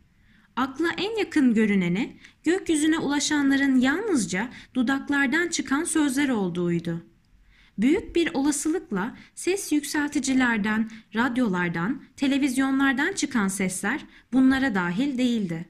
Akla 0.55 0.89
en 0.97 1.19
yakın 1.19 1.53
görüneni 1.53 2.17
gökyüzüne 2.43 2.97
ulaşanların 2.97 3.79
yalnızca 3.79 4.49
dudaklardan 4.73 5.47
çıkan 5.47 5.83
sözler 5.83 6.29
olduğuydu. 6.29 7.05
Büyük 7.79 8.15
bir 8.15 8.33
olasılıkla 8.33 9.17
ses 9.35 9.71
yükselticilerden, 9.71 10.89
radyolardan, 11.15 12.03
televizyonlardan 12.15 13.13
çıkan 13.13 13.47
sesler 13.47 14.05
bunlara 14.33 14.75
dahil 14.75 15.17
değildi. 15.17 15.69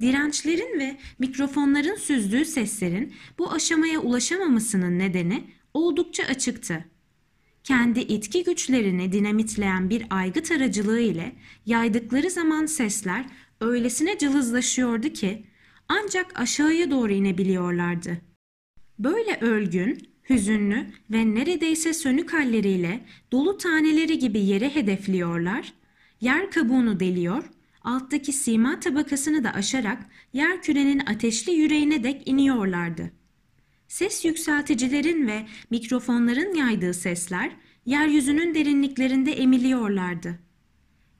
Dirençlerin 0.00 0.78
ve 0.78 0.98
mikrofonların 1.18 1.96
süzdüğü 1.96 2.44
seslerin 2.44 3.14
bu 3.38 3.52
aşamaya 3.52 4.00
ulaşamamasının 4.00 4.98
nedeni 4.98 5.44
oldukça 5.74 6.24
açıktı. 6.24 6.84
Kendi 7.64 8.00
itki 8.00 8.44
güçlerini 8.44 9.12
dinamitleyen 9.12 9.90
bir 9.90 10.06
aygıt 10.10 10.50
aracılığı 10.50 11.00
ile 11.00 11.32
yaydıkları 11.66 12.30
zaman 12.30 12.66
sesler 12.66 13.24
öylesine 13.60 14.18
cılızlaşıyordu 14.18 15.08
ki 15.08 15.46
ancak 15.88 16.40
aşağıya 16.40 16.90
doğru 16.90 17.12
inebiliyorlardı. 17.12 18.20
Böyle 18.98 19.38
ölgün, 19.40 20.13
hüzünlü 20.30 20.86
ve 21.10 21.34
neredeyse 21.34 21.94
sönük 21.94 22.32
halleriyle 22.32 23.04
dolu 23.32 23.58
taneleri 23.58 24.18
gibi 24.18 24.40
yere 24.40 24.74
hedefliyorlar, 24.74 25.72
yer 26.20 26.50
kabuğunu 26.50 27.00
deliyor, 27.00 27.44
alttaki 27.82 28.32
sima 28.32 28.80
tabakasını 28.80 29.44
da 29.44 29.54
aşarak 29.54 30.06
yer 30.32 30.62
kürenin 30.62 30.98
ateşli 30.98 31.52
yüreğine 31.52 32.04
dek 32.04 32.28
iniyorlardı. 32.28 33.10
Ses 33.88 34.24
yükselticilerin 34.24 35.26
ve 35.26 35.46
mikrofonların 35.70 36.54
yaydığı 36.54 36.94
sesler 36.94 37.50
yeryüzünün 37.86 38.54
derinliklerinde 38.54 39.32
emiliyorlardı. 39.32 40.38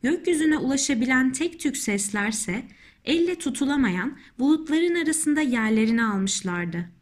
Gökyüzüne 0.03 0.59
ulaşabilen 0.59 1.33
tek 1.33 1.61
tük 1.61 1.77
seslerse 1.77 2.65
elle 3.05 3.35
tutulamayan 3.35 4.19
bulutların 4.39 4.95
arasında 4.95 5.41
yerlerini 5.41 6.05
almışlardı. 6.05 6.94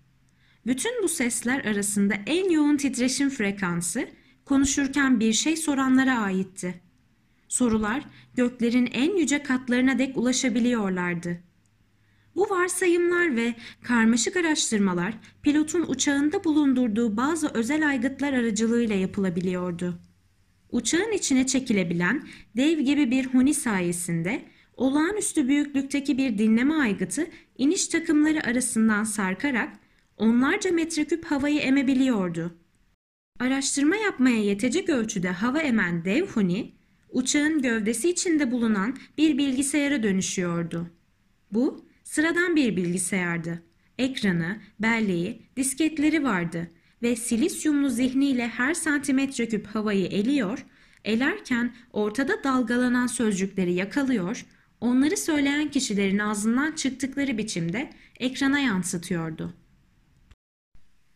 Bütün 0.67 1.03
bu 1.03 1.09
sesler 1.09 1.65
arasında 1.65 2.15
en 2.27 2.51
yoğun 2.51 2.77
titreşim 2.77 3.31
frekansı 3.31 4.09
konuşurken 4.45 5.21
bir 5.21 5.33
şey 5.33 5.57
soranlara 5.57 6.19
aitti. 6.19 6.81
Sorular 7.49 8.05
göklerin 8.35 8.87
en 8.93 9.17
yüce 9.17 9.43
katlarına 9.43 9.99
dek 9.99 10.17
ulaşabiliyorlardı. 10.17 11.41
Bu 12.37 12.51
varsayımlar 12.51 13.37
ve 13.37 13.55
karmaşık 13.83 14.37
araştırmalar 14.37 15.15
pilotun 15.43 15.85
uçağında 15.89 16.45
bulundurduğu 16.45 17.17
bazı 17.17 17.49
özel 17.49 17.89
aygıtlar 17.89 18.33
aracılığıyla 18.33 18.95
yapılabiliyordu. 18.95 19.99
Uçağın 20.71 21.13
içine 21.13 21.47
çekilebilen 21.47 22.29
dev 22.57 22.79
gibi 22.79 23.11
bir 23.11 23.27
huni 23.27 23.55
sayesinde 23.55 24.43
olağanüstü 24.77 25.49
büyüklükteki 25.49 26.19
bir 26.19 26.39
dinleme 26.39 26.75
aygıtı 26.75 27.27
iniş 27.59 27.87
takımları 27.89 28.47
arasından 28.47 29.05
sarkarak 29.05 29.82
onlarca 30.23 30.73
metreküp 30.73 31.25
havayı 31.25 31.61
emebiliyordu. 31.61 32.55
Araştırma 33.41 33.97
yapmaya 33.97 34.43
yetecek 34.43 34.89
ölçüde 34.89 35.29
hava 35.29 35.61
emen 35.61 36.05
dev 36.05 36.27
huni, 36.27 36.73
uçağın 37.11 37.63
gövdesi 37.63 38.11
içinde 38.11 38.51
bulunan 38.51 38.97
bir 39.19 39.39
bilgisayara 39.39 40.03
dönüşüyordu. 40.03 40.91
Bu 41.53 41.85
sıradan 42.05 42.57
bir 42.57 42.77
bilgisayardı. 42.77 43.63
Ekranı, 43.99 44.61
belleği, 44.81 45.43
disketleri 45.57 46.25
vardı 46.25 46.71
ve 47.03 47.17
silisyumlu 47.17 47.91
zihniyle 47.91 48.49
her 48.49 48.75
santimetre 48.75 49.49
küp 49.49 49.67
havayı 49.67 50.07
eliyor, 50.07 50.67
elerken 51.05 51.75
ortada 51.93 52.45
dalgalanan 52.45 53.07
sözcükleri 53.07 53.73
yakalıyor, 53.73 54.47
onları 54.81 55.17
söyleyen 55.17 55.71
kişilerin 55.71 56.19
ağzından 56.19 56.73
çıktıkları 56.73 57.39
biçimde 57.39 57.91
ekrana 58.21 58.59
yansıtıyordu. 58.59 59.62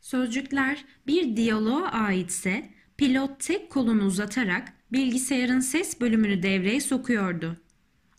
Sözcükler 0.07 0.85
bir 1.07 1.37
diyaloğa 1.37 1.89
aitse 1.89 2.71
pilot 2.97 3.41
tek 3.41 3.71
kolunu 3.71 4.05
uzatarak 4.05 4.73
bilgisayarın 4.93 5.61
ses 5.61 6.01
bölümünü 6.01 6.43
devreye 6.43 6.81
sokuyordu. 6.81 7.57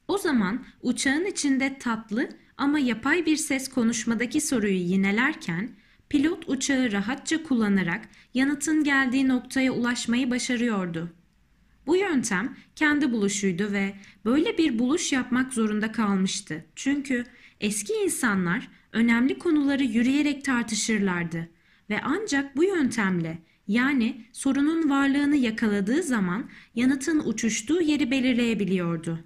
O 0.08 0.18
zaman 0.18 0.66
uçağın 0.82 1.26
içinde 1.26 1.78
tatlı 1.80 2.30
ama 2.58 2.80
yapay 2.80 3.26
bir 3.26 3.38
ses 3.38 3.70
konuşmadaki 3.70 4.42
soruyu 4.42 4.76
yinelerken 4.76 5.70
pilot 6.10 6.50
uçağı 6.50 6.92
rahatça 6.92 7.44
kullanarak 7.44 8.10
yanıtın 8.34 8.84
geldiği 8.84 9.28
noktaya 9.28 9.72
ulaşmayı 9.72 10.32
başarıyordu. 10.32 11.10
Bu 11.86 11.96
yöntem 11.96 12.58
kendi 12.76 13.12
buluşuydu 13.12 13.72
ve 13.72 13.96
böyle 14.26 14.58
bir 14.58 14.80
buluş 14.80 15.12
yapmak 15.14 15.54
zorunda 15.54 15.92
kalmıştı. 15.92 16.66
Çünkü 16.76 17.24
eski 17.62 17.94
insanlar 17.94 18.68
önemli 18.92 19.40
konuları 19.40 19.84
yürüyerek 19.84 20.46
tartışırlardı 20.46 21.57
ve 21.90 22.02
ancak 22.04 22.58
bu 22.58 22.64
yöntemle 22.64 23.38
yani 23.68 24.26
sorunun 24.34 24.90
varlığını 24.90 25.36
yakaladığı 25.36 26.04
zaman 26.04 26.50
yanıtın 26.76 27.20
uçuştuğu 27.26 27.82
yeri 27.82 28.12
belirleyebiliyordu. 28.12 29.20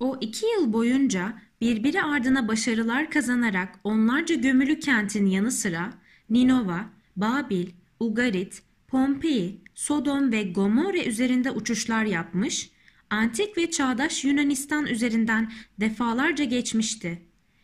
O 0.00 0.18
iki 0.20 0.46
yıl 0.46 0.72
boyunca 0.72 1.42
birbiri 1.60 2.02
ardına 2.02 2.48
başarılar 2.48 3.10
kazanarak 3.10 3.80
onlarca 3.84 4.34
gömülü 4.34 4.80
kentin 4.80 5.26
yanı 5.26 5.50
sıra 5.50 5.92
Ninova, 6.30 6.90
Babil, 7.16 7.68
Ugarit, 8.00 8.62
Pompei, 8.88 9.60
Sodom 9.74 10.32
ve 10.32 10.42
Gomorre 10.42 11.04
üzerinde 11.04 11.50
uçuşlar 11.50 12.04
yapmış, 12.04 12.70
antik 13.10 13.56
ve 13.56 13.70
çağdaş 13.70 14.24
Yunanistan 14.24 14.86
üzerinden 14.86 15.52
defalarca 15.80 16.44
geçmişti. 16.44 17.22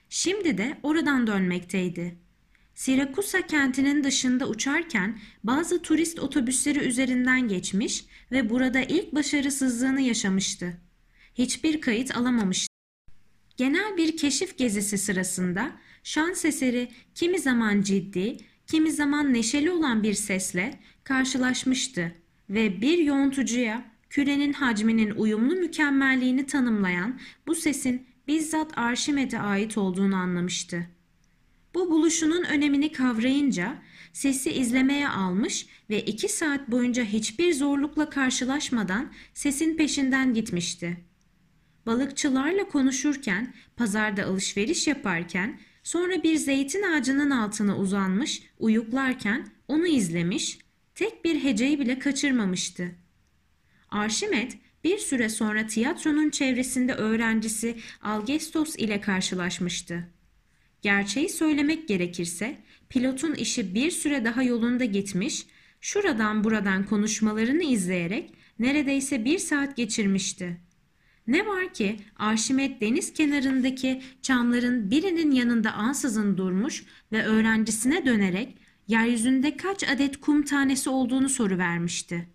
Şimdi 0.08 0.58
de 0.58 0.78
oradan 0.82 1.26
dönmekteydi. 1.26 2.23
Sirakusa 2.74 3.42
kentinin 3.42 4.04
dışında 4.04 4.48
uçarken 4.48 5.18
bazı 5.44 5.82
turist 5.82 6.18
otobüsleri 6.18 6.78
üzerinden 6.78 7.48
geçmiş 7.48 8.04
ve 8.32 8.50
burada 8.50 8.80
ilk 8.80 9.14
başarısızlığını 9.14 10.00
yaşamıştı. 10.00 10.80
Hiçbir 11.34 11.80
kayıt 11.80 12.16
alamamıştı. 12.16 12.74
Genel 13.56 13.96
bir 13.96 14.16
keşif 14.16 14.58
gezisi 14.58 14.98
sırasında 14.98 15.72
şans 16.02 16.44
eseri 16.44 16.88
kimi 17.14 17.38
zaman 17.38 17.82
ciddi, 17.82 18.36
kimi 18.66 18.92
zaman 18.92 19.34
neşeli 19.34 19.70
olan 19.70 20.02
bir 20.02 20.14
sesle 20.14 20.80
karşılaşmıştı 21.04 22.12
ve 22.50 22.80
bir 22.80 22.98
yontucuya 22.98 23.84
kürenin 24.10 24.52
hacminin 24.52 25.10
uyumlu 25.10 25.54
mükemmelliğini 25.54 26.46
tanımlayan 26.46 27.20
bu 27.46 27.54
sesin 27.54 28.06
bizzat 28.28 28.78
Arşimed'e 28.78 29.38
ait 29.38 29.78
olduğunu 29.78 30.16
anlamıştı. 30.16 30.93
Bu 31.74 31.90
buluşunun 31.90 32.44
önemini 32.44 32.92
kavrayınca 32.92 33.82
sesi 34.12 34.50
izlemeye 34.50 35.08
almış 35.08 35.66
ve 35.90 36.00
iki 36.00 36.28
saat 36.28 36.70
boyunca 36.70 37.04
hiçbir 37.04 37.54
zorlukla 37.54 38.10
karşılaşmadan 38.10 39.12
sesin 39.34 39.76
peşinden 39.76 40.34
gitmişti. 40.34 41.04
Balıkçılarla 41.86 42.68
konuşurken, 42.68 43.54
pazarda 43.76 44.24
alışveriş 44.24 44.86
yaparken, 44.86 45.60
sonra 45.82 46.22
bir 46.22 46.36
zeytin 46.36 46.82
ağacının 46.82 47.30
altına 47.30 47.78
uzanmış, 47.78 48.42
uyuklarken 48.58 49.48
onu 49.68 49.86
izlemiş, 49.86 50.58
tek 50.94 51.24
bir 51.24 51.44
heceyi 51.44 51.80
bile 51.80 51.98
kaçırmamıştı. 51.98 52.94
Arşimet 53.88 54.58
bir 54.84 54.98
süre 54.98 55.28
sonra 55.28 55.66
tiyatronun 55.66 56.30
çevresinde 56.30 56.94
öğrencisi 56.94 57.76
Algestos 58.02 58.76
ile 58.76 59.00
karşılaşmıştı. 59.00 60.13
Gerçeği 60.84 61.28
söylemek 61.28 61.88
gerekirse 61.88 62.56
pilotun 62.88 63.34
işi 63.34 63.74
bir 63.74 63.90
süre 63.90 64.24
daha 64.24 64.42
yolunda 64.42 64.84
gitmiş, 64.84 65.46
şuradan 65.80 66.44
buradan 66.44 66.86
konuşmalarını 66.86 67.62
izleyerek 67.62 68.34
neredeyse 68.58 69.24
bir 69.24 69.38
saat 69.38 69.76
geçirmişti. 69.76 70.60
Ne 71.26 71.46
var 71.46 71.74
ki 71.74 71.96
Arşimet 72.16 72.80
deniz 72.80 73.12
kenarındaki 73.12 74.02
çamların 74.22 74.90
birinin 74.90 75.30
yanında 75.30 75.72
ansızın 75.72 76.36
durmuş 76.36 76.84
ve 77.12 77.24
öğrencisine 77.24 78.06
dönerek 78.06 78.58
yeryüzünde 78.88 79.56
kaç 79.56 79.88
adet 79.88 80.20
kum 80.20 80.42
tanesi 80.44 80.90
olduğunu 80.90 81.28
soru 81.28 81.58
vermişti. 81.58 82.28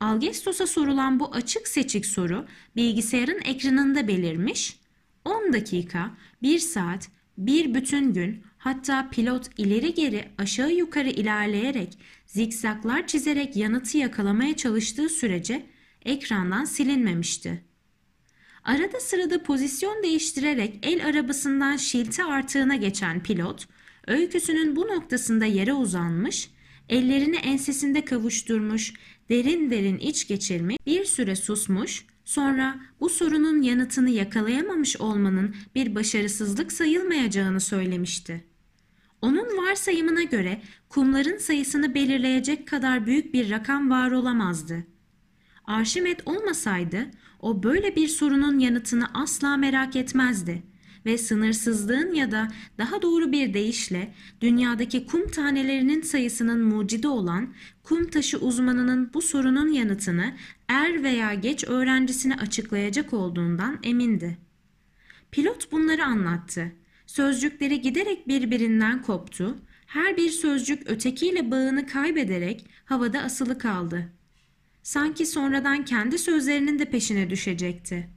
Algestos'a 0.00 0.66
sorulan 0.66 1.20
bu 1.20 1.34
açık 1.34 1.68
seçik 1.68 2.06
soru 2.06 2.46
bilgisayarın 2.76 3.40
ekranında 3.44 4.08
belirmiş, 4.08 4.80
10 5.24 5.52
dakika, 5.52 6.10
1 6.42 6.58
saat, 6.58 7.08
bir 7.38 7.74
bütün 7.74 8.12
gün 8.12 8.42
hatta 8.58 9.10
pilot 9.10 9.50
ileri 9.58 9.94
geri 9.94 10.24
aşağı 10.38 10.72
yukarı 10.72 11.08
ilerleyerek 11.08 11.98
zikzaklar 12.26 13.06
çizerek 13.06 13.56
yanıtı 13.56 13.98
yakalamaya 13.98 14.56
çalıştığı 14.56 15.08
sürece 15.08 15.66
ekrandan 16.04 16.64
silinmemişti. 16.64 17.64
Arada 18.64 19.00
sırada 19.00 19.42
pozisyon 19.42 20.02
değiştirerek 20.02 20.78
el 20.82 21.06
arabasından 21.06 21.76
şilti 21.76 22.24
artığına 22.24 22.76
geçen 22.76 23.22
pilot, 23.22 23.68
öyküsünün 24.06 24.76
bu 24.76 24.80
noktasında 24.80 25.44
yere 25.44 25.72
uzanmış, 25.72 26.50
ellerini 26.88 27.36
ensesinde 27.36 28.04
kavuşturmuş, 28.04 28.94
derin 29.28 29.70
derin 29.70 29.98
iç 29.98 30.28
geçirmiş, 30.28 30.76
bir 30.86 31.04
süre 31.04 31.36
susmuş, 31.36 32.06
sonra 32.24 32.80
bu 33.00 33.08
sorunun 33.08 33.62
yanıtını 33.62 34.10
yakalayamamış 34.10 34.96
olmanın 34.96 35.54
bir 35.74 35.94
başarısızlık 35.94 36.72
sayılmayacağını 36.72 37.60
söylemişti. 37.60 38.44
Onun 39.22 39.56
varsayımına 39.58 40.22
göre 40.22 40.62
kumların 40.88 41.38
sayısını 41.38 41.94
belirleyecek 41.94 42.68
kadar 42.68 43.06
büyük 43.06 43.34
bir 43.34 43.50
rakam 43.50 43.90
var 43.90 44.10
olamazdı. 44.10 44.86
Arşimet 45.64 46.28
olmasaydı 46.28 47.10
o 47.40 47.62
böyle 47.62 47.96
bir 47.96 48.08
sorunun 48.08 48.58
yanıtını 48.58 49.06
asla 49.14 49.56
merak 49.56 49.96
etmezdi 49.96 50.62
ve 51.06 51.18
sınırsızlığın 51.18 52.14
ya 52.14 52.30
da 52.30 52.48
daha 52.78 53.02
doğru 53.02 53.32
bir 53.32 53.54
deyişle 53.54 54.14
dünyadaki 54.40 55.06
kum 55.06 55.30
tanelerinin 55.30 56.02
sayısının 56.02 56.60
mucidi 56.64 57.08
olan 57.08 57.54
kum 57.82 58.10
taşı 58.10 58.38
uzmanının 58.38 59.10
bu 59.14 59.22
sorunun 59.22 59.68
yanıtını 59.68 60.34
er 60.68 61.02
veya 61.02 61.34
geç 61.34 61.64
öğrencisine 61.64 62.34
açıklayacak 62.36 63.12
olduğundan 63.12 63.78
emindi. 63.82 64.38
Pilot 65.30 65.72
bunları 65.72 66.04
anlattı. 66.04 66.72
Sözcükleri 67.06 67.80
giderek 67.80 68.28
birbirinden 68.28 69.02
koptu. 69.02 69.58
Her 69.86 70.16
bir 70.16 70.30
sözcük 70.30 70.90
ötekiyle 70.90 71.50
bağını 71.50 71.86
kaybederek 71.86 72.66
havada 72.84 73.20
asılı 73.20 73.58
kaldı. 73.58 74.12
Sanki 74.82 75.26
sonradan 75.26 75.84
kendi 75.84 76.18
sözlerinin 76.18 76.78
de 76.78 76.84
peşine 76.84 77.30
düşecekti. 77.30 78.08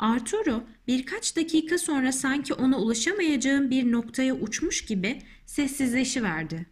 Arturo 0.00 0.64
birkaç 0.86 1.36
dakika 1.36 1.78
sonra 1.78 2.12
sanki 2.12 2.54
ona 2.54 2.78
ulaşamayacağım 2.78 3.70
bir 3.70 3.92
noktaya 3.92 4.34
uçmuş 4.34 4.84
gibi 4.84 5.22
sessizleşiverdi. 5.46 6.66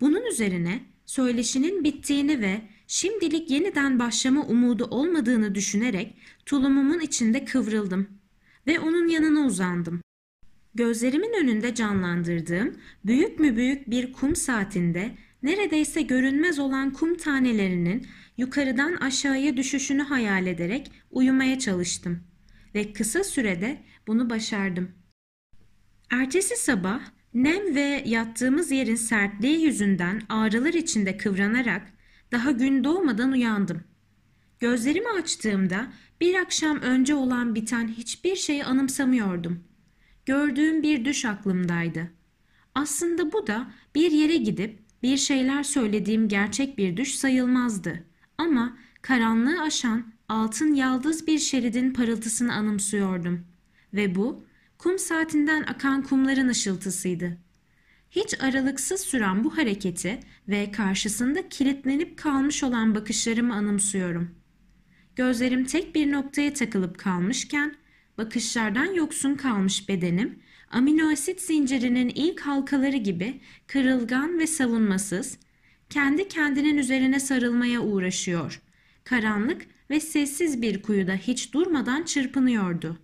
Bunun 0.00 0.26
üzerine 0.26 0.80
söyleşinin 1.06 1.84
bittiğini 1.84 2.40
ve 2.40 2.60
şimdilik 2.86 3.50
yeniden 3.50 3.98
başlama 3.98 4.46
umudu 4.46 4.84
olmadığını 4.84 5.54
düşünerek 5.54 6.14
tulumumun 6.46 7.00
içinde 7.00 7.44
kıvrıldım 7.44 8.08
ve 8.66 8.80
onun 8.80 9.08
yanına 9.08 9.46
uzandım. 9.46 10.00
Gözlerimin 10.74 11.32
önünde 11.42 11.74
canlandırdığım 11.74 12.76
büyük 13.04 13.40
mü 13.40 13.56
büyük 13.56 13.90
bir 13.90 14.12
kum 14.12 14.36
saatinde 14.36 15.14
neredeyse 15.42 16.02
görünmez 16.02 16.58
olan 16.58 16.92
kum 16.92 17.16
tanelerinin 17.16 18.06
yukarıdan 18.36 18.96
aşağıya 18.96 19.56
düşüşünü 19.56 20.02
hayal 20.02 20.46
ederek 20.46 20.90
uyumaya 21.10 21.58
çalıştım 21.58 22.20
ve 22.74 22.92
kısa 22.92 23.24
sürede 23.24 23.82
bunu 24.06 24.30
başardım. 24.30 24.90
Ertesi 26.10 26.56
sabah 26.56 27.00
nem 27.34 27.74
ve 27.74 28.02
yattığımız 28.06 28.70
yerin 28.70 28.94
sertliği 28.94 29.60
yüzünden 29.64 30.22
ağrılar 30.28 30.74
içinde 30.74 31.16
kıvranarak 31.16 31.92
daha 32.32 32.50
gün 32.50 32.84
doğmadan 32.84 33.32
uyandım. 33.32 33.84
Gözlerimi 34.60 35.08
açtığımda 35.08 35.92
bir 36.20 36.34
akşam 36.34 36.80
önce 36.80 37.14
olan 37.14 37.54
biten 37.54 37.88
hiçbir 37.88 38.36
şeyi 38.36 38.64
anımsamıyordum. 38.64 39.64
Gördüğüm 40.26 40.82
bir 40.82 41.04
düş 41.04 41.24
aklımdaydı. 41.24 42.10
Aslında 42.74 43.32
bu 43.32 43.46
da 43.46 43.70
bir 43.94 44.10
yere 44.10 44.36
gidip 44.36 44.78
bir 45.02 45.16
şeyler 45.16 45.62
söylediğim 45.62 46.28
gerçek 46.28 46.78
bir 46.78 46.96
düş 46.96 47.14
sayılmazdı. 47.14 48.04
Ama 48.38 48.76
karanlığı 49.02 49.62
aşan 49.62 50.14
altın 50.28 50.74
yaldız 50.74 51.26
bir 51.26 51.38
şeridin 51.38 51.92
parıltısını 51.92 52.54
anımsıyordum. 52.54 53.46
Ve 53.94 54.14
bu 54.14 54.44
kum 54.78 54.98
saatinden 54.98 55.62
akan 55.62 56.02
kumların 56.02 56.48
ışıltısıydı. 56.48 57.38
Hiç 58.10 58.40
aralıksız 58.40 59.00
süren 59.00 59.44
bu 59.44 59.56
hareketi 59.56 60.20
ve 60.48 60.72
karşısında 60.72 61.48
kilitlenip 61.48 62.18
kalmış 62.18 62.62
olan 62.62 62.94
bakışlarımı 62.94 63.54
anımsıyorum. 63.54 64.30
Gözlerim 65.16 65.64
tek 65.64 65.94
bir 65.94 66.12
noktaya 66.12 66.54
takılıp 66.54 66.98
kalmışken, 66.98 67.74
bakışlardan 68.18 68.94
yoksun 68.94 69.34
kalmış 69.34 69.88
bedenim 69.88 70.38
amino 70.70 71.12
asit 71.12 71.40
zincirinin 71.40 72.08
ilk 72.08 72.40
halkaları 72.40 72.96
gibi 72.96 73.40
kırılgan 73.66 74.38
ve 74.38 74.46
savunmasız, 74.46 75.38
kendi 75.90 76.28
kendinin 76.28 76.78
üzerine 76.78 77.20
sarılmaya 77.20 77.80
uğraşıyor. 77.80 78.62
Karanlık 79.04 79.66
ve 79.90 80.00
sessiz 80.00 80.62
bir 80.62 80.82
kuyuda 80.82 81.14
hiç 81.14 81.54
durmadan 81.54 82.02
çırpınıyordu. 82.02 82.98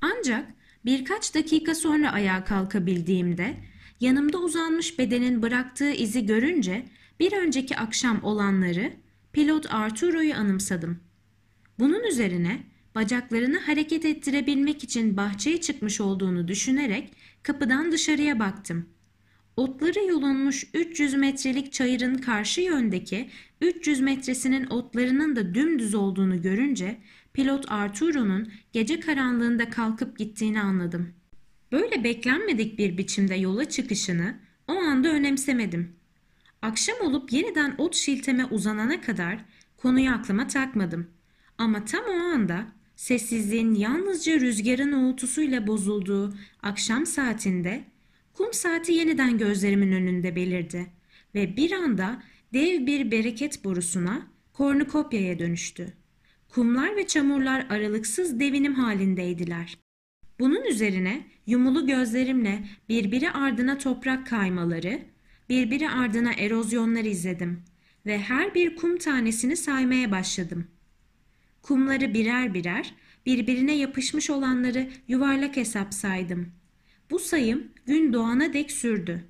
Ancak 0.00 0.46
birkaç 0.84 1.34
dakika 1.34 1.74
sonra 1.74 2.12
ayağa 2.12 2.44
kalkabildiğimde 2.44 3.56
yanımda 4.00 4.38
uzanmış 4.38 4.98
bedenin 4.98 5.42
bıraktığı 5.42 5.90
izi 5.90 6.26
görünce 6.26 6.86
bir 7.20 7.32
önceki 7.32 7.76
akşam 7.76 8.24
olanları 8.24 8.92
pilot 9.32 9.74
Arturo'yu 9.74 10.34
anımsadım. 10.34 11.00
Bunun 11.78 12.04
üzerine 12.04 12.62
bacaklarını 12.94 13.58
hareket 13.58 14.04
ettirebilmek 14.04 14.84
için 14.84 15.16
bahçeye 15.16 15.60
çıkmış 15.60 16.00
olduğunu 16.00 16.48
düşünerek 16.48 17.12
kapıdan 17.42 17.92
dışarıya 17.92 18.38
baktım. 18.38 18.88
Otları 19.56 20.06
yolunmuş 20.08 20.66
300 20.74 21.14
metrelik 21.14 21.72
çayırın 21.72 22.14
karşı 22.14 22.60
yöndeki 22.60 23.30
300 23.60 24.00
metresinin 24.00 24.66
otlarının 24.66 25.36
da 25.36 25.54
dümdüz 25.54 25.94
olduğunu 25.94 26.42
görünce 26.42 26.98
pilot 27.32 27.72
Arturo'nun 27.72 28.52
gece 28.72 29.00
karanlığında 29.00 29.70
kalkıp 29.70 30.18
gittiğini 30.18 30.60
anladım. 30.60 31.14
Böyle 31.72 32.04
beklenmedik 32.04 32.78
bir 32.78 32.98
biçimde 32.98 33.34
yola 33.34 33.64
çıkışını 33.64 34.34
o 34.68 34.72
anda 34.72 35.08
önemsemedim. 35.08 35.96
Akşam 36.62 36.96
olup 37.00 37.32
yeniden 37.32 37.74
ot 37.78 37.94
şilteme 37.94 38.44
uzanana 38.44 39.00
kadar 39.00 39.44
konuyu 39.76 40.10
aklıma 40.10 40.46
takmadım. 40.46 41.10
Ama 41.58 41.84
tam 41.84 42.04
o 42.04 42.12
anda 42.12 42.66
sessizliğin 42.96 43.74
yalnızca 43.74 44.40
rüzgarın 44.40 44.92
uğultusuyla 44.92 45.66
bozulduğu 45.66 46.34
akşam 46.62 47.06
saatinde 47.06 47.84
kum 48.40 48.52
saati 48.52 48.92
yeniden 48.92 49.38
gözlerimin 49.38 49.92
önünde 49.92 50.36
belirdi 50.36 50.86
ve 51.34 51.56
bir 51.56 51.72
anda 51.72 52.22
dev 52.52 52.86
bir 52.86 53.10
bereket 53.10 53.64
borusuna 53.64 54.26
kornukopyaya 54.52 55.38
dönüştü. 55.38 55.92
Kumlar 56.48 56.96
ve 56.96 57.06
çamurlar 57.06 57.66
aralıksız 57.70 58.40
devinim 58.40 58.74
halindeydiler. 58.74 59.78
Bunun 60.38 60.64
üzerine 60.64 61.26
yumulu 61.46 61.86
gözlerimle 61.86 62.64
birbiri 62.88 63.30
ardına 63.30 63.78
toprak 63.78 64.26
kaymaları, 64.26 65.02
birbiri 65.48 65.90
ardına 65.90 66.32
erozyonlar 66.32 67.04
izledim 67.04 67.62
ve 68.06 68.18
her 68.18 68.54
bir 68.54 68.76
kum 68.76 68.98
tanesini 68.98 69.56
saymaya 69.56 70.10
başladım. 70.10 70.66
Kumları 71.62 72.14
birer 72.14 72.54
birer, 72.54 72.94
birbirine 73.26 73.76
yapışmış 73.76 74.30
olanları 74.30 74.90
yuvarlak 75.08 75.56
hesap 75.56 75.94
saydım. 75.94 76.59
Bu 77.10 77.18
sayım 77.18 77.68
gün 77.86 78.12
doğana 78.12 78.52
dek 78.52 78.70
sürdü. 78.70 79.24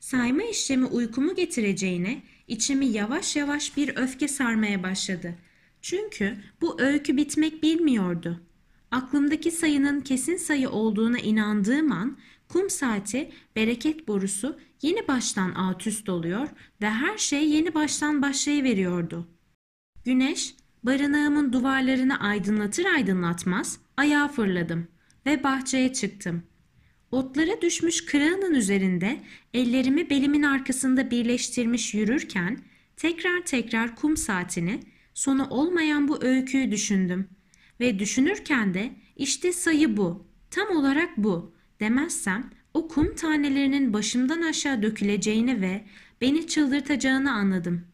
Sayma 0.00 0.42
işlemi 0.42 0.86
uykumu 0.86 1.34
getireceğine 1.34 2.22
içimi 2.48 2.86
yavaş 2.86 3.36
yavaş 3.36 3.76
bir 3.76 3.96
öfke 3.96 4.28
sarmaya 4.28 4.82
başladı. 4.82 5.34
Çünkü 5.82 6.36
bu 6.60 6.80
öykü 6.80 7.16
bitmek 7.16 7.62
bilmiyordu. 7.62 8.40
Aklımdaki 8.90 9.50
sayının 9.50 10.00
kesin 10.00 10.36
sayı 10.36 10.70
olduğuna 10.70 11.18
inandığım 11.18 11.92
an 11.92 12.18
kum 12.48 12.70
saati, 12.70 13.32
bereket 13.56 14.08
borusu 14.08 14.58
yeni 14.82 15.08
baştan 15.08 15.50
alt 15.54 15.86
üst 15.86 16.08
oluyor 16.08 16.48
ve 16.82 16.90
her 16.90 17.18
şey 17.18 17.48
yeni 17.50 17.74
baştan 17.74 18.22
başlayıveriyordu. 18.22 19.28
Güneş 20.04 20.54
barınağımın 20.82 21.52
duvarlarını 21.52 22.20
aydınlatır 22.20 22.84
aydınlatmaz 22.84 23.78
ayağa 23.96 24.28
fırladım 24.28 24.88
ve 25.26 25.44
bahçeye 25.44 25.92
çıktım. 25.92 26.42
Otlara 27.12 27.60
düşmüş 27.62 28.04
kırağının 28.04 28.54
üzerinde 28.54 29.20
ellerimi 29.54 30.10
belimin 30.10 30.42
arkasında 30.42 31.10
birleştirmiş 31.10 31.94
yürürken 31.94 32.58
tekrar 32.96 33.40
tekrar 33.40 33.96
kum 33.96 34.16
saatini, 34.16 34.80
sonu 35.14 35.46
olmayan 35.50 36.08
bu 36.08 36.24
öyküyü 36.24 36.70
düşündüm. 36.70 37.28
Ve 37.80 37.98
düşünürken 37.98 38.74
de 38.74 38.92
işte 39.16 39.52
sayı 39.52 39.96
bu, 39.96 40.26
tam 40.50 40.76
olarak 40.76 41.16
bu 41.16 41.52
demezsem 41.80 42.50
o 42.74 42.88
kum 42.88 43.14
tanelerinin 43.14 43.92
başımdan 43.92 44.42
aşağı 44.42 44.82
döküleceğini 44.82 45.60
ve 45.60 45.84
beni 46.20 46.46
çıldırtacağını 46.46 47.32
anladım. 47.32 47.84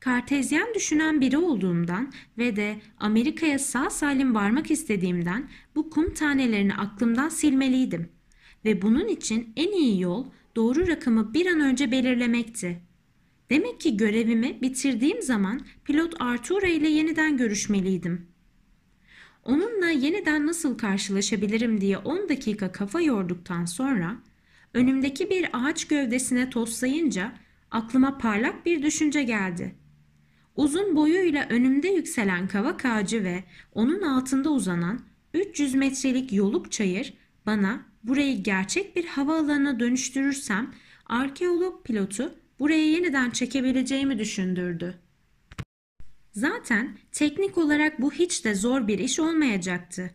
Kartezyen 0.00 0.74
düşünen 0.74 1.20
biri 1.20 1.38
olduğumdan 1.38 2.12
ve 2.38 2.56
de 2.56 2.76
Amerika'ya 2.98 3.58
sağ 3.58 3.90
salim 3.90 4.34
varmak 4.34 4.70
istediğimden 4.70 5.48
bu 5.74 5.90
kum 5.90 6.14
tanelerini 6.14 6.74
aklımdan 6.74 7.28
silmeliydim. 7.28 8.11
Ve 8.64 8.82
bunun 8.82 9.08
için 9.08 9.52
en 9.56 9.72
iyi 9.72 10.00
yol 10.00 10.26
doğru 10.56 10.86
rakamı 10.86 11.34
bir 11.34 11.46
an 11.46 11.60
önce 11.60 11.90
belirlemekti. 11.90 12.82
Demek 13.50 13.80
ki 13.80 13.96
görevimi 13.96 14.62
bitirdiğim 14.62 15.22
zaman 15.22 15.60
pilot 15.84 16.14
Arturo 16.20 16.66
ile 16.66 16.88
yeniden 16.88 17.36
görüşmeliydim. 17.36 18.26
Onunla 19.44 19.88
yeniden 19.88 20.46
nasıl 20.46 20.78
karşılaşabilirim 20.78 21.80
diye 21.80 21.98
10 21.98 22.28
dakika 22.28 22.72
kafa 22.72 23.00
yorduktan 23.00 23.64
sonra 23.64 24.16
önümdeki 24.74 25.30
bir 25.30 25.48
ağaç 25.52 25.84
gövdesine 25.84 26.50
toslayınca 26.50 27.32
aklıma 27.70 28.18
parlak 28.18 28.66
bir 28.66 28.82
düşünce 28.82 29.22
geldi. 29.22 29.74
Uzun 30.56 30.96
boyuyla 30.96 31.46
önümde 31.50 31.88
yükselen 31.88 32.48
kavak 32.48 32.84
ağacı 32.84 33.24
ve 33.24 33.44
onun 33.72 34.02
altında 34.02 34.50
uzanan 34.50 35.00
300 35.34 35.74
metrelik 35.74 36.32
yoluk 36.32 36.72
çayır 36.72 37.14
bana 37.46 37.91
burayı 38.04 38.42
gerçek 38.42 38.96
bir 38.96 39.04
havaalanına 39.04 39.80
dönüştürürsem 39.80 40.74
arkeolog 41.06 41.84
pilotu 41.84 42.34
buraya 42.58 42.86
yeniden 42.86 43.30
çekebileceğimi 43.30 44.18
düşündürdü. 44.18 44.98
Zaten 46.32 46.98
teknik 47.12 47.58
olarak 47.58 48.00
bu 48.00 48.12
hiç 48.12 48.44
de 48.44 48.54
zor 48.54 48.88
bir 48.88 48.98
iş 48.98 49.20
olmayacaktı. 49.20 50.10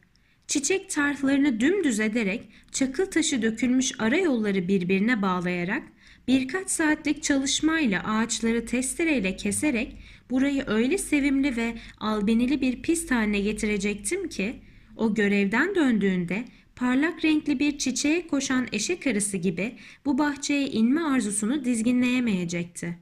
Çiçek 0.48 0.90
tarhlarını 0.90 1.60
dümdüz 1.60 2.00
ederek 2.00 2.50
çakıl 2.72 3.06
taşı 3.06 3.42
dökülmüş 3.42 3.92
ara 4.00 4.18
yolları 4.18 4.68
birbirine 4.68 5.22
bağlayarak 5.22 5.84
birkaç 6.28 6.70
saatlik 6.70 7.24
çalışmayla 7.24 8.04
ağaçları 8.04 8.66
testereyle 8.66 9.36
keserek 9.36 9.98
burayı 10.30 10.64
öyle 10.68 10.98
sevimli 10.98 11.58
ve 11.58 11.78
albenili 11.98 12.62
bir 12.62 12.82
pist 12.82 13.12
haline 13.12 13.40
getirecektim 13.40 14.30
ki 14.30 14.56
o 14.96 15.14
görevden 15.14 15.76
döndüğünde 15.76 16.46
parlak 16.78 17.26
renkli 17.26 17.60
bir 17.60 17.78
çiçeğe 17.78 18.28
koşan 18.28 18.68
eşek 18.72 19.08
arısı 19.08 19.38
gibi 19.38 19.76
bu 20.06 20.18
bahçeye 20.18 20.68
inme 20.68 21.02
arzusunu 21.02 21.66
dizginleyemeyecekti. 21.66 22.98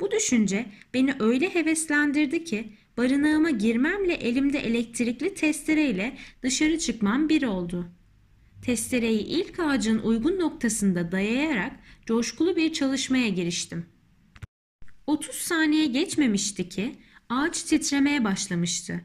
Bu 0.00 0.10
düşünce 0.10 0.66
beni 0.94 1.14
öyle 1.20 1.54
heveslendirdi 1.54 2.44
ki 2.44 2.72
barınağıma 2.96 3.50
girmemle 3.50 4.14
elimde 4.14 4.58
elektrikli 4.58 5.34
testereyle 5.34 6.16
dışarı 6.42 6.78
çıkmam 6.78 7.28
bir 7.28 7.42
oldu. 7.42 7.88
Testereyi 8.62 9.20
ilk 9.20 9.60
ağacın 9.60 9.98
uygun 9.98 10.38
noktasında 10.38 11.12
dayayarak 11.12 11.72
coşkulu 12.06 12.56
bir 12.56 12.72
çalışmaya 12.72 13.28
giriştim. 13.28 13.86
30 15.06 15.34
saniye 15.34 15.86
geçmemişti 15.86 16.68
ki 16.68 16.94
ağaç 17.28 17.62
titremeye 17.62 18.24
başlamıştı. 18.24 19.00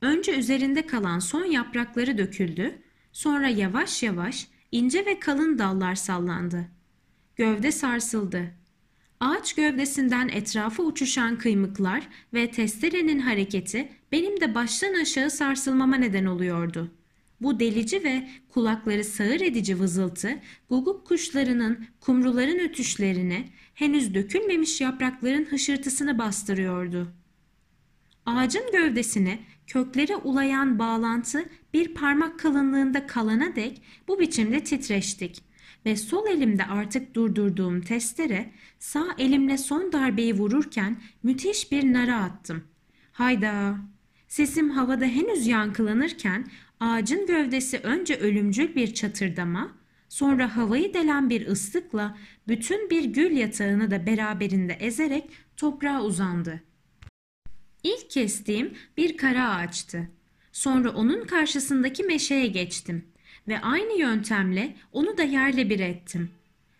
Önce 0.00 0.38
üzerinde 0.38 0.86
kalan 0.86 1.18
son 1.18 1.44
yaprakları 1.44 2.18
döküldü, 2.18 2.82
sonra 3.16 3.48
yavaş 3.48 4.02
yavaş 4.02 4.48
ince 4.72 5.06
ve 5.06 5.20
kalın 5.20 5.58
dallar 5.58 5.94
sallandı. 5.94 6.68
Gövde 7.36 7.72
sarsıldı. 7.72 8.54
Ağaç 9.20 9.54
gövdesinden 9.54 10.28
etrafa 10.28 10.82
uçuşan 10.82 11.38
kıymıklar 11.38 12.08
ve 12.34 12.50
testerenin 12.50 13.18
hareketi 13.18 13.88
benim 14.12 14.40
de 14.40 14.54
baştan 14.54 14.94
aşağı 14.94 15.30
sarsılmama 15.30 15.96
neden 15.96 16.24
oluyordu. 16.24 16.90
Bu 17.40 17.60
delici 17.60 18.04
ve 18.04 18.28
kulakları 18.48 19.04
sağır 19.04 19.40
edici 19.40 19.78
vızıltı, 19.78 20.38
guguk 20.68 21.06
kuşlarının, 21.06 21.86
kumruların 22.00 22.58
ötüşlerini, 22.58 23.48
henüz 23.74 24.14
dökülmemiş 24.14 24.80
yaprakların 24.80 25.44
hışırtısını 25.44 26.18
bastırıyordu. 26.18 27.12
Ağacın 28.26 28.72
gövdesine 28.72 29.38
köklere 29.66 30.16
ulayan 30.16 30.78
bağlantı 30.78 31.48
bir 31.76 31.94
parmak 31.94 32.38
kalınlığında 32.38 33.06
kalana 33.06 33.56
dek 33.56 33.82
bu 34.08 34.20
biçimde 34.20 34.64
titreştik 34.64 35.42
ve 35.86 35.96
sol 35.96 36.26
elimde 36.26 36.64
artık 36.64 37.14
durdurduğum 37.14 37.80
testere 37.80 38.52
sağ 38.78 39.06
elimle 39.18 39.58
son 39.58 39.92
darbeyi 39.92 40.34
vururken 40.34 40.96
müthiş 41.22 41.72
bir 41.72 41.92
nara 41.92 42.16
attım. 42.16 42.64
Hayda! 43.12 43.78
Sesim 44.28 44.70
havada 44.70 45.04
henüz 45.04 45.46
yankılanırken 45.46 46.46
ağacın 46.80 47.26
gövdesi 47.26 47.78
önce 47.78 48.16
ölümcül 48.16 48.74
bir 48.74 48.94
çatırdama, 48.94 49.72
sonra 50.08 50.56
havayı 50.56 50.94
delen 50.94 51.30
bir 51.30 51.46
ıslıkla 51.46 52.18
bütün 52.48 52.90
bir 52.90 53.04
gül 53.04 53.30
yatağını 53.36 53.90
da 53.90 54.06
beraberinde 54.06 54.72
ezerek 54.72 55.30
toprağa 55.56 56.02
uzandı. 56.02 56.62
İlk 57.82 58.10
kestiğim 58.10 58.74
bir 58.96 59.16
kara 59.16 59.48
ağaçtı. 59.50 60.15
Sonra 60.56 60.90
onun 60.90 61.24
karşısındaki 61.24 62.02
meşeye 62.02 62.46
geçtim 62.46 63.04
ve 63.48 63.60
aynı 63.60 63.98
yöntemle 64.00 64.76
onu 64.92 65.18
da 65.18 65.22
yerle 65.22 65.70
bir 65.70 65.80
ettim. 65.80 66.30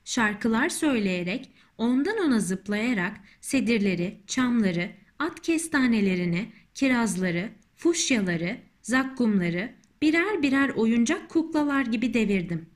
Şarkılar 0.04 0.68
söyleyerek, 0.68 1.50
ondan 1.78 2.18
ona 2.18 2.40
zıplayarak 2.40 3.16
sedirleri, 3.40 4.16
çamları, 4.26 4.90
at 5.18 5.42
kestanelerini, 5.42 6.48
kirazları, 6.74 7.48
fuşyaları, 7.74 8.56
zakkumları 8.82 9.72
birer 10.02 10.42
birer 10.42 10.68
oyuncak 10.68 11.28
kuklalar 11.28 11.82
gibi 11.82 12.14
devirdim. 12.14 12.66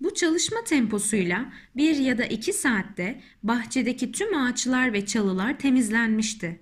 Bu 0.00 0.14
çalışma 0.14 0.64
temposuyla 0.64 1.52
bir 1.76 1.96
ya 1.96 2.18
da 2.18 2.24
iki 2.24 2.52
saatte 2.52 3.20
bahçedeki 3.42 4.12
tüm 4.12 4.36
ağaçlar 4.36 4.92
ve 4.92 5.06
çalılar 5.06 5.58
temizlenmişti. 5.58 6.60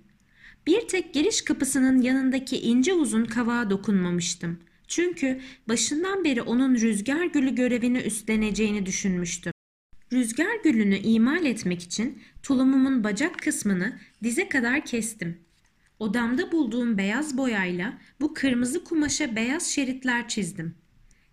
Bir 0.67 0.89
tek 0.89 1.15
giriş 1.15 1.43
kapısının 1.43 2.03
yanındaki 2.03 2.61
ince 2.61 2.95
uzun 2.95 3.25
kavağa 3.25 3.71
dokunmamıştım. 3.71 4.59
Çünkü 4.89 5.41
başından 5.69 6.25
beri 6.25 6.43
onun 6.43 6.75
rüzgar 6.75 7.25
gülü 7.25 7.55
görevini 7.55 7.99
üstleneceğini 7.99 8.87
düşünmüştüm. 8.87 9.53
Rüzgar 10.13 10.63
gülünü 10.65 10.97
imal 10.97 11.45
etmek 11.45 11.83
için 11.83 12.23
tulumumun 12.43 13.05
bacak 13.05 13.39
kısmını 13.39 13.99
dize 14.23 14.49
kadar 14.49 14.85
kestim. 14.85 15.39
Odamda 15.99 16.53
bulduğum 16.53 16.99
beyaz 16.99 17.37
boyayla 17.37 17.99
bu 18.21 18.35
kırmızı 18.35 18.85
kumaşa 18.85 19.37
beyaz 19.37 19.67
şeritler 19.67 20.29
çizdim. 20.29 20.75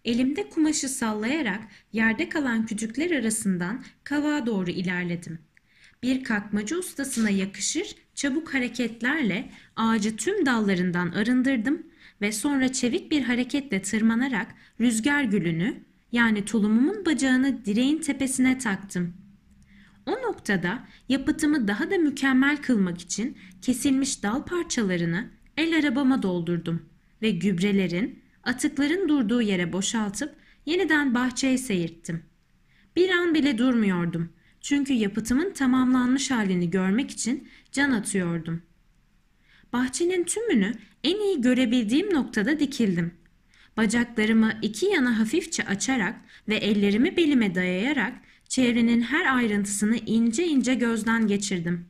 Elimde 0.05 0.49
kumaşı 0.49 0.89
sallayarak 0.89 1.61
yerde 1.93 2.29
kalan 2.29 2.65
kütükler 2.65 3.11
arasından 3.11 3.83
kavağa 4.03 4.45
doğru 4.45 4.71
ilerledim. 4.71 5.39
Bir 6.03 6.23
kakmacı 6.23 6.79
ustasına 6.79 7.29
yakışır 7.29 7.95
çabuk 8.15 8.53
hareketlerle 8.53 9.49
ağacı 9.75 10.15
tüm 10.15 10.45
dallarından 10.45 11.11
arındırdım 11.11 11.83
ve 12.21 12.31
sonra 12.31 12.71
çevik 12.71 13.11
bir 13.11 13.21
hareketle 13.21 13.81
tırmanarak 13.81 14.55
rüzgar 14.81 15.23
gülünü 15.23 15.83
yani 16.11 16.45
tulumumun 16.45 17.05
bacağını 17.05 17.65
direğin 17.65 17.97
tepesine 17.97 18.57
taktım. 18.57 19.13
O 20.05 20.11
noktada 20.11 20.87
yapıtımı 21.09 21.67
daha 21.67 21.91
da 21.91 21.97
mükemmel 21.97 22.57
kılmak 22.57 23.01
için 23.01 23.37
kesilmiş 23.61 24.23
dal 24.23 24.45
parçalarını 24.45 25.29
el 25.57 25.77
arabama 25.77 26.23
doldurdum 26.23 26.89
ve 27.21 27.31
gübrelerin, 27.31 28.23
atıkların 28.43 29.09
durduğu 29.09 29.41
yere 29.41 29.73
boşaltıp 29.73 30.35
yeniden 30.65 31.13
bahçeye 31.13 31.57
seyirttim. 31.57 32.23
Bir 32.95 33.09
an 33.09 33.33
bile 33.33 33.57
durmuyordum. 33.57 34.29
Çünkü 34.65 34.93
yapıtımın 34.93 35.53
tamamlanmış 35.53 36.31
halini 36.31 36.69
görmek 36.69 37.11
için 37.11 37.47
can 37.71 37.91
atıyordum. 37.91 38.61
Bahçenin 39.73 40.23
tümünü 40.23 40.71
en 41.03 41.15
iyi 41.15 41.41
görebildiğim 41.41 42.13
noktada 42.13 42.59
dikildim. 42.59 43.13
Bacaklarımı 43.77 44.53
iki 44.61 44.85
yana 44.85 45.19
hafifçe 45.19 45.63
açarak 45.65 46.15
ve 46.47 46.55
ellerimi 46.55 47.17
belime 47.17 47.55
dayayarak 47.55 48.13
çevrenin 48.49 49.01
her 49.01 49.35
ayrıntısını 49.35 49.97
ince 49.97 50.47
ince 50.47 50.73
gözden 50.73 51.27
geçirdim. 51.27 51.85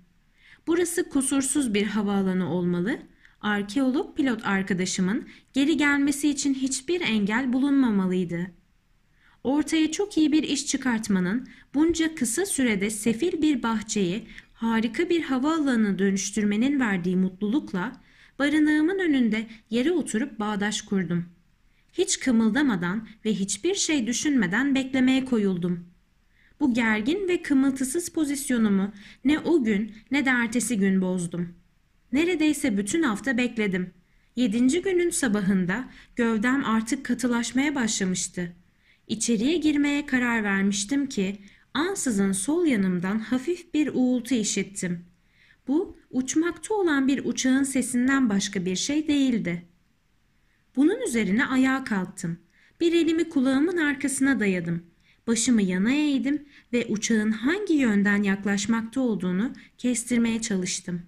Burası 0.67 1.09
kusursuz 1.09 1.73
bir 1.73 1.85
havaalanı 1.87 2.53
olmalı. 2.53 2.99
Arkeolog 3.41 4.17
pilot 4.17 4.45
arkadaşımın 4.45 5.27
geri 5.53 5.77
gelmesi 5.77 6.29
için 6.29 6.53
hiçbir 6.53 7.01
engel 7.01 7.53
bulunmamalıydı. 7.53 8.51
Ortaya 9.45 9.91
çok 9.91 10.17
iyi 10.17 10.31
bir 10.31 10.43
iş 10.43 10.67
çıkartmanın 10.67 11.47
bunca 11.73 12.15
kısa 12.15 12.45
sürede 12.45 12.89
sefil 12.89 13.41
bir 13.41 13.63
bahçeyi 13.63 14.27
harika 14.53 15.09
bir 15.09 15.21
havaalanına 15.21 15.99
dönüştürmenin 15.99 16.79
verdiği 16.79 17.15
mutlulukla 17.15 18.01
barınağımın 18.39 18.99
önünde 18.99 19.47
yere 19.69 19.91
oturup 19.91 20.39
bağdaş 20.39 20.81
kurdum. 20.81 21.25
Hiç 21.93 22.19
kımıldamadan 22.19 23.07
ve 23.25 23.33
hiçbir 23.33 23.75
şey 23.75 24.07
düşünmeden 24.07 24.75
beklemeye 24.75 25.25
koyuldum. 25.25 25.87
Bu 26.59 26.73
gergin 26.73 27.27
ve 27.27 27.41
kımıltısız 27.41 28.09
pozisyonumu 28.09 28.91
ne 29.25 29.39
o 29.39 29.63
gün 29.63 29.91
ne 30.11 30.25
de 30.25 30.29
ertesi 30.29 30.77
gün 30.77 31.01
bozdum. 31.01 31.55
Neredeyse 32.11 32.77
bütün 32.77 33.03
hafta 33.03 33.37
bekledim. 33.37 33.91
Yedinci 34.35 34.81
günün 34.81 35.09
sabahında 35.09 35.89
gövdem 36.15 36.65
artık 36.65 37.05
katılaşmaya 37.05 37.75
başlamıştı. 37.75 38.53
İçeriye 39.07 39.57
girmeye 39.57 40.05
karar 40.05 40.43
vermiştim 40.43 41.09
ki 41.09 41.37
ansızın 41.73 42.31
sol 42.31 42.65
yanımdan 42.65 43.19
hafif 43.19 43.73
bir 43.73 43.89
uğultu 43.93 44.35
işittim. 44.35 45.05
Bu 45.67 45.97
uçmakta 46.11 46.73
olan 46.73 47.07
bir 47.07 47.25
uçağın 47.25 47.63
sesinden 47.63 48.29
başka 48.29 48.65
bir 48.65 48.75
şey 48.75 49.07
değildi. 49.07 49.65
Bunun 50.75 51.01
üzerine 51.07 51.45
ayağa 51.45 51.83
kalktım. 51.83 52.37
Bir 52.79 52.93
elimi 52.93 53.29
kulağımın 53.29 53.77
arkasına 53.77 54.39
dayadım. 54.39 54.83
Başımı 55.27 55.61
yana 55.61 55.93
eğdim 55.93 56.45
ve 56.73 56.85
uçağın 56.85 57.31
hangi 57.31 57.73
yönden 57.73 58.23
yaklaşmakta 58.23 59.01
olduğunu 59.01 59.53
kestirmeye 59.77 60.41
çalıştım. 60.41 61.01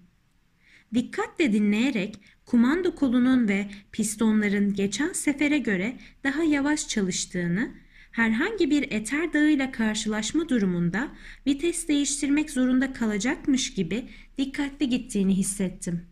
Dikkatle 0.94 1.52
dinleyerek 1.52 2.20
kumanda 2.46 2.94
kolunun 2.94 3.48
ve 3.48 3.70
pistonların 3.92 4.74
geçen 4.74 5.12
sefere 5.12 5.58
göre 5.58 5.96
daha 6.24 6.42
yavaş 6.42 6.88
çalıştığını 6.88 7.70
herhangi 8.12 8.70
bir 8.70 8.92
eter 8.92 9.32
dağıyla 9.32 9.72
karşılaşma 9.72 10.48
durumunda 10.48 11.08
vites 11.46 11.88
değiştirmek 11.88 12.50
zorunda 12.50 12.92
kalacakmış 12.92 13.74
gibi 13.74 14.08
dikkatli 14.38 14.88
gittiğini 14.88 15.36
hissettim. 15.36 16.06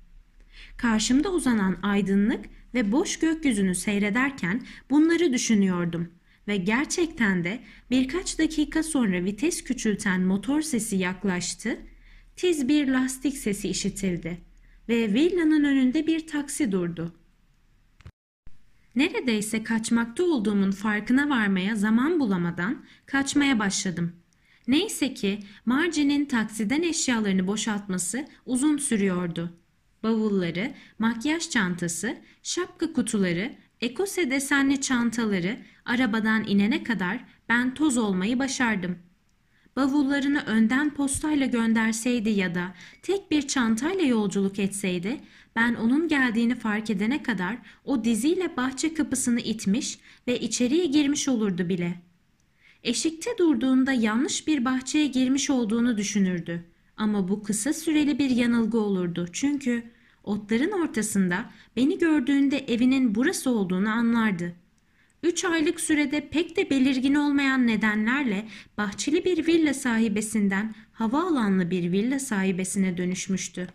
Karşımda 0.77 1.33
uzanan 1.33 1.79
aydınlık 1.83 2.45
ve 2.75 2.93
boş 2.93 3.19
gökyüzünü 3.19 3.75
seyrederken 3.75 4.63
bunları 4.91 5.33
düşünüyordum 5.33 6.09
ve 6.49 6.57
gerçekten 6.57 7.45
de 7.45 7.61
birkaç 7.91 8.39
dakika 8.39 8.83
sonra 8.83 9.25
vites 9.25 9.65
küçülten 9.65 10.21
motor 10.21 10.63
sesi 10.63 10.97
yaklaştı, 10.97 11.79
tiz 12.37 12.69
bir 12.69 12.89
lastik 12.89 13.37
sesi 13.37 13.69
işitildi 13.69 14.39
ve 14.89 15.15
villanın 15.15 15.65
önünde 15.65 16.07
bir 16.07 16.27
taksi 16.27 16.73
durdu. 16.73 17.15
Neredeyse 18.97 19.63
kaçmakta 19.63 20.25
olduğumun 20.25 20.71
farkına 20.71 21.29
varmaya 21.29 21.77
zaman 21.77 22.21
bulamadan 22.21 22.85
kaçmaya 23.07 23.59
başladım. 23.59 24.13
Neyse 24.69 25.15
ki 25.15 25.39
Margie'nin 25.67 26.25
taksiden 26.25 26.83
eşyalarını 26.83 27.47
boşaltması 27.47 28.25
uzun 28.47 28.77
sürüyordu. 28.77 29.51
Bavulları, 30.03 30.73
makyaj 30.99 31.51
çantası, 31.51 32.17
şapka 32.43 32.93
kutuları, 32.93 33.55
ekose 33.81 34.31
desenli 34.31 34.81
çantaları 34.81 35.59
arabadan 35.85 36.45
inene 36.49 36.83
kadar 36.83 37.25
ben 37.49 37.75
toz 37.75 37.99
olmayı 37.99 38.39
başardım. 38.39 38.99
Bavullarını 39.77 40.43
önden 40.47 40.95
postayla 40.95 41.47
gönderseydi 41.47 42.31
ya 42.31 42.55
da 42.55 42.75
tek 43.03 43.31
bir 43.31 43.43
çantayla 43.43 44.05
yolculuk 44.05 44.59
etseydi 44.59 45.21
ben 45.57 45.75
onun 45.75 46.09
geldiğini 46.09 46.55
fark 46.55 46.91
edene 46.91 47.23
kadar 47.23 47.59
o 47.85 48.05
diziyle 48.05 48.57
bahçe 48.57 48.95
kapısını 48.95 49.41
itmiş 49.41 49.99
ve 50.29 50.41
içeriye 50.41 50.87
girmiş 50.87 51.29
olurdu 51.29 51.69
bile. 51.69 51.95
Eşikte 52.85 53.31
durduğunda 53.39 53.93
yanlış 53.93 54.47
bir 54.47 54.65
bahçeye 54.65 55.07
girmiş 55.07 55.51
olduğunu 55.51 55.97
düşünürdü. 55.97 56.65
Ama 56.97 57.29
bu 57.29 57.43
kısa 57.43 57.73
süreli 57.73 58.19
bir 58.19 58.31
yanılgı 58.31 58.79
olurdu 58.79 59.29
çünkü 59.33 59.83
otların 60.25 60.71
ortasında 60.71 61.51
beni 61.77 61.99
gördüğünde 61.99 62.59
evinin 62.59 63.15
burası 63.15 63.51
olduğunu 63.51 63.89
anlardı. 63.89 64.55
Üç 65.23 65.45
aylık 65.45 65.81
sürede 65.81 66.29
pek 66.29 66.57
de 66.57 66.71
belirgin 66.71 67.15
olmayan 67.15 67.67
nedenlerle 67.67 68.49
bahçeli 68.79 69.25
bir 69.25 69.47
villa 69.47 69.75
sahibesinden 69.75 70.75
havaalanlı 70.93 71.71
bir 71.71 71.93
villa 71.93 72.19
sahibesine 72.19 72.97
dönüşmüştü. 72.97 73.69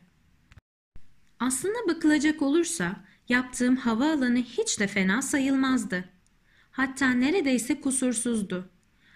Aslına 1.42 1.88
bakılacak 1.88 2.42
olursa 2.42 2.96
yaptığım 3.30 3.76
havaalanı 3.76 4.38
hiç 4.38 4.80
de 4.80 4.88
fena 4.88 5.22
sayılmazdı. 5.22 6.04
Hatta 6.72 7.10
neredeyse 7.10 7.82
kusursuzdu. 7.82 8.70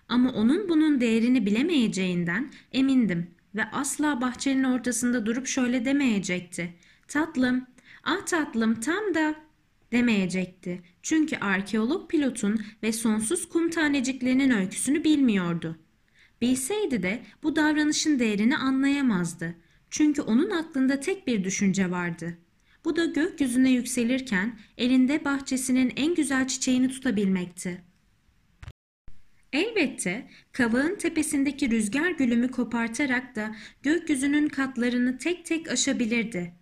Ama 0.09 0.31
onun 0.31 0.69
bunun 0.69 1.01
değerini 1.01 1.45
bilemeyeceğinden 1.45 2.51
emindim 2.71 3.27
ve 3.55 3.63
asla 3.71 4.21
bahçenin 4.21 4.63
ortasında 4.63 5.25
durup 5.25 5.47
şöyle 5.47 5.85
demeyecekti. 5.85 6.73
Tatlım, 7.07 7.65
ah 8.03 8.25
tatlım 8.25 8.79
tam 8.79 9.13
da 9.13 9.35
demeyecekti. 9.91 10.81
Çünkü 11.01 11.37
arkeolog 11.37 12.09
pilotun 12.09 12.61
ve 12.83 12.91
sonsuz 12.91 13.49
kum 13.49 13.69
taneciklerinin 13.69 14.49
öyküsünü 14.49 15.03
bilmiyordu. 15.03 15.79
Bilseydi 16.41 17.03
de 17.03 17.23
bu 17.43 17.55
davranışın 17.55 18.19
değerini 18.19 18.57
anlayamazdı. 18.57 19.55
Çünkü 19.97 20.21
onun 20.21 20.49
aklında 20.49 20.99
tek 20.99 21.27
bir 21.27 21.43
düşünce 21.43 21.91
vardı. 21.91 22.37
Bu 22.85 22.95
da 22.95 23.05
gökyüzüne 23.05 23.71
yükselirken 23.71 24.59
elinde 24.77 25.25
bahçesinin 25.25 25.93
en 25.95 26.15
güzel 26.15 26.47
çiçeğini 26.47 26.89
tutabilmekti. 26.89 27.81
Elbette 29.53 30.27
kavağın 30.51 30.95
tepesindeki 30.95 31.71
rüzgar 31.71 32.11
gülümü 32.11 32.51
kopartarak 32.51 33.35
da 33.35 33.55
gökyüzünün 33.83 34.47
katlarını 34.47 35.17
tek 35.17 35.45
tek 35.45 35.71
aşabilirdi. 35.71 36.53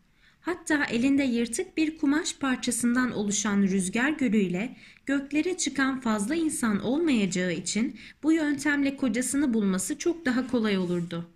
Hatta 0.42 0.86
elinde 0.86 1.24
yırtık 1.24 1.78
bir 1.78 1.98
kumaş 1.98 2.36
parçasından 2.38 3.12
oluşan 3.12 3.62
rüzgar 3.62 4.10
gölüyle 4.10 4.76
göklere 5.06 5.58
çıkan 5.58 6.02
fazla 6.02 6.36
insan 6.36 6.80
olmayacağı 6.80 7.54
için 7.54 8.00
bu 8.24 8.32
yöntemle 8.32 8.98
kocasını 8.98 9.54
bulması 9.54 9.98
çok 9.98 10.26
daha 10.26 10.48
kolay 10.48 10.78
olurdu. 10.78 11.34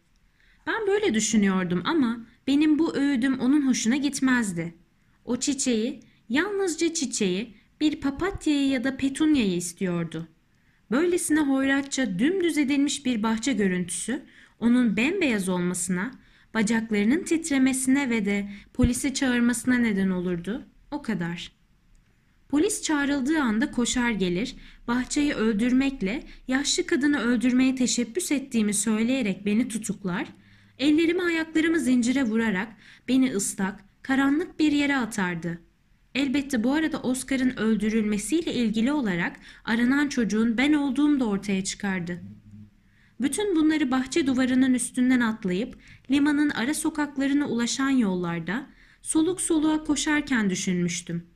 Ben 0.68 0.88
böyle 0.88 1.14
düşünüyordum 1.14 1.82
ama 1.86 2.26
benim 2.48 2.80
bu 2.80 2.96
öğüdüm 2.96 3.40
onun 3.40 3.68
hoşuna 3.68 3.96
gitmezdi. 3.96 4.74
O 5.26 5.38
çiçeği, 5.38 6.00
yalnızca 6.30 6.94
çiçeği, 6.94 7.54
bir 7.82 8.02
papatyayı 8.02 8.70
ya 8.70 8.84
da 8.84 8.98
petunyayı 8.98 9.56
istiyordu. 9.56 10.28
Böylesine 10.92 11.40
hoyratça 11.40 12.20
dümdüz 12.20 12.58
edilmiş 12.58 13.06
bir 13.06 13.24
bahçe 13.24 13.54
görüntüsü 13.54 14.24
onun 14.60 14.98
bembeyaz 14.98 15.50
olmasına, 15.50 16.12
bacaklarının 16.54 17.24
titremesine 17.24 18.10
ve 18.10 18.26
de 18.26 18.50
polisi 18.74 19.14
çağırmasına 19.14 19.76
neden 19.78 20.10
olurdu. 20.10 20.66
O 20.92 21.02
kadar. 21.02 21.52
Polis 22.50 22.82
çağrıldığı 22.82 23.40
anda 23.40 23.72
koşar 23.72 24.12
gelir, 24.12 24.56
bahçeyi 24.88 25.34
öldürmekle 25.34 26.24
yaşlı 26.48 26.86
kadını 26.86 27.20
öldürmeye 27.20 27.76
teşebbüs 27.76 28.32
ettiğimi 28.32 28.74
söyleyerek 28.74 29.46
beni 29.46 29.68
tutuklar, 29.68 30.28
ellerimi 30.80 31.24
ayaklarımı 31.24 31.80
zincire 31.80 32.24
vurarak 32.24 32.68
beni 33.08 33.32
ıslak, 33.36 33.84
karanlık 34.02 34.60
bir 34.60 34.72
yere 34.72 34.96
atardı. 34.96 35.62
Elbette 36.16 36.64
bu 36.64 36.74
arada 36.74 37.02
Oscar'ın 37.02 37.58
öldürülmesiyle 37.58 38.54
ilgili 38.54 38.92
olarak 38.92 39.40
aranan 39.66 40.10
çocuğun 40.10 40.58
ben 40.58 40.74
olduğum 40.74 41.20
da 41.20 41.26
ortaya 41.26 41.64
çıkardı. 41.64 42.22
Bütün 43.22 43.56
bunları 43.56 43.92
bahçe 43.92 44.28
duvarının 44.28 44.74
üstünden 44.74 45.20
atlayıp 45.20 45.78
limanın 46.12 46.50
ara 46.50 46.74
sokaklarına 46.74 47.48
ulaşan 47.48 47.90
yollarda 47.90 48.68
soluk 49.02 49.42
soluğa 49.42 49.84
koşarken 49.84 50.50
düşünmüştüm. 50.50 51.28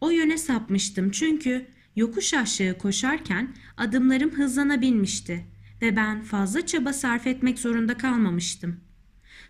O 0.00 0.10
yöne 0.10 0.38
sapmıştım 0.38 1.10
çünkü 1.10 1.66
yokuş 1.96 2.34
aşağı 2.34 2.78
koşarken 2.78 3.54
adımlarım 3.76 4.30
hızlanabilmişti 4.30 5.44
ve 5.82 5.96
ben 5.96 6.22
fazla 6.22 6.66
çaba 6.66 6.92
sarf 6.92 7.26
etmek 7.26 7.58
zorunda 7.58 7.96
kalmamıştım. 7.96 8.80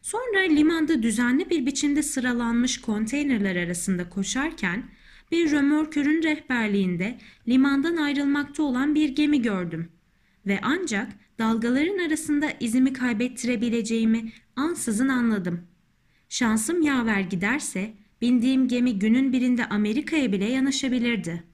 Sonra 0.03 0.41
limanda 0.41 1.03
düzenli 1.03 1.51
bir 1.51 1.67
biçimde 1.67 2.03
sıralanmış 2.03 2.81
konteynerler 2.81 3.57
arasında 3.57 4.09
koşarken 4.09 4.85
bir 5.33 5.51
römorkörün 5.51 6.23
rehberliğinde 6.23 7.19
limandan 7.49 7.97
ayrılmakta 7.97 8.63
olan 8.63 8.95
bir 8.95 9.09
gemi 9.09 9.43
gördüm 9.43 9.93
ve 10.47 10.59
ancak 10.63 11.13
dalgaların 11.39 12.07
arasında 12.07 12.53
izimi 12.61 12.93
kaybettirebileceğimi 12.93 14.33
ansızın 14.57 15.09
anladım. 15.09 15.67
Şansım 16.29 16.83
yaver 16.83 17.21
giderse 17.21 17.95
bindiğim 18.21 18.69
gemi 18.69 18.99
günün 18.99 19.33
birinde 19.33 19.67
Amerika'ya 19.67 20.33
bile 20.33 20.45
yanaşabilirdi.'' 20.45 21.54